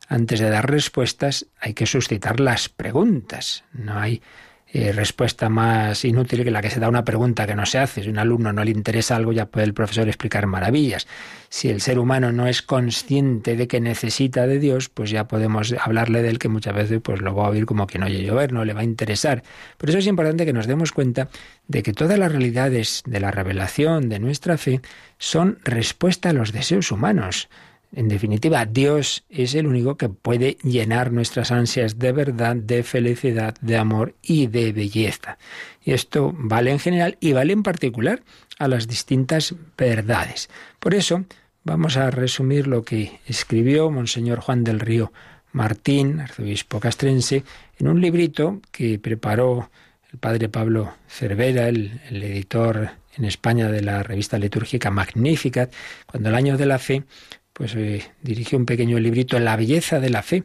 Antes 0.09 0.41
de 0.41 0.51
dar 0.51 0.71
respuestas 0.71 1.47
hay 1.61 1.75
que 1.75 1.87
suscitar 1.87 2.41
las 2.41 2.69
preguntas. 2.69 3.65
No 3.73 3.99
hay 3.99 4.23
eh, 4.77 4.91
respuesta 4.91 5.49
más 5.49 6.05
inútil 6.05 6.43
que 6.43 6.51
la 6.51 6.61
que 6.61 6.69
se 6.69 6.81
da 6.81 6.87
a 6.87 6.89
una 6.89 7.05
pregunta 7.05 7.47
que 7.47 7.55
no 7.55 7.65
se 7.65 7.79
hace. 7.79 8.03
Si 8.03 8.09
un 8.09 8.19
alumno 8.19 8.53
no 8.53 8.65
le 8.65 8.73
interesa 8.73 9.15
algo, 9.15 9.31
ya 9.31 9.47
puede 9.47 9.67
el 9.67 9.73
profesor 9.73 10.09
explicar 10.09 10.49
maravillas. 10.49 11.07
Si 11.49 11.69
el 11.69 11.81
ser 11.81 12.01
humano 12.01 12.33
no 12.33 12.49
es 12.49 12.61
consciente 12.61 13.55
de 13.55 13.69
que 13.69 13.81
necesita 13.81 14.49
de 14.49 14.59
Dios, 14.59 14.89
pues 14.89 15.11
ya 15.11 15.29
podemos 15.29 15.73
hablarle 15.81 16.23
de 16.23 16.31
él 16.31 16.41
que 16.41 16.49
muchas 16.49 16.75
veces 16.75 17.01
pues 17.01 17.21
lo 17.21 17.37
va 17.37 17.47
a 17.47 17.51
oír 17.51 17.67
como 17.67 17.87
que 17.87 18.01
no 18.01 18.07
oye 18.07 18.25
llover, 18.25 18.53
no 18.53 18.65
le 18.65 18.73
va 18.73 18.81
a 18.81 18.85
interesar. 18.85 19.45
Por 19.79 19.91
eso 19.91 19.99
es 19.99 20.09
importante 20.09 20.45
que 20.45 20.53
nos 20.53 20.67
demos 20.67 20.91
cuenta 20.91 21.29
de 21.69 21.85
que 21.85 21.93
todas 21.93 22.19
las 22.19 22.33
realidades 22.33 23.05
de 23.07 23.21
la 23.21 23.31
revelación 23.31 24.09
de 24.09 24.19
nuestra 24.19 24.59
fe 24.59 24.81
son 25.19 25.61
respuesta 25.63 26.31
a 26.31 26.33
los 26.33 26.51
deseos 26.51 26.91
humanos. 26.91 27.49
En 27.97 28.09
definitiva, 28.09 28.67
Dios 28.67 29.25
es 29.31 29.55
el 29.55 29.69
único 29.69 29.97
que 29.97 30.09
puede 30.09 30.59
llenar 30.65 31.13
nuestras 31.13 31.53
ansias 31.53 31.97
de 31.97 32.11
verdad, 32.11 32.57
de 32.57 32.83
felicidad, 32.83 33.55
de 33.61 33.77
amor 33.77 34.17
y 34.21 34.49
de 34.49 34.73
belleza. 34.73 35.39
Y 35.85 35.93
esto 35.93 36.35
vale 36.37 36.73
en 36.73 36.81
general 36.81 37.17
y 37.21 37.33
vale 37.35 37.53
en 37.53 37.63
particular 37.63 38.23
a 38.59 38.67
las 38.67 38.89
distintas 38.89 39.55
verdades. 39.79 40.51
Por 40.81 40.93
eso, 40.95 41.25
vamos 41.63 41.97
a 41.97 42.11
resumir 42.11 42.67
lo 42.67 42.83
que 42.83 43.21
escribió 43.27 43.91
Monseñor 43.91 44.41
Juan 44.41 44.65
del 44.65 44.81
Río 44.81 45.13
Martín, 45.53 46.19
arzobispo 46.19 46.81
castrense, 46.81 47.45
en 47.79 47.87
un 47.87 48.01
librito 48.01 48.61
que 48.73 48.99
preparó 48.99 49.71
el 50.13 50.19
padre 50.19 50.49
Pablo 50.49 50.95
Cervera, 51.07 51.69
el, 51.69 52.01
el 52.11 52.25
editor 52.25 52.91
en 53.17 53.25
España 53.25 53.71
de 53.71 53.83
la 53.83 54.03
revista 54.03 54.37
litúrgica 54.37 54.91
Magnificat, 54.91 55.73
cuando 56.07 56.31
el 56.31 56.35
año 56.35 56.57
de 56.57 56.67
la 56.67 56.81
fe 56.81 57.05
pues 57.55 57.75
eh, 57.77 58.03
dirigió 58.21 58.59
un 58.59 58.67
pequeño 58.67 58.99
librito 58.99 59.39
La 59.39 59.57
belleza 59.57 60.01
de 60.01 60.11
la 60.11 60.23
fe. 60.23 60.45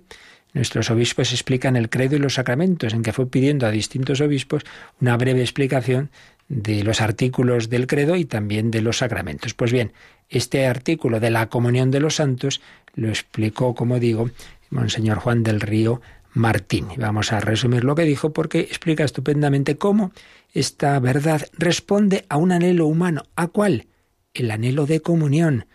Nuestros 0.54 0.90
obispos 0.90 1.32
explican 1.34 1.76
el 1.76 1.90
credo 1.90 2.16
y 2.16 2.20
los 2.20 2.36
sacramentos, 2.36 2.94
en 2.94 3.04
que 3.04 3.14
fue 3.14 3.30
pidiendo 3.30 3.68
a 3.68 3.72
distintos 3.72 4.22
obispos 4.22 4.64
una 5.02 5.18
breve 5.18 5.42
explicación 5.42 6.10
de 6.48 6.84
los 6.84 7.02
artículos 7.02 7.70
del 7.70 7.86
credo 7.86 8.16
y 8.16 8.26
también 8.26 8.72
de 8.72 8.82
los 8.82 9.00
sacramentos. 9.00 9.54
Pues 9.54 9.72
bien, 9.72 9.92
este 10.30 10.66
artículo 10.66 11.20
de 11.20 11.30
la 11.30 11.50
comunión 11.50 11.92
de 11.92 12.00
los 12.00 12.16
santos 12.16 12.62
lo 12.96 13.10
explicó, 13.10 13.76
como 13.76 14.00
digo, 14.00 14.32
Monseñor 14.70 15.20
Juan 15.20 15.44
del 15.44 15.62
Río 15.62 16.02
Martín. 16.34 16.88
Vamos 16.98 17.32
a 17.32 17.40
resumir 17.40 17.84
lo 17.84 17.96
que 17.96 18.04
dijo 18.04 18.34
porque 18.34 18.62
explica 18.62 19.04
estupendamente 19.04 19.78
cómo 19.78 20.12
esta 20.54 21.00
verdad 21.00 21.48
responde 21.54 22.26
a 22.30 22.38
un 22.38 22.52
anhelo 22.52 22.88
humano. 22.88 23.24
¿A 23.36 23.48
cuál? 23.48 23.88
El 24.34 24.52
anhelo 24.52 24.86
de 24.86 25.02
comunión. 25.02 25.66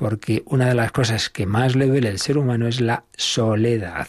Porque 0.00 0.42
una 0.46 0.66
de 0.66 0.74
las 0.74 0.92
cosas 0.92 1.28
que 1.28 1.44
más 1.44 1.76
le 1.76 1.86
duele 1.86 2.08
al 2.08 2.18
ser 2.18 2.38
humano 2.38 2.66
es 2.66 2.80
la 2.80 3.04
soledad. 3.18 4.08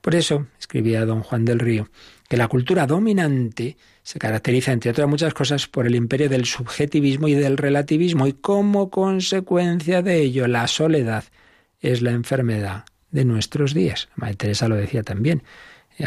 Por 0.00 0.16
eso, 0.16 0.48
escribía 0.58 1.06
don 1.06 1.22
Juan 1.22 1.44
del 1.44 1.60
Río, 1.60 1.88
que 2.28 2.36
la 2.36 2.48
cultura 2.48 2.84
dominante 2.88 3.76
se 4.02 4.18
caracteriza, 4.18 4.72
entre 4.72 4.90
otras 4.90 5.06
muchas 5.06 5.32
cosas, 5.32 5.68
por 5.68 5.86
el 5.86 5.94
imperio 5.94 6.28
del 6.28 6.46
subjetivismo 6.46 7.28
y 7.28 7.34
del 7.34 7.58
relativismo, 7.58 8.26
y 8.26 8.32
como 8.32 8.90
consecuencia 8.90 10.02
de 10.02 10.20
ello, 10.20 10.48
la 10.48 10.66
soledad 10.66 11.22
es 11.78 12.02
la 12.02 12.10
enfermedad 12.10 12.84
de 13.12 13.24
nuestros 13.24 13.72
días. 13.72 14.08
Madre 14.16 14.34
Teresa 14.34 14.66
lo 14.66 14.74
decía 14.74 15.04
también. 15.04 15.44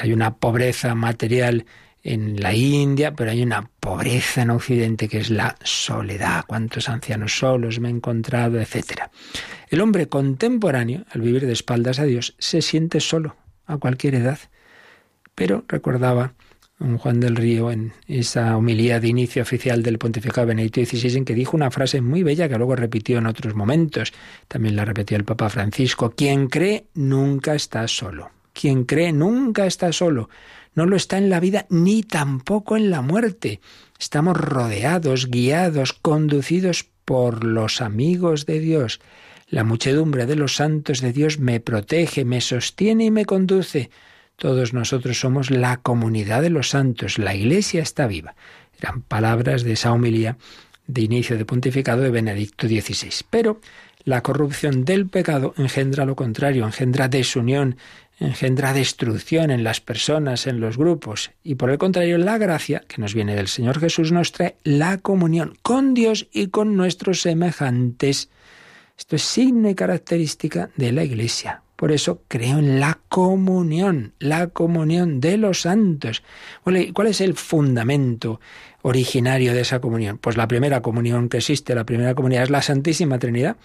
Hay 0.02 0.12
una 0.12 0.36
pobreza 0.36 0.96
material 0.96 1.66
en 2.04 2.42
la 2.42 2.54
India, 2.54 3.14
pero 3.16 3.32
hay 3.32 3.42
una 3.42 3.70
pobreza 3.80 4.42
en 4.42 4.50
Occidente 4.50 5.08
que 5.08 5.20
es 5.20 5.30
la 5.30 5.56
soledad. 5.64 6.44
Cuántos 6.46 6.90
ancianos 6.90 7.38
solos 7.38 7.80
me 7.80 7.88
he 7.88 7.92
encontrado, 7.92 8.60
etcétera. 8.60 9.10
El 9.70 9.82
hombre 9.82 10.08
contemporáneo, 10.08 11.06
al 11.10 11.22
vivir 11.22 11.46
de 11.46 11.54
espaldas 11.54 12.00
a 12.00 12.04
Dios, 12.04 12.36
se 12.38 12.62
siente 12.62 13.00
solo 13.00 13.38
a 13.66 13.78
cualquier 13.78 14.16
edad. 14.16 14.38
Pero 15.34 15.64
recordaba 15.68 16.34
un 16.80 16.98
Juan 16.98 17.20
del 17.22 17.38
Río 17.38 17.72
en 17.72 17.94
esa 18.08 18.58
homilía 18.58 19.00
de 19.00 19.08
inicio 19.08 19.42
oficial 19.42 19.82
del 19.82 19.98
pontificado 19.98 20.48
Benedicto 20.48 20.84
XVI 20.84 21.18
en 21.18 21.26
que 21.26 21.34
dijo 21.34 21.56
una 21.56 21.72
frase 21.72 22.02
muy 22.02 22.24
bella 22.24 22.50
que 22.50 22.58
luego 22.58 22.76
repitió 22.76 23.20
en 23.20 23.28
otros 23.28 23.56
momentos. 23.56 24.12
También 24.50 24.76
la 24.76 24.84
repitió 24.84 25.16
el 25.16 25.24
Papa 25.24 25.50
Francisco. 25.50 26.12
Quien 26.12 26.48
cree 26.48 26.88
nunca 26.94 27.56
está 27.56 27.88
solo. 27.88 28.32
Quien 28.52 28.84
cree 28.84 29.14
nunca 29.14 29.66
está 29.66 29.94
solo. 29.94 30.30
No 30.76 30.86
lo 30.86 30.96
está 30.96 31.18
en 31.18 31.30
la 31.30 31.40
vida 31.40 31.66
ni 31.70 32.04
tampoco 32.04 32.78
en 32.78 32.90
la 32.90 33.02
muerte. 33.02 33.62
Estamos 34.00 34.38
rodeados, 34.38 35.30
guiados, 35.30 35.94
conducidos 35.94 36.86
por 37.06 37.44
los 37.44 37.82
amigos 37.82 38.46
de 38.46 38.60
Dios. 38.60 39.00
La 39.50 39.64
muchedumbre 39.64 40.26
de 40.26 40.36
los 40.36 40.56
santos 40.56 41.02
de 41.02 41.14
Dios 41.14 41.40
me 41.40 41.60
protege, 41.60 42.26
me 42.26 42.42
sostiene 42.42 43.06
y 43.06 43.12
me 43.12 43.26
conduce. 43.26 43.92
Todos 44.36 44.74
nosotros 44.74 45.20
somos 45.20 45.52
la 45.52 45.78
comunidad 45.78 46.42
de 46.42 46.50
los 46.50 46.70
santos, 46.70 47.20
la 47.20 47.36
Iglesia 47.36 47.84
está 47.84 48.08
viva. 48.08 48.36
Eran 48.80 49.02
palabras 49.02 49.64
de 49.64 49.74
esa 49.74 49.92
homilía 49.92 50.38
de 50.88 51.02
inicio 51.02 51.38
de 51.38 51.46
pontificado 51.46 52.02
de 52.02 52.10
Benedicto 52.10 52.68
XVI. 52.68 53.26
Pero 53.30 53.62
la 54.06 54.22
corrupción 54.22 54.84
del 54.84 55.08
pecado 55.08 55.54
engendra 55.58 56.06
lo 56.06 56.16
contrario, 56.16 56.66
engendra 56.66 57.08
desunión, 57.08 57.78
engendra 58.24 58.74
destrucción 58.74 59.52
en 59.52 59.64
las 59.64 59.82
personas, 59.82 60.48
en 60.48 60.60
los 60.60 60.78
grupos. 60.78 61.32
Y 61.44 61.56
por 61.56 61.70
el 61.70 61.78
contrario, 61.78 62.18
la 62.18 62.38
gracia 62.38 62.84
que 62.88 63.02
nos 63.02 63.14
viene 63.14 63.36
del 63.36 63.48
Señor 63.48 63.80
Jesús 63.80 64.12
nos 64.12 64.32
trae 64.32 64.56
la 64.64 64.98
comunión 64.98 65.58
con 65.62 65.94
Dios 65.94 66.28
y 66.32 66.48
con 66.48 66.76
nuestros 66.76 67.22
semejantes. 67.22 68.30
Esto 68.98 69.16
es 69.16 69.24
signo 69.24 69.70
y 69.70 69.76
característica 69.76 70.70
de 70.76 70.92
la 70.92 71.04
Iglesia. 71.04 71.64
Por 71.76 71.92
eso 71.92 72.22
creo 72.28 72.60
en 72.60 72.80
la 72.80 73.00
comunión, 73.10 74.14
la 74.20 74.48
comunión 74.48 75.20
de 75.20 75.38
los 75.38 75.62
santos. 75.62 76.24
¿Cuál 76.64 77.08
es 77.08 77.20
el 77.20 77.34
fundamento 77.34 78.40
originario 78.84 79.54
de 79.54 79.62
esa 79.62 79.82
comunión? 79.82 80.18
Pues 80.18 80.38
la 80.38 80.48
primera 80.48 80.82
comunión 80.82 81.28
que 81.28 81.38
existe, 81.38 81.76
la 81.76 81.86
primera 81.86 82.16
comunidad 82.16 82.44
es 82.44 82.50
la 82.52 82.62
Santísima 82.62 83.20
Trinidad. 83.20 83.58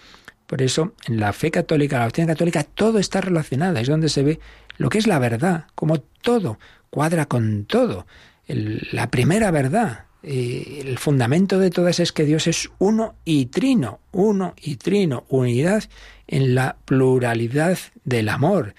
Por 0.49 0.63
eso, 0.63 0.93
en 1.05 1.19
la 1.19 1.31
fe 1.31 1.51
católica, 1.51 1.99
la 1.99 2.05
doctrina 2.05 2.33
católica, 2.33 2.63
todo 2.63 2.97
está 2.97 3.21
relacionado. 3.21 3.77
Es 3.77 3.87
donde 3.87 4.09
se 4.09 4.23
ve 4.23 4.39
lo 4.79 4.89
que 4.89 4.97
es 4.97 5.05
la 5.05 5.19
verdad, 5.19 5.65
como 5.75 5.99
todo 5.99 6.57
cuadra 6.89 7.27
con 7.27 7.65
todo. 7.65 8.07
la 8.47 9.11
primera 9.11 9.51
verdad, 9.51 10.05
eh, 10.23 10.81
el 10.87 10.97
fundamento 10.97 11.59
de 11.59 11.69
todas 11.69 11.99
es 11.99 12.11
que 12.11 12.25
Dios 12.25 12.47
es 12.47 12.71
uno 12.79 13.13
y 13.25 13.45
trino, 13.45 13.99
uno 14.11 14.55
y 14.59 14.77
trino, 14.77 15.23
unidad 15.29 15.83
en 16.25 16.55
la 16.55 16.77
pluralidad 16.83 17.77
del 18.03 18.27
amor. 18.27 18.73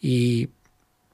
Y 0.00 0.48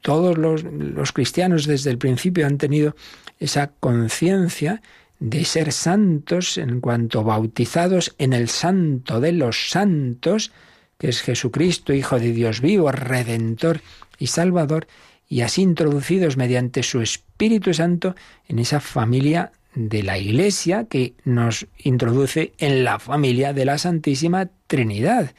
todos 0.01 0.39
los, 0.39 0.63
los 0.63 1.11
cristianos 1.11 1.67
desde 1.67 1.91
el 1.91 1.99
principio 1.99 2.47
han 2.47 2.57
tenido 2.57 2.95
esa 3.41 3.73
conciencia 3.81 4.81
de 5.21 5.45
ser 5.45 5.73
santos 5.73 6.59
en 6.59 6.81
cuanto 6.81 7.25
bautizados 7.25 8.15
en 8.19 8.33
el 8.33 8.49
santo 8.49 9.21
de 9.21 9.33
los 9.33 9.71
santos, 9.71 10.53
que 10.99 11.09
es 11.09 11.23
Jesucristo, 11.23 11.93
Hijo 11.93 12.19
de 12.19 12.33
Dios 12.33 12.61
vivo, 12.61 12.93
Redentor 12.93 13.81
y 14.19 14.29
Salvador, 14.29 14.87
y 15.29 15.43
así 15.43 15.63
introducidos 15.63 16.37
mediante 16.37 16.83
su 16.83 17.01
Espíritu 17.01 17.75
Santo 17.75 18.15
en 18.49 18.59
esa 18.59 18.81
familia 18.81 19.53
de 19.75 20.03
la 20.03 20.19
Iglesia 20.19 20.85
que 20.85 21.15
nos 21.25 21.67
introduce 21.79 22.53
en 22.59 22.85
la 22.85 22.99
familia 22.99 23.53
de 23.53 23.65
la 23.65 23.79
Santísima 23.79 24.51
Trinidad. 24.67 25.33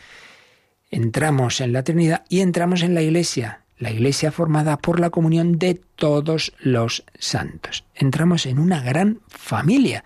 Entramos 0.92 1.62
en 1.62 1.74
la 1.74 1.84
Trinidad 1.84 2.24
y 2.30 2.42
entramos 2.42 2.84
en 2.84 2.94
la 2.94 3.02
Iglesia, 3.02 3.64
la 3.80 3.92
Iglesia 3.92 4.32
formada 4.32 4.78
por 4.78 5.00
la 5.00 5.10
comunión 5.10 5.58
de 5.58 5.82
todos 5.96 6.54
los 6.60 7.04
santos. 7.18 7.86
Entramos 7.96 8.46
en 8.46 8.60
una 8.60 8.82
gran 8.82 9.22
familia 9.28 10.04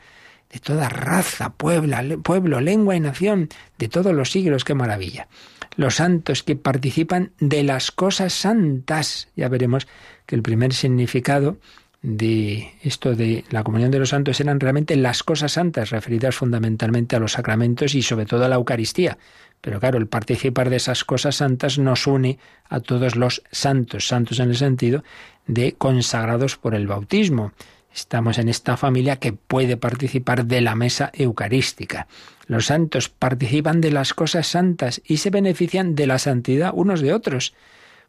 de 0.51 0.59
toda 0.59 0.87
raza, 0.87 1.53
pueblo, 1.53 2.61
lengua 2.61 2.95
y 2.95 2.99
nación, 2.99 3.49
de 3.79 3.89
todos 3.89 4.13
los 4.13 4.31
siglos, 4.31 4.63
qué 4.63 4.75
maravilla. 4.75 5.27
Los 5.75 5.95
santos 5.95 6.43
que 6.43 6.55
participan 6.55 7.31
de 7.39 7.63
las 7.63 7.91
cosas 7.91 8.33
santas. 8.33 9.29
Ya 9.35 9.49
veremos 9.49 9.87
que 10.27 10.35
el 10.35 10.43
primer 10.43 10.73
significado 10.73 11.57
de 12.03 12.73
esto 12.83 13.15
de 13.15 13.45
la 13.49 13.63
comunión 13.63 13.89
de 13.89 13.97
los 13.97 14.09
santos 14.09 14.39
eran 14.41 14.59
realmente 14.59 14.97
las 14.97 15.23
cosas 15.23 15.53
santas, 15.53 15.89
referidas 15.89 16.35
fundamentalmente 16.35 17.15
a 17.15 17.19
los 17.19 17.31
sacramentos 17.31 17.95
y 17.95 18.01
sobre 18.01 18.25
todo 18.25 18.43
a 18.43 18.49
la 18.49 18.55
Eucaristía. 18.55 19.17
Pero 19.61 19.79
claro, 19.79 19.97
el 19.97 20.07
participar 20.07 20.69
de 20.69 20.75
esas 20.75 21.05
cosas 21.05 21.37
santas 21.37 21.79
nos 21.79 22.05
une 22.05 22.37
a 22.65 22.81
todos 22.81 23.15
los 23.15 23.41
santos, 23.51 24.07
santos 24.07 24.41
en 24.41 24.49
el 24.49 24.57
sentido 24.57 25.03
de 25.47 25.75
consagrados 25.75 26.57
por 26.57 26.75
el 26.75 26.87
bautismo. 26.87 27.53
Estamos 27.95 28.37
en 28.37 28.49
esta 28.49 28.75
familia 28.75 29.17
que 29.17 29.31
puede 29.31 29.77
participar 29.77 30.45
de 30.45 30.59
la 30.59 30.75
mesa 30.75 31.09
eucarística. 31.13 32.07
Los 32.47 32.65
santos 32.65 33.07
participan 33.07 33.79
de 33.79 33.91
las 33.91 34.13
cosas 34.13 34.47
santas 34.47 35.01
y 35.05 35.17
se 35.17 35.29
benefician 35.29 35.95
de 35.95 36.07
la 36.07 36.19
santidad 36.19 36.71
unos 36.73 36.99
de 36.99 37.13
otros, 37.13 37.53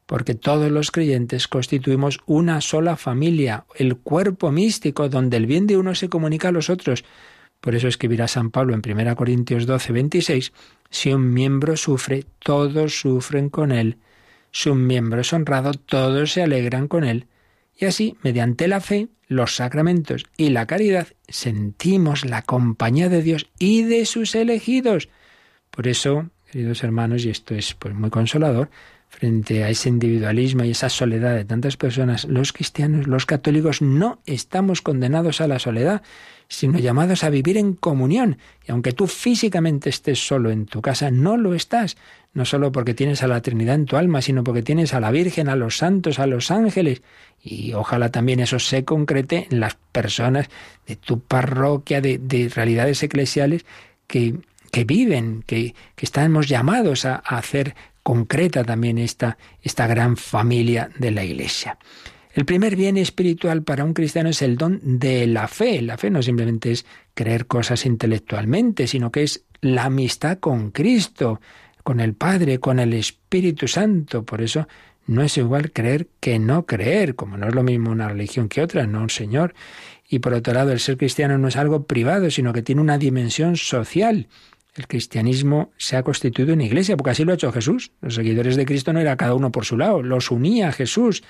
porque 0.07 0.35
todos 0.35 0.71
los 0.71 0.91
creyentes 0.91 1.49
constituimos 1.49 2.21
una 2.27 2.61
sola 2.61 2.97
familia, 2.97 3.65
el 3.75 3.97
cuerpo 3.97 4.53
místico 4.53 5.09
donde 5.09 5.37
el 5.37 5.47
bien 5.47 5.67
de 5.67 5.77
uno 5.77 5.95
se 5.95 6.09
comunica 6.09 6.49
a 6.49 6.53
los 6.53 6.71
otros. 6.71 7.05
Por 7.61 7.75
eso 7.75 7.89
escribirá 7.89 8.29
San 8.29 8.51
Pablo 8.51 8.75
en 8.75 8.83
1 8.85 9.17
Corintios 9.17 9.67
12, 9.67 9.93
26, 9.93 10.53
si 10.91 11.13
un 11.13 11.33
miembro 11.33 11.77
sufre, 11.77 12.25
todos 12.39 13.01
sufren 13.01 13.49
con 13.49 13.73
él. 13.73 13.97
Si 14.53 14.69
un 14.69 14.87
miembro 14.87 15.23
es 15.23 15.33
honrado, 15.33 15.73
todos 15.73 16.33
se 16.33 16.43
alegran 16.43 16.87
con 16.87 17.05
él. 17.05 17.27
Y 17.77 17.87
así, 17.87 18.17
mediante 18.23 18.69
la 18.69 18.81
fe, 18.81 19.09
los 19.27 19.57
sacramentos 19.57 20.27
y 20.37 20.51
la 20.51 20.67
caridad, 20.67 21.09
sentimos 21.27 22.25
la 22.25 22.43
compañía 22.43 23.09
de 23.09 23.23
Dios 23.23 23.51
y 23.59 23.83
de 23.83 24.05
sus 24.05 24.35
elegidos. 24.35 25.09
Por 25.71 25.89
eso, 25.89 26.31
queridos 26.53 26.85
hermanos, 26.85 27.25
y 27.25 27.31
esto 27.31 27.55
es 27.55 27.75
pues 27.75 27.95
muy 27.95 28.11
consolador, 28.11 28.71
frente 29.15 29.65
a 29.65 29.69
ese 29.69 29.89
individualismo 29.89 30.65
y 30.65 30.71
esa 30.71 30.89
soledad 30.89 31.35
de 31.35 31.45
tantas 31.45 31.77
personas, 31.77 32.25
los 32.25 32.53
cristianos, 32.53 33.07
los 33.07 33.27
católicos, 33.27 33.81
no 33.81 34.19
estamos 34.27 34.83
condenados 34.83 35.41
a 35.41 35.47
la 35.47 35.59
soledad, 35.59 36.03
sino 36.49 36.79
llamados 36.79 37.25
a 37.25 37.31
vivir 37.31 37.57
en 37.57 37.75
comunión. 37.75 38.39
Y 38.67 38.73
aunque 38.73 38.93
tú 38.93 39.07
físicamente 39.07 39.89
estés 39.89 40.27
solo 40.27 40.51
en 40.51 40.67
tu 40.67 40.83
casa, 40.83 41.11
no 41.11 41.37
lo 41.37 41.55
estás, 41.55 41.97
no 42.33 42.45
solo 42.45 42.73
porque 42.73 42.95
tienes 42.95 43.23
a 43.23 43.29
la 43.29 43.41
Trinidad 43.41 43.77
en 43.77 43.87
tu 43.87 43.97
alma, 43.97 44.21
sino 44.21 44.43
porque 44.45 44.63
tienes 44.63 44.95
a 44.95 45.01
la 45.01 45.11
Virgen, 45.11 45.49
a 45.49 45.57
los 45.57 45.77
santos, 45.77 46.19
a 46.19 46.27
los 46.27 46.51
ángeles. 46.51 47.03
Y 47.43 47.73
ojalá 47.73 48.11
también 48.11 48.41
eso 48.41 48.59
se 48.59 48.85
concrete 48.85 49.47
en 49.51 49.61
las 49.61 49.77
personas 49.93 50.49
de 50.87 50.97
tu 50.97 51.21
parroquia, 51.21 52.01
de, 52.01 52.51
realidades 52.55 53.03
eclesiales 53.03 53.65
que, 54.07 54.35
que 54.71 54.85
viven, 54.85 55.45
que, 55.47 55.75
que, 55.95 56.05
estamos 56.05 56.49
llamados 56.49 57.05
a, 57.05 57.23
a 57.25 57.39
hacer 57.39 57.75
concreta 58.05 58.63
también 58.63 58.99
esta, 58.99 59.37
esta 59.63 59.89
gran 59.89 60.17
familia 60.17 60.91
de 60.97 61.11
la 61.11 61.25
Iglesia. 61.25 61.79
El 62.35 62.45
primer 62.45 62.77
bien 62.77 62.97
espiritual 62.97 63.63
para 63.63 63.85
un 63.85 63.95
cristiano 63.95 64.29
es 64.29 64.43
el 64.43 64.57
don 64.57 64.81
de 64.83 65.27
la 65.27 65.49
fe. 65.49 65.81
La 65.81 65.97
fe 65.97 66.11
no 66.11 66.23
simplemente 66.23 66.71
es 66.71 66.85
creer 67.15 67.47
cosas 67.47 67.87
intelectualmente, 67.87 68.87
sino 68.87 69.11
que 69.11 69.23
es 69.23 69.45
la 69.61 69.85
amistad 69.85 70.39
con 70.39 70.71
Cristo, 70.71 71.41
con 71.83 72.01
el 72.01 72.15
Padre, 72.15 72.61
con 72.61 72.79
el 72.79 72.93
Espíritu 72.93 73.69
Santo. 73.69 74.25
Por 74.25 74.43
eso 74.43 74.69
no 75.07 75.23
es 75.23 75.39
igual 75.39 75.73
creer 75.73 76.09
que 76.21 76.39
no 76.39 76.67
creer, 76.67 77.15
como 77.15 77.37
no 77.37 77.49
es 77.49 77.55
lo 77.55 77.63
mismo 77.63 77.91
una 77.91 78.09
religión 78.09 78.49
que 78.49 78.63
otra, 78.63 78.87
no, 78.87 79.09
Señor. 79.09 79.55
Y 80.09 80.19
por 80.19 80.35
otro 80.35 80.53
lado, 80.53 80.73
el 80.73 80.81
ser 80.81 80.99
cristiano 80.99 81.39
no 81.39 81.49
es 81.49 81.57
algo 81.57 81.85
privado, 81.85 82.31
sino 82.31 82.53
que 82.53 82.63
tiene 82.63 82.81
una 82.81 82.99
dimensión 82.99 83.57
social. 83.57 84.29
El 84.75 84.89
cristianismo 84.89 85.73
se 85.77 85.97
ha 85.97 86.03
constituido 86.03 86.53
en 86.53 86.61
iglesia, 86.61 86.97
porque 86.97 87.11
así 87.11 87.25
lo 87.25 87.33
ha 87.33 87.37
hecho 87.37 87.53
Jesús. 87.53 87.93
Los 88.01 88.17
seguidores 88.17 88.57
de 88.57 88.67
Cristo 88.67 88.93
no 88.93 89.01
era 89.01 89.17
cada 89.17 89.35
uno 89.35 89.53
por 89.53 89.65
su 89.65 89.77
lado, 89.77 90.03
los 90.03 90.31
unía 90.31 90.69
a 90.69 90.73
Jesús 90.73 91.23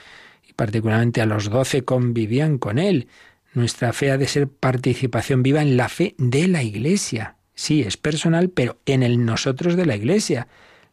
y 0.48 0.54
particularmente 0.54 1.20
a 1.20 1.26
los 1.26 1.50
doce 1.50 1.84
convivían 1.84 2.58
con 2.58 2.78
él. 2.78 3.08
Nuestra 3.52 3.92
fe 3.92 4.10
ha 4.10 4.18
de 4.18 4.26
ser 4.26 4.48
participación 4.48 5.42
viva 5.42 5.62
en 5.62 5.76
la 5.76 5.88
fe 5.88 6.14
de 6.18 6.48
la 6.48 6.62
iglesia. 6.62 7.36
Sí, 7.54 7.82
es 7.82 7.96
personal, 7.96 8.48
pero 8.48 8.78
en 8.86 9.02
el 9.02 9.24
nosotros 9.24 9.76
de 9.76 9.86
la 9.86 9.94
iglesia. 9.94 10.48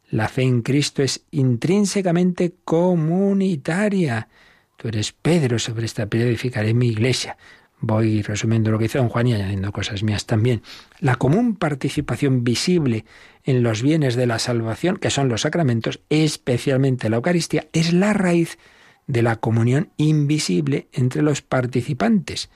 La 0.10 0.28
fe 0.28 0.43
en 0.43 0.62
Cristo 0.62 1.02
es 1.02 1.26
intrínsecamente 1.32 2.54
comunitaria. 2.66 4.28
Tú 4.76 4.89
eres 4.89 5.14
Pedro, 5.14 5.58
sobre 5.58 5.86
esta 5.86 6.06
piedra 6.06 6.28
edificaré 6.28 6.74
mi 6.74 6.89
iglesia. 6.89 7.38
Voy 7.84 8.22
resumiendo 8.22 8.70
lo 8.70 8.78
que 8.78 8.84
dice 8.84 9.00
don 9.00 9.10
Juan 9.10 9.26
y 9.26 9.34
añadiendo 9.34 9.72
cosas 9.72 10.04
mías 10.04 10.28
también. 10.28 10.62
La 11.00 11.16
común 11.16 11.56
participación 11.56 12.44
visible 12.44 13.06
en 13.44 13.64
los 13.64 13.82
bienes 13.82 14.16
de 14.16 14.28
la 14.28 14.38
salvación, 14.38 14.98
que 14.98 15.10
son 15.10 15.30
los 15.30 15.42
sacramentos, 15.42 16.00
especialmente 16.10 17.10
la 17.10 17.16
Eucaristía, 17.16 17.68
es 17.74 17.92
la 17.92 18.14
raíz 18.14 18.60
de 19.08 19.24
la 19.24 19.38
comunión 19.38 19.90
invisible 19.98 20.88
entre 20.94 21.24
los 21.24 21.42
participantes. 21.42 22.52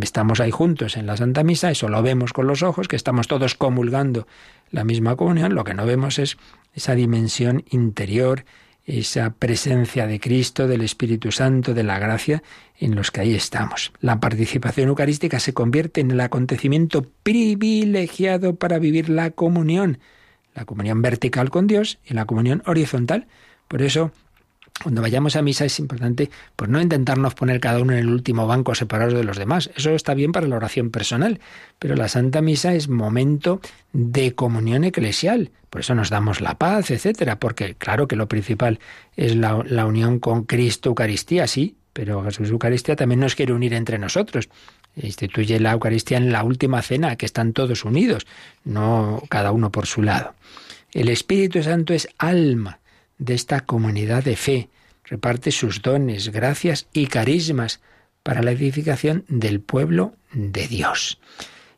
Estamos 0.00 0.38
ahí 0.38 0.52
juntos 0.52 0.96
en 0.96 1.06
la 1.06 1.16
Santa 1.16 1.42
Misa, 1.42 1.72
eso 1.72 1.88
lo 1.88 2.00
vemos 2.00 2.32
con 2.32 2.46
los 2.46 2.62
ojos, 2.62 2.86
que 2.86 2.96
estamos 2.96 3.26
todos 3.26 3.56
comulgando 3.56 4.28
la 4.70 4.84
misma 4.84 5.16
comunión, 5.16 5.54
lo 5.54 5.64
que 5.64 5.74
no 5.74 5.84
vemos 5.84 6.20
es 6.20 6.38
esa 6.74 6.94
dimensión 6.94 7.64
interior, 7.70 8.44
esa 8.88 9.34
presencia 9.34 10.06
de 10.06 10.18
Cristo, 10.18 10.66
del 10.66 10.80
Espíritu 10.80 11.30
Santo, 11.30 11.74
de 11.74 11.82
la 11.82 11.98
gracia 11.98 12.42
en 12.78 12.94
los 12.94 13.10
que 13.10 13.20
ahí 13.20 13.34
estamos. 13.34 13.92
La 14.00 14.18
participación 14.18 14.88
eucarística 14.88 15.38
se 15.38 15.52
convierte 15.52 16.00
en 16.00 16.10
el 16.10 16.20
acontecimiento 16.20 17.06
privilegiado 17.22 18.56
para 18.56 18.78
vivir 18.78 19.10
la 19.10 19.30
comunión, 19.30 19.98
la 20.54 20.64
comunión 20.64 21.02
vertical 21.02 21.50
con 21.50 21.66
Dios 21.66 21.98
y 22.06 22.14
la 22.14 22.24
comunión 22.24 22.62
horizontal. 22.64 23.26
Por 23.68 23.82
eso 23.82 24.10
cuando 24.82 25.02
vayamos 25.02 25.34
a 25.36 25.42
misa 25.42 25.64
es 25.64 25.78
importante 25.80 26.30
pues 26.54 26.70
no 26.70 26.80
intentarnos 26.80 27.34
poner 27.34 27.60
cada 27.60 27.80
uno 27.80 27.92
en 27.92 27.98
el 27.98 28.08
último 28.08 28.46
banco 28.46 28.74
separados 28.74 29.14
de 29.14 29.24
los 29.24 29.36
demás. 29.36 29.70
Eso 29.76 29.90
está 29.90 30.14
bien 30.14 30.32
para 30.32 30.46
la 30.46 30.56
oración 30.56 30.90
personal, 30.90 31.40
pero 31.78 31.96
la 31.96 32.08
Santa 32.08 32.42
Misa 32.42 32.74
es 32.74 32.88
momento 32.88 33.60
de 33.92 34.34
comunión 34.34 34.84
eclesial. 34.84 35.50
Por 35.70 35.80
eso 35.80 35.94
nos 35.94 36.10
damos 36.10 36.40
la 36.40 36.56
paz, 36.56 36.90
etcétera, 36.90 37.38
porque 37.38 37.74
claro 37.74 38.06
que 38.08 38.16
lo 38.16 38.28
principal 38.28 38.78
es 39.16 39.36
la, 39.36 39.62
la 39.66 39.84
unión 39.86 40.18
con 40.18 40.44
Cristo, 40.44 40.90
Eucaristía, 40.90 41.46
sí, 41.46 41.76
pero 41.92 42.22
Jesús 42.22 42.50
Eucaristía 42.50 42.96
también 42.96 43.20
nos 43.20 43.34
quiere 43.34 43.52
unir 43.52 43.74
entre 43.74 43.98
nosotros. 43.98 44.48
Instituye 44.96 45.58
la 45.60 45.72
Eucaristía 45.72 46.16
en 46.16 46.32
la 46.32 46.44
última 46.44 46.80
cena, 46.82 47.16
que 47.16 47.26
están 47.26 47.52
todos 47.52 47.84
unidos, 47.84 48.26
no 48.64 49.22
cada 49.28 49.52
uno 49.52 49.70
por 49.70 49.86
su 49.86 50.02
lado. 50.02 50.34
El 50.92 51.08
Espíritu 51.08 51.62
Santo 51.62 51.92
es 51.92 52.08
alma 52.18 52.78
de 53.18 53.34
esta 53.34 53.60
comunidad 53.60 54.24
de 54.24 54.36
fe. 54.36 54.68
Reparte 55.04 55.50
sus 55.50 55.82
dones, 55.82 56.30
gracias 56.30 56.86
y 56.92 57.06
carismas 57.06 57.80
para 58.22 58.42
la 58.42 58.52
edificación 58.52 59.24
del 59.28 59.60
pueblo 59.60 60.14
de 60.32 60.68
Dios. 60.68 61.18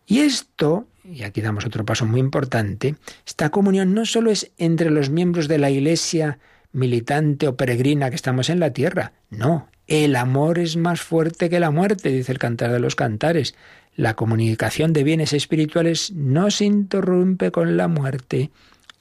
Y 0.06 0.20
esto, 0.20 0.86
y 1.04 1.22
aquí 1.22 1.40
damos 1.40 1.64
otro 1.64 1.84
paso 1.84 2.06
muy 2.06 2.20
importante, 2.20 2.96
esta 3.26 3.50
comunión 3.50 3.94
no 3.94 4.04
solo 4.04 4.30
es 4.30 4.50
entre 4.58 4.90
los 4.90 5.10
miembros 5.10 5.46
de 5.46 5.58
la 5.58 5.70
Iglesia 5.70 6.38
militante 6.72 7.46
o 7.48 7.56
peregrina 7.56 8.10
que 8.10 8.16
estamos 8.16 8.50
en 8.50 8.60
la 8.60 8.72
tierra, 8.72 9.12
no, 9.28 9.68
el 9.90 10.14
amor 10.14 10.60
es 10.60 10.76
más 10.76 11.00
fuerte 11.00 11.50
que 11.50 11.58
la 11.58 11.72
muerte, 11.72 12.10
dice 12.10 12.30
el 12.30 12.38
cantar 12.38 12.70
de 12.70 12.78
los 12.78 12.94
cantares. 12.94 13.56
La 13.96 14.14
comunicación 14.14 14.92
de 14.92 15.02
bienes 15.02 15.32
espirituales 15.32 16.12
no 16.12 16.52
se 16.52 16.64
interrumpe 16.64 17.50
con 17.50 17.76
la 17.76 17.88
muerte. 17.88 18.50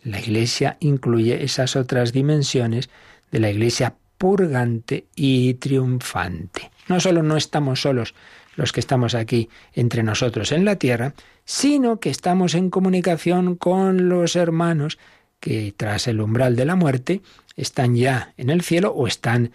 La 0.03 0.19
Iglesia 0.19 0.77
incluye 0.79 1.43
esas 1.43 1.75
otras 1.75 2.13
dimensiones 2.13 2.89
de 3.31 3.39
la 3.39 3.49
Iglesia 3.49 3.95
purgante 4.17 5.07
y 5.15 5.55
triunfante. 5.55 6.71
No 6.87 6.99
solo 6.99 7.23
no 7.23 7.37
estamos 7.37 7.81
solos 7.81 8.13
los 8.55 8.73
que 8.73 8.81
estamos 8.81 9.15
aquí 9.15 9.49
entre 9.73 10.03
nosotros 10.03 10.51
en 10.51 10.65
la 10.65 10.75
tierra, 10.75 11.13
sino 11.45 11.99
que 11.99 12.09
estamos 12.09 12.55
en 12.55 12.69
comunicación 12.69 13.55
con 13.55 14.09
los 14.09 14.35
hermanos 14.35 14.99
que 15.39 15.73
tras 15.75 16.07
el 16.07 16.19
umbral 16.19 16.55
de 16.55 16.65
la 16.65 16.75
muerte 16.75 17.21
están 17.55 17.95
ya 17.95 18.33
en 18.37 18.49
el 18.49 18.61
cielo 18.61 18.91
o 18.91 19.07
están 19.07 19.51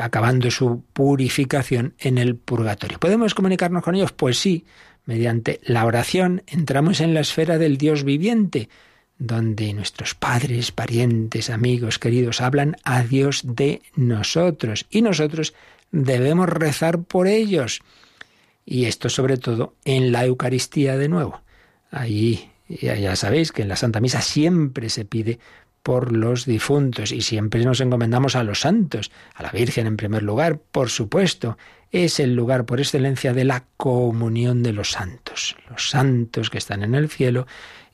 acabando 0.00 0.50
su 0.50 0.82
purificación 0.92 1.94
en 1.98 2.18
el 2.18 2.36
purgatorio. 2.36 2.98
¿Podemos 2.98 3.34
comunicarnos 3.34 3.82
con 3.82 3.94
ellos? 3.94 4.12
Pues 4.12 4.38
sí, 4.38 4.64
mediante 5.04 5.60
la 5.64 5.84
oración 5.84 6.42
entramos 6.46 7.00
en 7.00 7.14
la 7.14 7.20
esfera 7.20 7.58
del 7.58 7.76
Dios 7.76 8.04
viviente, 8.04 8.68
donde 9.18 9.72
nuestros 9.72 10.14
padres, 10.14 10.72
parientes, 10.72 11.50
amigos, 11.50 11.98
queridos 11.98 12.40
hablan 12.40 12.76
a 12.84 13.02
Dios 13.02 13.42
de 13.44 13.82
nosotros 13.94 14.86
y 14.90 15.02
nosotros 15.02 15.54
debemos 15.90 16.48
rezar 16.48 17.02
por 17.02 17.26
ellos. 17.26 17.80
Y 18.64 18.86
esto 18.86 19.08
sobre 19.08 19.36
todo 19.36 19.74
en 19.84 20.12
la 20.12 20.24
Eucaristía 20.24 20.96
de 20.96 21.08
nuevo. 21.08 21.40
Allí 21.90 22.50
ya, 22.68 23.14
sabéis 23.16 23.52
que 23.52 23.62
en 23.62 23.68
la 23.68 23.76
Santa 23.76 24.00
Misa 24.00 24.20
siempre 24.20 24.88
se 24.90 25.04
pide 25.04 25.38
por 25.82 26.10
los 26.10 26.46
difuntos 26.46 27.12
y 27.12 27.20
siempre 27.20 27.64
nos 27.64 27.80
encomendamos 27.80 28.34
a 28.34 28.42
los 28.42 28.60
santos, 28.60 29.12
a 29.34 29.44
la 29.44 29.50
Virgen 29.52 29.86
en 29.86 29.96
primer 29.96 30.24
lugar, 30.24 30.58
por 30.58 30.90
supuesto. 30.90 31.56
Es 31.92 32.18
el 32.18 32.34
lugar 32.34 32.66
por 32.66 32.80
excelencia 32.80 33.32
de 33.32 33.44
la 33.44 33.64
comunión 33.76 34.64
de 34.64 34.72
los 34.72 34.90
santos. 34.90 35.56
Los 35.70 35.88
santos 35.90 36.50
que 36.50 36.58
están 36.58 36.82
en 36.82 36.96
el 36.96 37.08
cielo 37.08 37.46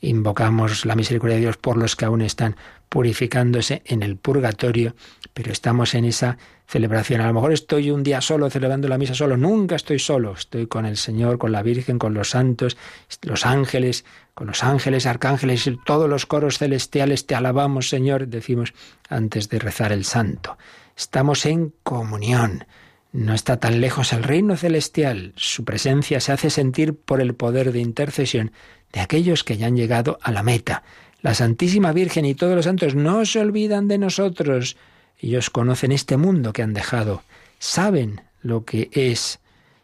invocamos 0.02 0.84
la 0.84 0.96
misericordia 0.96 1.36
de 1.36 1.42
Dios 1.42 1.56
por 1.56 1.76
los 1.76 1.96
que 1.96 2.04
aún 2.04 2.20
están 2.20 2.56
purificándose 2.88 3.82
en 3.86 4.02
el 4.02 4.16
purgatorio, 4.16 4.94
pero 5.32 5.50
estamos 5.50 5.94
en 5.94 6.04
esa 6.04 6.36
celebración. 6.66 7.22
A 7.22 7.28
lo 7.28 7.32
mejor 7.32 7.52
estoy 7.52 7.90
un 7.90 8.02
día 8.02 8.20
solo 8.20 8.50
celebrando 8.50 8.88
la 8.88 8.98
misa 8.98 9.14
solo, 9.14 9.36
nunca 9.36 9.76
estoy 9.76 9.98
solo, 9.98 10.34
estoy 10.34 10.66
con 10.66 10.84
el 10.84 10.98
Señor, 10.98 11.38
con 11.38 11.52
la 11.52 11.62
Virgen, 11.62 11.98
con 11.98 12.12
los 12.12 12.30
santos, 12.30 12.76
los 13.22 13.46
ángeles, 13.46 14.04
con 14.34 14.48
los 14.48 14.62
ángeles, 14.64 15.06
arcángeles, 15.06 15.70
todos 15.86 16.10
los 16.10 16.26
coros 16.26 16.58
celestiales, 16.58 17.26
te 17.26 17.34
alabamos 17.34 17.88
Señor, 17.88 18.28
decimos 18.28 18.74
antes 19.08 19.48
de 19.48 19.58
rezar 19.60 19.92
el 19.92 20.04
santo. 20.04 20.58
Estamos 20.96 21.46
en 21.46 21.72
comunión. 21.82 22.66
No 23.12 23.34
está 23.34 23.58
tan 23.58 23.82
lejos 23.82 24.14
el 24.14 24.22
reino 24.22 24.56
celestial. 24.56 25.34
Su 25.36 25.64
presencia 25.64 26.18
se 26.20 26.32
hace 26.32 26.48
sentir 26.48 26.94
por 26.94 27.20
el 27.20 27.34
poder 27.34 27.70
de 27.72 27.80
intercesión 27.80 28.52
de 28.92 29.00
aquellos 29.00 29.44
que 29.44 29.56
ya 29.56 29.66
han 29.66 29.76
llegado 29.76 30.18
a 30.22 30.30
la 30.30 30.42
meta. 30.42 30.82
La 31.20 31.34
Santísima 31.34 31.92
Virgen 31.92 32.24
y 32.24 32.34
todos 32.34 32.54
los 32.54 32.64
santos 32.64 32.94
no 32.94 33.24
se 33.24 33.38
olvidan 33.38 33.88
de 33.88 33.98
nosotros. 33.98 34.76
Ellos 35.18 35.50
conocen 35.50 35.92
este 35.92 36.16
mundo 36.16 36.52
que 36.52 36.62
han 36.62 36.74
dejado, 36.74 37.22
saben 37.58 38.20
lo 38.42 38.64
que 38.64 38.90
es 38.92 39.38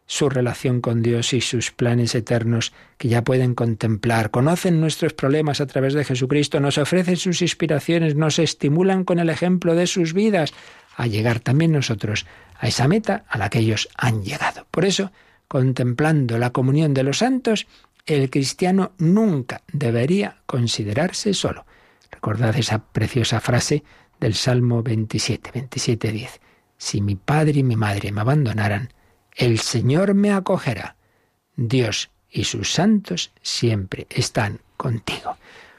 su 0.08 0.30
relación 0.30 0.80
con 0.80 1.02
Dios 1.02 1.34
y 1.34 1.42
sus 1.42 1.70
planes 1.70 2.14
eternos 2.14 2.72
que 2.96 3.08
ya 3.08 3.22
pueden 3.22 3.54
contemplar, 3.54 4.30
conocen 4.30 4.80
nuestros 4.80 5.12
problemas 5.12 5.60
a 5.60 5.66
través 5.66 5.92
de 5.92 6.04
Jesucristo, 6.04 6.60
nos 6.60 6.78
ofrecen 6.78 7.18
sus 7.18 7.42
inspiraciones, 7.42 8.16
nos 8.16 8.38
estimulan 8.38 9.04
con 9.04 9.18
el 9.18 9.28
ejemplo 9.28 9.74
de 9.74 9.86
sus 9.86 10.14
vidas 10.14 10.54
a 10.96 11.06
llegar 11.06 11.40
también 11.40 11.72
nosotros 11.72 12.26
a 12.58 12.66
esa 12.66 12.88
meta 12.88 13.24
a 13.28 13.36
la 13.36 13.50
que 13.50 13.60
ellos 13.60 13.88
han 13.96 14.24
llegado. 14.24 14.66
Por 14.70 14.86
eso, 14.86 15.12
contemplando 15.46 16.38
la 16.38 16.50
comunión 16.50 16.94
de 16.94 17.02
los 17.02 17.18
santos, 17.18 17.66
el 18.08 18.30
cristiano 18.30 18.92
nunca 18.96 19.62
debería 19.70 20.38
considerarse 20.46 21.34
solo. 21.34 21.66
Recordad 22.10 22.56
esa 22.56 22.78
preciosa 22.78 23.38
frase 23.38 23.84
del 24.18 24.34
Salmo 24.34 24.82
27, 24.82 25.50
27, 25.52 26.10
10. 26.10 26.40
Si 26.78 27.02
mi 27.02 27.16
padre 27.16 27.60
y 27.60 27.62
mi 27.62 27.76
madre 27.76 28.10
me 28.10 28.22
abandonaran, 28.22 28.94
el 29.36 29.58
Señor 29.58 30.14
me 30.14 30.32
acogerá. 30.32 30.96
Dios 31.54 32.10
y 32.30 32.44
sus 32.44 32.72
santos 32.72 33.30
siempre 33.42 34.06
están 34.08 34.60
contigo. 34.78 35.36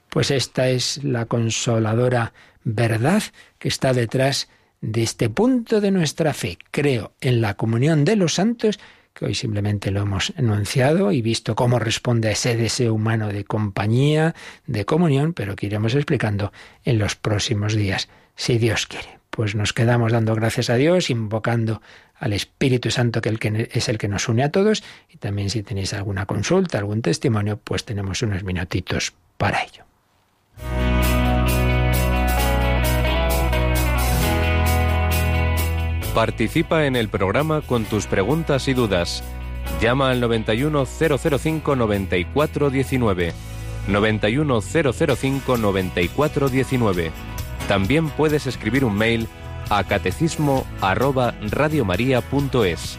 Pues 0.10 0.30
esta 0.30 0.70
es 0.70 1.04
la 1.04 1.26
consoladora 1.26 2.34
verdad 2.64 3.24
que 3.58 3.70
está 3.70 3.94
detrás 3.94 4.50
de 4.82 5.02
este 5.02 5.30
punto 5.30 5.82
de 5.82 5.90
nuestra 5.90 6.34
fe. 6.34 6.60
Creo 6.70 7.14
en 7.22 7.42
la 7.42 7.56
comunión 7.56 8.06
de 8.06 8.16
los 8.16 8.36
santos 8.36 8.80
que 9.20 9.26
hoy 9.26 9.36
simplemente 9.36 9.92
lo 9.92 10.02
hemos 10.02 10.34
enunciado 10.38 11.12
y 11.12 11.22
visto 11.22 11.54
cómo 11.54 11.78
responde 11.78 12.30
a 12.30 12.32
ese 12.32 12.56
deseo 12.56 12.94
humano 12.94 13.28
de 13.28 13.44
compañía, 13.44 14.34
de 14.66 14.86
comunión, 14.86 15.34
pero 15.34 15.58
que 15.58 15.66
iremos 15.66 15.94
explicando 15.94 16.54
en 16.86 17.00
los 17.00 17.18
próximos 17.18 17.76
días, 17.76 18.08
si 18.36 18.58
Dios 18.58 18.88
quiere. 18.88 19.20
Pues 19.30 19.56
nos 19.56 19.74
quedamos 19.74 20.14
dando 20.14 20.34
gracias 20.36 20.70
a 20.70 20.76
Dios, 20.76 21.10
invocando 21.10 21.82
al 22.16 22.32
Espíritu 22.32 22.92
Santo, 22.92 23.22
que, 23.22 23.68
es 23.72 23.90
el 23.90 23.98
que 23.98 24.08
nos 24.08 24.30
une 24.30 24.44
a 24.44 24.52
todos, 24.52 24.84
y 25.10 25.18
también 25.18 25.50
si 25.50 25.64
tenéis 25.64 25.94
alguna 25.94 26.26
consulta, 26.26 26.78
algún 26.78 27.02
testimonio, 27.02 27.60
pues 27.62 27.84
tenemos 27.84 28.22
unos 28.22 28.44
minutitos 28.44 29.14
para 29.38 29.64
ello. 29.64 29.84
Participa 36.14 36.86
en 36.86 36.96
el 36.96 37.08
programa 37.08 37.62
con 37.62 37.86
tus 37.86 38.08
preguntas 38.08 38.68
y 38.68 38.74
dudas. 38.74 39.24
Llama 39.80 40.10
al 40.10 40.20
91 40.20 40.86
005 40.86 41.76
9419. 41.76 43.34
91005 43.88 45.58
9419. 45.58 47.12
También 47.68 48.10
puedes 48.10 48.48
escribir 48.48 48.84
un 48.86 48.96
mail 48.96 49.28
a 49.70 49.84
catecismo 49.84 50.66
arroba 50.82 51.36
radiomaria.es. 51.42 52.98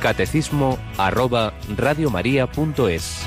Catecismo 0.00 0.78
arroba 0.98 1.54
radiomaria.es. 1.76 3.26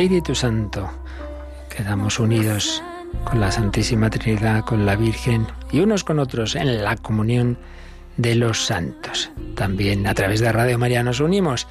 Espíritu 0.00 0.34
Santo. 0.34 0.90
Quedamos 1.68 2.18
unidos 2.18 2.82
con 3.24 3.38
la 3.38 3.52
Santísima 3.52 4.08
Trinidad, 4.08 4.64
con 4.64 4.86
la 4.86 4.96
Virgen 4.96 5.46
y 5.70 5.80
unos 5.80 6.04
con 6.04 6.18
otros 6.18 6.56
en 6.56 6.82
la 6.82 6.96
comunión 6.96 7.58
de 8.16 8.34
los 8.34 8.64
santos. 8.64 9.30
También 9.56 10.06
a 10.06 10.14
través 10.14 10.40
de 10.40 10.50
Radio 10.52 10.78
María 10.78 11.02
nos 11.02 11.20
unimos 11.20 11.66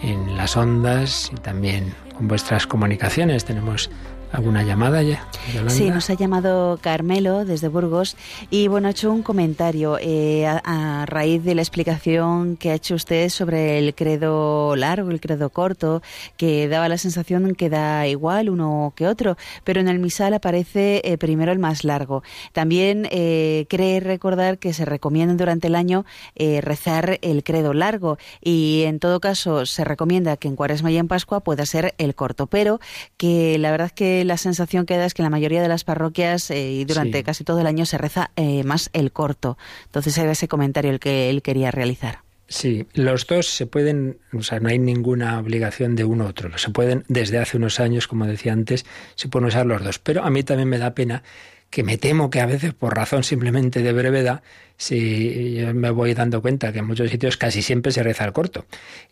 en 0.00 0.36
las 0.36 0.56
ondas 0.56 1.32
y 1.32 1.40
también 1.40 1.92
con 2.16 2.28
vuestras 2.28 2.68
comunicaciones. 2.68 3.44
Tenemos 3.44 3.90
¿Alguna 4.32 4.62
llamada 4.64 5.02
ya? 5.02 5.26
Sí, 5.68 5.90
nos 5.90 6.10
ha 6.10 6.14
llamado 6.14 6.78
Carmelo 6.82 7.44
desde 7.44 7.68
Burgos 7.68 8.16
y 8.50 8.66
bueno, 8.66 8.88
ha 8.88 8.90
hecho 8.90 9.12
un 9.12 9.22
comentario 9.22 9.96
eh, 10.00 10.46
a, 10.46 11.06
raíz 11.06 11.44
de 11.44 11.54
la 11.54 11.62
explicación 11.62 12.56
que 12.56 12.72
ha 12.72 12.74
hecho 12.74 12.96
usted 12.96 13.28
sobre 13.28 13.78
el 13.78 13.94
credo 13.94 14.74
largo, 14.74 15.10
el 15.10 15.20
credo 15.20 15.50
corto, 15.50 16.02
que 16.36 16.66
daba 16.68 16.88
la 16.88 16.98
sensación 16.98 17.54
que 17.54 17.70
da 17.70 18.06
igual 18.08 18.50
uno 18.50 18.92
que 18.96 19.06
otro, 19.06 19.36
pero 19.62 19.80
en 19.80 19.88
el 19.88 20.00
misal 20.00 20.34
aparece 20.34 21.00
eh, 21.04 21.16
primero 21.16 21.52
el 21.52 21.60
más 21.60 21.84
largo. 21.84 22.22
También 22.52 23.08
eh, 23.12 23.66
cree 23.68 24.00
recordar 24.00 24.58
que 24.58 24.72
se 24.72 24.84
recomienda 24.84 25.34
durante 25.34 25.68
el 25.68 25.76
año 25.76 26.04
rezar 26.36 27.18
el 27.22 27.44
credo 27.44 27.72
largo 27.72 28.18
y 28.40 28.82
en 28.86 28.98
todo 28.98 29.20
caso 29.20 29.66
se 29.66 29.84
recomienda 29.84 30.36
que 30.36 30.48
en 30.48 30.56
Cuaresma 30.56 30.90
y 30.90 30.98
en 30.98 31.08
Pascua 31.08 31.40
pueda 31.40 31.64
ser 31.66 31.94
el 31.98 32.14
corto, 32.14 32.46
pero 32.46 32.80
que 33.16 33.58
la 33.58 33.70
verdad 33.70 33.86
es 33.86 33.92
que 33.92 34.15
la 34.24 34.36
sensación 34.36 34.86
que 34.86 34.96
da 34.96 35.04
es 35.04 35.14
que 35.14 35.22
en 35.22 35.26
la 35.26 35.30
mayoría 35.30 35.62
de 35.62 35.68
las 35.68 35.84
parroquias 35.84 36.50
eh, 36.50 36.70
y 36.70 36.84
durante 36.84 37.22
casi 37.22 37.44
todo 37.44 37.60
el 37.60 37.66
año 37.66 37.86
se 37.86 37.98
reza 37.98 38.30
eh, 38.36 38.64
más 38.64 38.90
el 38.92 39.12
corto. 39.12 39.58
Entonces 39.86 40.16
era 40.18 40.32
ese 40.32 40.48
comentario 40.48 40.90
el 40.90 41.00
que 41.00 41.30
él 41.30 41.42
quería 41.42 41.70
realizar. 41.70 42.20
Sí, 42.48 42.86
los 42.94 43.26
dos 43.26 43.48
se 43.48 43.66
pueden, 43.66 44.18
o 44.32 44.42
sea, 44.42 44.60
no 44.60 44.68
hay 44.68 44.78
ninguna 44.78 45.40
obligación 45.40 45.96
de 45.96 46.04
uno 46.04 46.24
u 46.24 46.28
otro. 46.28 46.56
Se 46.58 46.70
pueden, 46.70 47.04
desde 47.08 47.38
hace 47.38 47.56
unos 47.56 47.80
años, 47.80 48.06
como 48.06 48.24
decía 48.26 48.52
antes, 48.52 48.86
se 49.16 49.28
pueden 49.28 49.48
usar 49.48 49.66
los 49.66 49.82
dos. 49.82 49.98
Pero 49.98 50.22
a 50.22 50.30
mí 50.30 50.44
también 50.44 50.68
me 50.68 50.78
da 50.78 50.94
pena 50.94 51.24
que 51.70 51.82
me 51.82 51.98
temo 51.98 52.30
que 52.30 52.40
a 52.40 52.46
veces, 52.46 52.74
por 52.74 52.94
razón 52.94 53.22
simplemente 53.22 53.82
de 53.82 53.92
brevedad, 53.92 54.42
si 54.78 55.54
yo 55.54 55.72
me 55.74 55.90
voy 55.90 56.12
dando 56.14 56.42
cuenta 56.42 56.72
que 56.72 56.80
en 56.80 56.86
muchos 56.86 57.10
sitios 57.10 57.36
casi 57.36 57.62
siempre 57.62 57.92
se 57.92 58.02
reza 58.02 58.24
el 58.24 58.32
corto. 58.32 58.66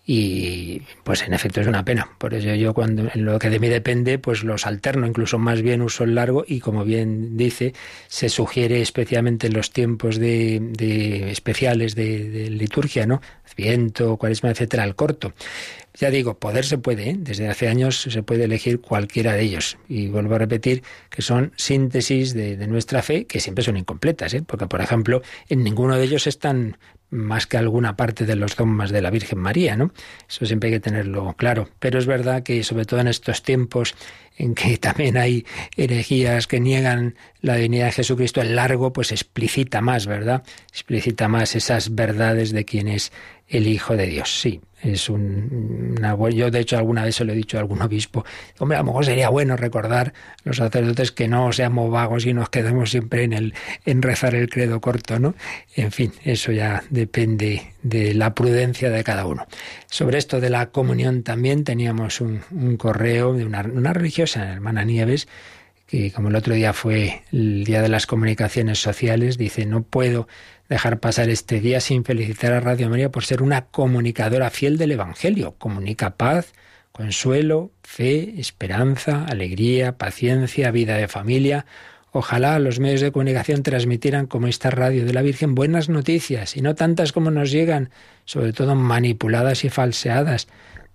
Y 0.07 0.83
pues 1.03 1.23
en 1.23 1.33
efecto 1.33 1.61
es 1.61 1.67
una 1.67 1.85
pena. 1.85 2.11
Por 2.19 2.35
eso 2.35 2.55
yo 2.55 2.75
cuando 2.75 3.11
en 3.13 3.25
lo 3.25 3.39
que 3.39 3.49
de 3.49 3.59
mí 3.59 3.69
depende, 3.69 4.19
pues 4.19 4.45
los 4.45 4.67
alterno, 4.67 5.07
incluso 5.07 5.39
más 5.39 5.63
bien 5.63 5.81
uso 5.81 6.05
el 6.05 6.15
largo 6.15 6.45
y 6.47 6.61
como 6.61 6.85
bien 6.85 7.37
dice, 7.37 7.73
se 8.09 8.29
sugiere 8.29 8.83
especialmente 8.83 9.47
en 9.47 9.55
los 9.55 9.71
tiempos 9.71 10.19
de, 10.19 10.61
de 10.61 11.31
especiales 11.31 11.95
de, 11.95 12.29
de, 12.29 12.51
liturgia, 12.51 13.07
¿no? 13.07 13.23
Viento, 13.57 14.17
cuaresma, 14.17 14.51
etcétera, 14.51 14.85
el 14.85 14.97
corto. 14.97 15.33
Ya 15.97 16.11
digo, 16.11 16.39
poder 16.39 16.65
se 16.65 16.77
puede, 16.77 17.11
¿eh? 17.11 17.17
desde 17.17 17.49
hace 17.49 17.69
años 17.69 18.01
se 18.03 18.23
puede 18.25 18.45
elegir 18.45 18.81
cualquiera 18.81 19.35
de 19.35 19.43
ellos. 19.43 19.79
Y 19.89 20.09
vuelvo 20.09 20.35
a 20.35 20.39
repetir 20.39 20.83
que 21.09 21.23
son 21.23 21.53
síntesis 21.57 22.35
de, 22.35 22.57
nuestra 22.67 23.01
fe 23.01 23.27
que 23.27 23.39
siempre 23.39 23.63
son 23.63 23.77
incompletas, 23.77 24.35
¿eh? 24.35 24.43
porque 24.45 24.67
por 24.67 24.81
ejemplo, 24.81 25.23
en 25.49 25.63
ninguno 25.63 25.97
de 25.97 26.05
ellos 26.05 26.27
están 26.27 26.79
más 27.15 27.47
que 27.47 27.57
alguna 27.57 27.97
parte 27.97 28.27
de 28.27 28.37
los 28.37 28.57
dogmas 28.57 28.91
de 28.91 29.01
la 29.01 29.11
Virgen 29.11 29.39
María, 29.39 29.77
¿no? 29.77 29.93
Eso 30.29 30.45
siempre 30.45 30.69
hay 30.69 30.75
que 30.75 30.81
tenerlo 30.81 31.35
claro. 31.39 31.69
Pero 31.79 31.99
es 31.99 32.07
verdad 32.07 32.43
que 32.43 32.63
sobre 32.65 32.85
todo 32.85 33.01
en 33.01 33.09
estos 33.09 33.43
tiempos 33.43 33.95
en 34.37 34.55
que 34.55 34.77
también 34.79 35.17
hay 35.17 35.47
herejías 35.77 36.47
que 36.47 36.61
niegan 36.61 37.15
la 37.41 37.57
divinidad 37.57 37.87
de 37.87 37.93
Jesucristo, 37.93 38.41
el 38.41 38.57
largo 38.57 38.93
pues 38.93 39.13
explicita 39.13 39.81
más, 39.81 40.07
¿verdad? 40.07 40.43
Explicita 40.71 41.29
más 41.29 41.55
esas 41.55 41.95
verdades 41.95 42.53
de 42.53 42.65
quién 42.65 42.89
es 42.89 43.13
el 43.49 43.69
Hijo 43.69 43.97
de 43.97 44.07
Dios. 44.07 44.41
Sí, 44.41 44.61
es 44.83 45.09
un, 45.09 45.95
una, 45.99 46.17
yo 46.31 46.51
de 46.51 46.61
hecho 46.61 46.79
alguna 46.79 47.05
vez 47.05 47.17
se 47.17 47.25
lo 47.25 47.33
he 47.33 47.37
dicho 47.37 47.57
a 47.57 47.61
algún 47.61 47.83
obispo, 47.83 48.25
hombre, 48.59 48.77
a 48.77 48.81
lo 48.81 48.87
mejor 48.87 49.05
sería 49.05 49.29
bueno 49.29 49.57
recordar 49.57 50.13
los 50.45 50.57
sacerdotes 50.57 51.13
que 51.13 51.29
no 51.29 51.53
seamos 51.53 51.91
vagos 51.91 52.27
y 52.27 52.35
nos 52.35 52.51
quedemos 52.51 52.91
siempre 52.91 53.25
en 53.25 53.33
el 53.33 53.55
en 53.85 54.03
rezar 54.03 54.35
el 54.35 54.49
credo 54.49 54.81
corto, 54.81 55.19
¿no? 55.19 55.35
En 55.77 55.93
fin, 55.93 56.13
eso 56.25 56.53
ya 56.53 56.83
depende 57.05 57.75
de 57.83 58.15
la 58.15 58.35
prudencia 58.35 58.89
de 58.89 59.05
cada 59.05 59.27
uno. 59.27 59.47
Sobre 59.91 60.17
esto 60.17 60.41
de 60.41 60.49
la 60.49 60.71
comunión 60.71 61.23
también 61.23 61.63
teníamos 61.63 62.23
un, 62.23 62.41
correo 62.79 63.35
de 63.35 63.45
una, 63.45 63.61
una 63.61 63.93
religiosa, 63.93 64.53
hermana 64.53 64.85
Nieves, 64.85 65.29
que 65.87 66.11
como 66.13 66.29
el 66.29 66.37
otro 66.37 66.55
día 66.55 66.73
fue 66.73 67.23
el 67.31 67.65
día 67.65 67.83
de 67.83 67.91
las 67.91 68.07
comunicaciones 68.07 68.81
sociales, 68.81 69.37
dice, 69.37 69.67
no 69.67 69.83
puedo 69.83 70.27
dejar 70.71 70.99
pasar 70.99 71.29
este 71.29 71.61
día 71.61 71.81
sin 71.81 72.05
felicitar 72.05 72.55
a 72.55 72.61
Radio 72.61 72.89
María 72.89 73.11
por 73.11 73.25
ser 73.25 73.43
una 73.43 73.67
comunicadora 73.67 74.49
fiel 74.49 74.79
del 74.79 74.93
Evangelio. 74.93 75.57
Comunica 75.59 76.17
paz, 76.17 76.55
consuelo, 76.91 77.71
fe, 77.83 78.41
esperanza, 78.41 79.27
alegría, 79.27 79.99
paciencia, 79.99 80.71
vida 80.71 80.97
de 80.97 81.09
familia. 81.09 81.67
Ojalá 82.17 82.61
los 82.61 82.79
medios 82.79 83.01
de 83.01 83.11
comunicación 83.11 83.65
transmitieran 83.65 84.29
como 84.29 84.47
esta 84.47 84.71
radio 84.71 85.05
de 85.05 85.13
la 85.13 85.21
Virgen 85.21 85.57
buenas 85.57 85.89
noticias 85.89 86.57
y 86.57 86.61
no 86.61 86.77
tantas 86.77 87.11
como 87.11 87.33
nos 87.33 87.51
llegan, 87.51 87.91
sobre 88.25 88.53
todo 88.53 88.77
manipuladas 88.77 89.65
y 89.65 89.69
falseadas. 89.69 90.47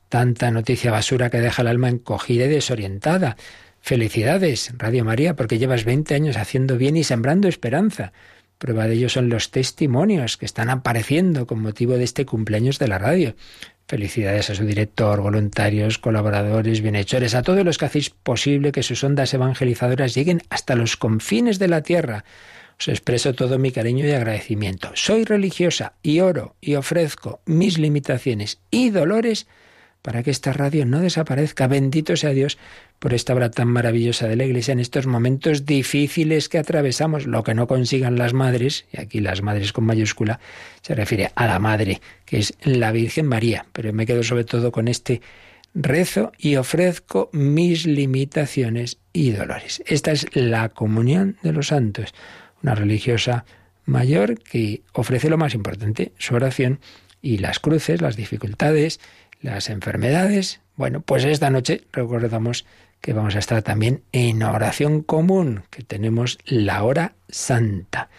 Tanta 0.08 0.50
noticia 0.50 0.92
basura 0.92 1.30
que 1.30 1.42
deja 1.42 1.62
el 1.62 1.68
alma 1.68 1.90
encogida 1.90 2.46
y 2.46 2.48
desorientada. 2.48 3.36
Felicidades, 3.82 4.72
Radio 4.78 5.04
María, 5.04 5.36
porque 5.36 5.60
llevas 5.60 5.84
20 5.84 6.16
años 6.16 6.38
haciendo 6.38 6.78
bien 6.78 6.96
y 6.96 7.04
sembrando 7.04 7.50
esperanza. 7.50 8.14
Prueba 8.58 8.88
de 8.88 8.94
ello 8.94 9.10
son 9.10 9.28
los 9.28 9.52
testimonios 9.52 10.38
que 10.38 10.46
están 10.46 10.70
apareciendo 10.70 11.48
con 11.48 11.62
motivo 11.62 11.98
de 11.98 12.06
este 12.06 12.26
cumpleaños 12.26 12.80
de 12.80 12.88
la 12.88 12.98
radio. 12.98 13.36
Felicidades 13.90 14.52
a 14.52 14.54
su 14.54 14.68
director, 14.68 15.20
voluntarios, 15.20 15.98
colaboradores, 15.98 16.82
bienhechores, 16.82 17.34
a 17.34 17.42
todos 17.42 17.66
los 17.66 17.80
que 17.80 17.86
hacéis 17.86 18.12
posible 18.12 18.72
que 18.72 18.84
sus 18.84 19.04
ondas 19.04 19.34
evangelizadoras 19.34 20.14
lleguen 20.14 20.44
hasta 20.52 20.76
los 20.76 20.96
confines 20.96 21.58
de 21.58 21.70
la 21.70 21.82
tierra. 21.82 22.24
Os 22.80 22.88
expreso 22.88 23.34
todo 23.34 23.58
mi 23.58 23.72
cariño 23.72 24.06
y 24.06 24.12
agradecimiento. 24.12 24.92
Soy 24.94 25.24
religiosa 25.24 25.94
y 26.04 26.20
oro 26.20 26.56
y 26.62 26.76
ofrezco 26.76 27.42
mis 27.48 27.80
limitaciones 27.80 28.60
y 28.70 28.92
dolores 28.92 29.48
para 30.04 30.22
que 30.22 30.30
esta 30.30 30.54
radio 30.54 30.86
no 30.86 31.00
desaparezca. 31.00 31.66
Bendito 31.66 32.16
sea 32.16 32.30
Dios 32.30 32.60
por 33.00 33.14
esta 33.14 33.34
obra 33.34 33.50
tan 33.50 33.70
maravillosa 33.70 34.28
de 34.28 34.36
la 34.36 34.46
Iglesia 34.46 34.74
en 34.74 34.80
estos 34.80 35.08
momentos 35.08 35.66
difíciles 35.66 36.50
que 36.50 36.58
atravesamos. 36.58 37.26
Lo 37.26 37.44
que 37.44 37.56
no 37.56 37.66
consigan 37.66 38.18
las 38.18 38.34
madres, 38.34 38.86
y 38.92 39.00
aquí 39.00 39.22
las 39.22 39.42
madres 39.42 39.72
con 39.72 39.86
mayúscula, 39.86 40.40
se 40.82 40.96
refiere 40.96 41.32
a 41.36 41.48
la 41.48 41.60
madre, 41.60 42.02
que 42.26 42.40
es 42.40 42.54
la 42.64 42.92
Virgen 42.92 43.26
María. 43.26 43.66
Pero 43.72 43.94
me 43.94 44.06
quedo 44.06 44.22
sobre 44.24 44.44
todo 44.44 44.72
con 44.72 44.90
este 44.90 45.22
rezo 45.74 46.34
y 46.38 46.58
ofrezco 46.58 47.30
mis 47.32 47.86
limitaciones 47.86 48.98
y 49.14 49.32
dolores. 49.32 49.82
Esta 49.86 50.12
es 50.12 50.28
la 50.36 50.70
comunión 50.70 51.38
de 51.42 51.54
los 51.54 51.68
santos, 51.68 52.14
una 52.62 52.76
religiosa 52.76 53.46
mayor 53.86 54.40
que 54.40 54.82
ofrece 54.94 55.30
lo 55.30 55.38
más 55.38 55.54
importante, 55.54 56.12
su 56.18 56.36
oración 56.36 56.80
y 57.22 57.38
las 57.38 57.60
cruces, 57.60 58.02
las 58.02 58.16
dificultades, 58.16 59.00
las 59.42 59.70
enfermedades. 59.70 60.62
Bueno, 60.76 61.02
pues 61.02 61.24
esta 61.24 61.50
noche 61.50 61.84
recordamos 61.92 62.66
que 63.02 63.14
vamos 63.14 63.36
a 63.36 63.40
estar 63.40 63.62
también 63.62 64.04
en 64.12 64.44
oración 64.44 65.02
común, 65.02 65.64
que 65.70 65.84
tenemos 65.84 66.38
la 66.46 66.84
hora 66.84 67.14
santa. 67.30 68.10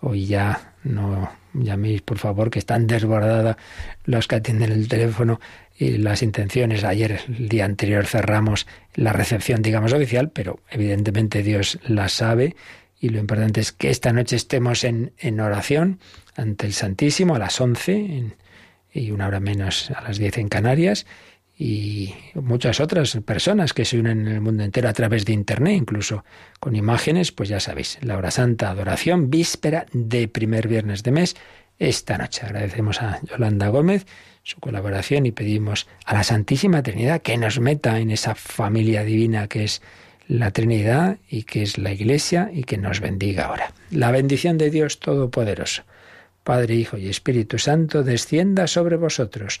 Hoy 0.00 0.26
ya 0.26 0.74
no 0.84 1.30
llaméis, 1.54 2.02
por 2.02 2.18
favor, 2.18 2.50
que 2.50 2.58
están 2.58 2.86
desbordadas 2.86 3.56
los 4.04 4.26
que 4.26 4.36
atienden 4.36 4.72
el 4.72 4.88
teléfono 4.88 5.40
y 5.78 5.98
las 5.98 6.22
intenciones. 6.22 6.84
Ayer, 6.84 7.20
el 7.28 7.48
día 7.48 7.64
anterior, 7.64 8.06
cerramos 8.06 8.66
la 8.94 9.12
recepción, 9.12 9.62
digamos, 9.62 9.92
oficial, 9.92 10.30
pero 10.30 10.60
evidentemente 10.70 11.42
Dios 11.42 11.78
la 11.86 12.08
sabe 12.08 12.56
y 13.00 13.08
lo 13.08 13.18
importante 13.18 13.60
es 13.60 13.72
que 13.72 13.90
esta 13.90 14.12
noche 14.12 14.36
estemos 14.36 14.84
en, 14.84 15.12
en 15.18 15.40
oración 15.40 15.98
ante 16.36 16.66
el 16.66 16.72
Santísimo 16.72 17.34
a 17.34 17.38
las 17.38 17.60
11 17.60 17.92
en, 17.92 18.34
y 18.92 19.10
una 19.10 19.26
hora 19.26 19.40
menos 19.40 19.90
a 19.90 20.02
las 20.02 20.18
10 20.18 20.38
en 20.38 20.48
Canarias 20.48 21.06
y 21.58 22.14
muchas 22.34 22.80
otras 22.80 23.16
personas 23.24 23.72
que 23.72 23.84
se 23.84 23.98
unen 23.98 24.22
en 24.22 24.28
el 24.28 24.40
mundo 24.40 24.64
entero 24.64 24.88
a 24.88 24.92
través 24.92 25.24
de 25.24 25.32
Internet, 25.32 25.76
incluso 25.76 26.24
con 26.60 26.74
imágenes, 26.74 27.32
pues 27.32 27.48
ya 27.48 27.60
sabéis, 27.60 27.98
la 28.00 28.16
hora 28.16 28.30
santa, 28.30 28.70
adoración, 28.70 29.30
víspera 29.30 29.86
de 29.92 30.28
primer 30.28 30.68
viernes 30.68 31.02
de 31.02 31.12
mes, 31.12 31.36
esta 31.78 32.18
noche. 32.18 32.42
Agradecemos 32.44 33.02
a 33.02 33.20
Yolanda 33.22 33.68
Gómez 33.68 34.06
su 34.42 34.58
colaboración 34.60 35.26
y 35.26 35.32
pedimos 35.32 35.86
a 36.04 36.14
la 36.14 36.24
Santísima 36.24 36.82
Trinidad 36.82 37.22
que 37.22 37.36
nos 37.38 37.60
meta 37.60 37.98
en 37.98 38.10
esa 38.10 38.34
familia 38.34 39.04
divina 39.04 39.46
que 39.48 39.64
es 39.64 39.82
la 40.26 40.50
Trinidad 40.50 41.18
y 41.28 41.44
que 41.44 41.62
es 41.62 41.78
la 41.78 41.92
Iglesia 41.92 42.50
y 42.52 42.64
que 42.64 42.78
nos 42.78 43.00
bendiga 43.00 43.46
ahora. 43.46 43.72
La 43.90 44.10
bendición 44.10 44.58
de 44.58 44.70
Dios 44.70 44.98
Todopoderoso. 45.00 45.82
Padre, 46.44 46.74
Hijo 46.74 46.96
y 46.96 47.08
Espíritu 47.08 47.58
Santo, 47.58 48.02
descienda 48.02 48.66
sobre 48.66 48.96
vosotros. 48.96 49.60